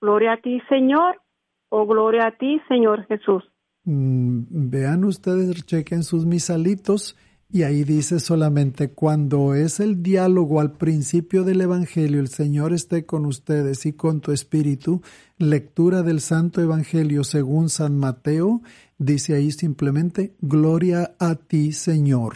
¿Gloria 0.02 0.34
a 0.34 0.42
ti, 0.42 0.62
Señor? 0.70 1.22
¿O 1.70 1.86
gloria 1.86 2.28
a 2.28 2.38
ti, 2.38 2.60
Señor 2.68 3.06
Jesús? 3.08 3.44
Mm, 3.84 4.70
vean 4.70 5.04
ustedes, 5.04 5.66
chequen 5.66 6.04
sus 6.04 6.26
misalitos 6.26 7.16
y 7.52 7.64
ahí 7.64 7.84
dice 7.84 8.20
solamente 8.20 8.92
cuando 8.92 9.56
es 9.56 9.80
el 9.80 10.04
diálogo 10.04 10.60
al 10.60 10.74
principio 10.74 11.44
del 11.44 11.62
Evangelio, 11.62 12.20
el 12.20 12.28
Señor 12.28 12.74
esté 12.74 13.06
con 13.06 13.26
ustedes 13.26 13.88
y 13.88 13.94
con 13.94 14.22
tu 14.22 14.32
espíritu, 14.32 15.02
lectura 15.40 16.04
del 16.04 16.20
Santo 16.20 16.62
Evangelio 16.62 17.24
según 17.24 17.70
San 17.70 17.98
Mateo, 17.98 18.62
dice 19.00 19.34
ahí 19.34 19.52
simplemente, 19.52 20.36
gloria 20.42 21.16
a 21.20 21.36
ti, 21.36 21.72
Señor. 21.72 22.36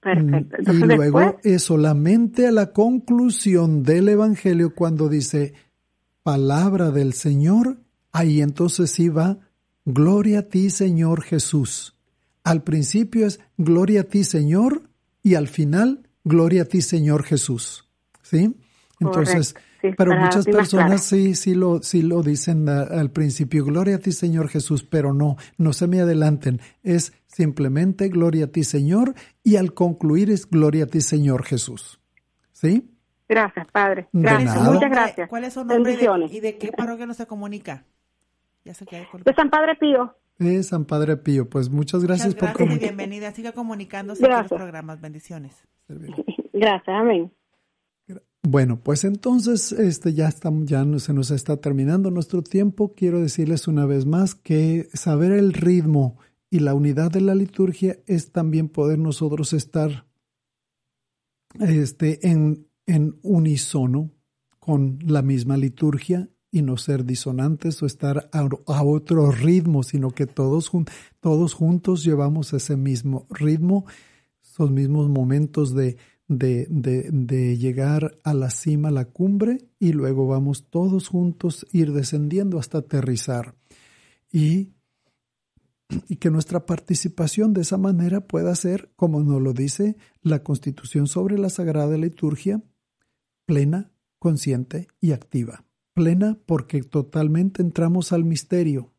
Perfecto. 0.00 0.56
Mm, 0.56 0.60
Entonces, 0.60 0.74
y 0.74 0.96
luego 0.96 1.20
después, 1.20 1.46
es 1.46 1.62
solamente 1.62 2.46
a 2.46 2.52
la 2.52 2.72
conclusión 2.72 3.82
del 3.82 4.10
Evangelio 4.10 4.74
cuando 4.74 5.08
dice 5.08 5.54
palabra 6.22 6.90
del 6.90 7.12
Señor, 7.12 7.78
ahí 8.12 8.40
entonces 8.40 8.90
sí 8.90 9.08
va, 9.08 9.38
gloria 9.84 10.40
a 10.40 10.42
ti 10.42 10.70
Señor 10.70 11.22
Jesús. 11.22 11.96
Al 12.44 12.62
principio 12.62 13.26
es 13.26 13.40
gloria 13.56 14.02
a 14.02 14.04
ti 14.04 14.24
Señor 14.24 14.82
y 15.22 15.34
al 15.34 15.48
final 15.48 16.08
gloria 16.24 16.62
a 16.62 16.64
ti 16.66 16.80
Señor 16.82 17.24
Jesús. 17.24 17.88
¿Sí? 18.22 18.54
Entonces. 19.00 19.54
Sí, 19.80 19.88
pero 19.96 20.12
muchas 20.14 20.44
personas 20.44 21.02
sí, 21.04 21.34
sí 21.34 21.54
lo, 21.54 21.82
sí 21.82 22.02
lo 22.02 22.22
dicen 22.22 22.68
a- 22.68 22.82
al 22.82 23.10
principio, 23.12 23.64
gloria 23.64 23.96
a 23.96 23.98
ti 23.98 24.12
Señor 24.12 24.48
Jesús, 24.50 24.82
pero 24.84 25.14
no, 25.14 25.38
no 25.56 25.72
se 25.72 25.86
me 25.86 26.02
adelanten, 26.02 26.60
es 26.82 27.14
simplemente 27.26 28.08
gloria 28.10 28.44
a 28.44 28.48
ti 28.48 28.62
Señor 28.62 29.14
y 29.42 29.56
al 29.56 29.72
concluir 29.72 30.30
es 30.30 30.46
gloria 30.50 30.84
a 30.84 30.86
ti 30.86 31.00
Señor 31.00 31.44
Jesús. 31.44 31.98
¿Sí? 32.52 32.90
Gracias, 33.30 33.66
Padre. 33.72 34.08
De 34.12 34.20
Gracias, 34.22 34.54
nada. 34.56 34.72
muchas 34.72 34.90
gracias. 34.90 35.28
¿Cuál 35.30 35.44
es 35.44 35.54
su 35.54 35.64
nombre 35.64 35.94
y 35.94 35.96
de- 35.96 36.28
y 36.36 36.40
de 36.40 36.58
qué 36.58 36.72
parroquia 36.72 37.06
no 37.06 37.14
se 37.14 37.26
comunica? 37.26 37.84
Ya 38.64 38.74
se 38.74 38.84
quedó 38.84 39.04
con 39.10 39.22
De 39.22 39.32
San 39.34 39.48
Padre 39.48 39.76
Pío. 39.76 40.14
Eh, 40.38 40.62
San 40.62 40.84
Padre 40.84 41.16
Pío, 41.16 41.48
pues 41.48 41.70
muchas 41.70 42.02
gracias 42.04 42.28
Muchas 42.28 42.40
por 42.40 42.48
gracias 42.48 42.60
y 42.60 42.68
comunicar. 42.68 42.88
bienvenida. 42.96 43.32
Siga 43.32 43.52
comunicándose 43.52 44.22
en 44.24 44.30
los 44.30 44.38
Gracias. 44.38 44.58
programas. 44.58 45.00
Bendiciones. 45.00 45.56
Gracias, 46.52 46.88
amén. 46.88 47.32
Bueno, 48.42 48.80
pues 48.82 49.04
entonces 49.04 49.70
este 49.72 50.14
ya 50.14 50.26
estamos, 50.28 50.64
ya 50.66 50.84
no- 50.84 50.98
se 50.98 51.12
nos 51.12 51.30
está 51.30 51.58
terminando 51.58 52.10
nuestro 52.10 52.42
tiempo. 52.42 52.94
Quiero 52.94 53.20
decirles 53.20 53.68
una 53.68 53.84
vez 53.86 54.06
más 54.06 54.34
que 54.34 54.88
saber 54.94 55.32
el 55.32 55.52
ritmo 55.52 56.16
y 56.48 56.60
la 56.60 56.72
unidad 56.74 57.10
de 57.10 57.20
la 57.20 57.34
liturgia 57.34 57.98
es 58.06 58.32
también 58.32 58.68
poder 58.70 58.98
nosotros 58.98 59.52
estar 59.52 60.06
este, 61.58 62.26
en, 62.28 62.66
en 62.86 63.18
unísono 63.22 64.10
con 64.58 64.98
la 65.06 65.22
misma 65.22 65.56
liturgia 65.56 66.28
y 66.50 66.62
no 66.62 66.76
ser 66.76 67.04
disonantes 67.04 67.82
o 67.82 67.86
estar 67.86 68.28
a, 68.32 68.82
otro 68.82 69.30
ritmo, 69.30 69.82
sino 69.82 70.10
que 70.10 70.26
todos, 70.26 70.70
todos 71.20 71.54
juntos 71.54 72.04
llevamos 72.04 72.52
ese 72.52 72.76
mismo 72.76 73.26
ritmo, 73.30 73.86
esos 74.42 74.70
mismos 74.70 75.08
momentos 75.08 75.74
de, 75.74 75.96
de, 76.26 76.66
de, 76.68 77.56
llegar 77.56 78.18
a 78.24 78.34
la 78.34 78.50
cima, 78.50 78.90
la 78.90 79.04
cumbre, 79.04 79.68
y 79.78 79.92
luego 79.92 80.26
vamos 80.26 80.66
todos 80.68 81.08
juntos 81.08 81.66
ir 81.72 81.92
descendiendo 81.92 82.58
hasta 82.58 82.78
aterrizar. 82.78 83.54
Y 84.32 84.72
y 86.08 86.16
que 86.16 86.30
nuestra 86.30 86.66
participación 86.66 87.52
de 87.52 87.62
esa 87.62 87.76
manera 87.76 88.20
pueda 88.26 88.54
ser, 88.54 88.90
como 88.96 89.22
nos 89.22 89.40
lo 89.40 89.52
dice 89.52 89.96
la 90.22 90.42
Constitución 90.42 91.06
sobre 91.06 91.38
la 91.38 91.50
Sagrada 91.50 91.96
Liturgia, 91.96 92.62
plena, 93.50 93.90
consciente 94.20 94.86
y 95.00 95.10
activa. 95.10 95.64
Plena 95.92 96.38
porque 96.46 96.82
totalmente 96.82 97.62
entramos 97.62 98.12
al 98.12 98.24
misterio. 98.24 98.92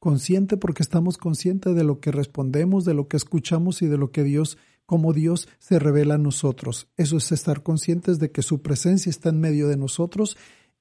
Consciente 0.00 0.56
porque 0.56 0.82
estamos 0.82 1.16
conscientes 1.16 1.76
de 1.76 1.84
lo 1.84 2.00
que 2.00 2.10
respondemos, 2.10 2.84
de 2.84 2.94
lo 2.94 3.06
que 3.06 3.16
escuchamos 3.16 3.82
y 3.82 3.86
de 3.86 3.96
lo 3.96 4.10
que 4.10 4.24
Dios, 4.24 4.58
como 4.84 5.12
Dios 5.12 5.48
se 5.60 5.78
revela 5.78 6.16
a 6.16 6.18
nosotros. 6.18 6.88
Eso 6.96 7.18
es 7.18 7.30
estar 7.30 7.62
conscientes 7.62 8.18
de 8.18 8.32
que 8.32 8.42
su 8.42 8.62
presencia 8.62 9.10
está 9.10 9.28
en 9.28 9.38
medio 9.38 9.68
de 9.68 9.76
nosotros 9.76 10.36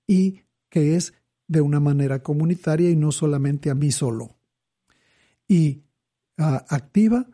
y 0.07 0.41
que 0.70 0.95
es 0.95 1.14
de 1.47 1.61
una 1.61 1.80
manera 1.80 2.24
comunitaria 2.24 2.89
y 2.89 2.95
no 2.95 3.11
solamente 3.11 3.70
a 3.70 3.76
mí 3.76 3.91
solo 3.91 4.36
y 5.53 5.84
ah, 6.38 6.66
activa, 6.70 7.28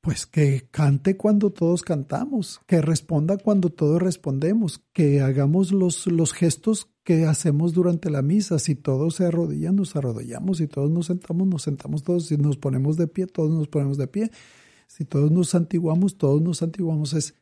pues 0.00 0.26
que 0.26 0.68
cante 0.70 1.16
cuando 1.16 1.50
todos 1.50 1.82
cantamos, 1.82 2.60
que 2.66 2.80
responda 2.80 3.36
cuando 3.36 3.70
todos 3.70 4.00
respondemos, 4.00 4.80
que 4.92 5.20
hagamos 5.20 5.72
los, 5.72 6.06
los 6.06 6.32
gestos 6.32 6.88
que 7.02 7.24
hacemos 7.24 7.72
durante 7.72 8.10
la 8.10 8.22
misa. 8.22 8.58
Si 8.58 8.74
todos 8.74 9.16
se 9.16 9.24
arrodillan, 9.24 9.76
nos 9.76 9.96
arrodillamos. 9.96 10.58
Si 10.58 10.66
todos 10.66 10.90
nos 10.90 11.06
sentamos, 11.06 11.48
nos 11.48 11.62
sentamos 11.62 12.02
todos. 12.02 12.26
Si 12.26 12.36
nos 12.36 12.56
ponemos 12.56 12.96
de 12.96 13.08
pie, 13.08 13.26
todos 13.26 13.50
nos 13.50 13.68
ponemos 13.68 13.98
de 13.98 14.06
pie. 14.06 14.30
Si 14.86 15.04
todos 15.04 15.30
nos 15.30 15.48
santiguamos, 15.48 16.16
todos 16.16 16.40
nos 16.42 16.58
santiguamos. 16.58 17.14
Es, 17.14 17.34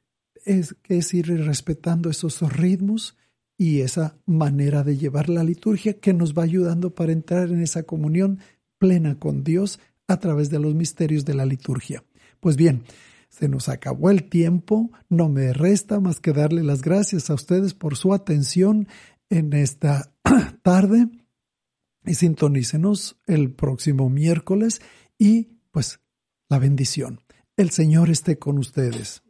es, 0.45 0.77
es 0.89 1.15
ir 1.15 1.27
respetando 1.45 2.11
esos 2.11 2.41
ritmos 2.53 3.17
y 3.59 3.81
esa 3.81 4.19
manera 4.27 4.83
de 4.83 4.97
llevar 4.97 5.29
la 5.29 5.45
liturgia 5.45 5.99
que 5.99 6.15
nos 6.15 6.35
va 6.35 6.45
ayudando 6.45 6.95
para 6.95 7.13
entrar 7.13 7.49
en 7.49 7.63
esa 7.63 7.83
comunión 7.83 8.39
plena 8.79 9.19
con 9.19 9.45
Dios 9.45 9.81
a 10.09 10.21
través 10.21 10.51
de 10.51 10.59
los 10.59 10.75
misterios 10.75 11.25
de 11.25 11.35
la 11.35 11.47
liturgia. 11.47 12.05
Pues 12.47 12.55
bien, 12.55 12.85
se 13.29 13.49
nos 13.49 13.69
acabó 13.69 14.09
el 14.09 14.29
tiempo, 14.29 14.93
no 15.09 15.29
me 15.29 15.53
resta 15.53 15.99
más 15.99 16.21
que 16.21 16.33
darle 16.33 16.63
las 16.63 16.81
gracias 16.81 17.29
a 17.29 17.35
ustedes 17.35 17.75
por 17.75 17.97
su 17.97 18.15
atención 18.15 18.87
en 19.31 19.53
esta 19.53 20.15
tarde 20.63 21.09
y 22.05 22.15
sintonícenos 22.15 23.19
el 23.27 23.53
próximo 23.53 24.09
miércoles 24.11 24.81
y 25.19 25.59
pues 25.73 25.99
la 26.49 26.61
bendición. 26.61 27.19
El 27.57 27.71
Señor 27.71 28.11
esté 28.11 28.39
con 28.39 28.59
ustedes 28.59 29.25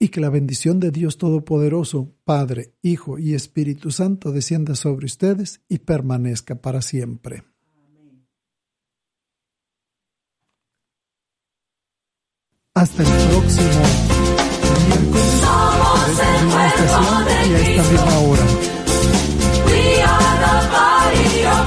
y 0.00 0.08
que 0.08 0.20
la 0.20 0.30
bendición 0.30 0.80
de 0.80 0.90
Dios 0.90 1.16
Todopoderoso, 1.16 2.12
Padre, 2.24 2.74
Hijo 2.82 3.20
y 3.20 3.34
Espíritu 3.34 3.92
Santo 3.92 4.32
descienda 4.32 4.74
sobre 4.74 5.06
ustedes 5.06 5.60
y 5.68 5.78
permanezca 5.78 6.60
para 6.60 6.82
siempre. 6.82 7.44
Hasta 12.72 13.02
el 13.02 13.08
próximo 13.08 13.68
miércoles 15.82 16.06
esta 16.08 16.24
misma 16.44 16.66
estación 16.68 17.26
y 17.26 17.52
a 17.52 17.58
esta 17.58 17.82
misma 17.90 18.18
hora. 18.20 18.42
We 19.66 20.00
are 20.02 20.38
the 20.38 20.54
body 20.70 21.46
of 21.46 21.66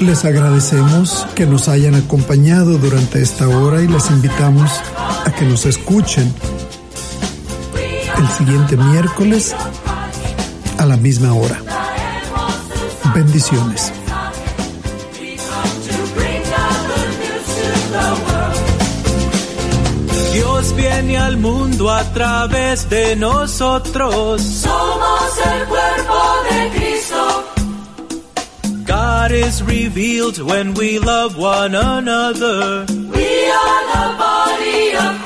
el 0.00 0.04
Les 0.04 0.24
agradecemos 0.24 1.26
que 1.36 1.46
nos 1.46 1.68
hayan 1.68 1.94
acompañado 1.94 2.78
durante 2.78 3.22
esta 3.22 3.46
hora 3.48 3.80
y 3.82 3.86
les 3.86 4.10
invitamos 4.10 4.68
a 5.24 5.30
que 5.30 5.44
nos 5.44 5.64
escuchen 5.64 6.34
el 8.18 8.28
siguiente 8.30 8.76
miércoles 8.76 9.54
a 10.76 10.86
la 10.86 10.96
misma 10.96 11.32
hora. 11.34 11.85
World. 13.16 13.96
Dios 20.32 20.74
viene 20.76 21.16
al 21.16 21.36
mundo 21.38 21.90
a 21.90 22.04
través 22.12 22.88
de 22.90 23.16
nosotros. 23.16 24.42
Somos 24.42 25.38
el 25.46 25.66
cuerpo 25.66 26.18
de 26.50 26.70
Cristo. 26.76 27.44
God 28.84 29.32
is 29.32 29.62
revealed 29.62 30.38
when 30.38 30.74
we 30.74 30.98
love 30.98 31.38
one 31.38 31.74
another. 31.74 32.84
We 32.88 33.50
are 33.50 33.82
the 33.92 34.16
body 34.18 34.96
of 34.96 35.16
Christ. 35.16 35.25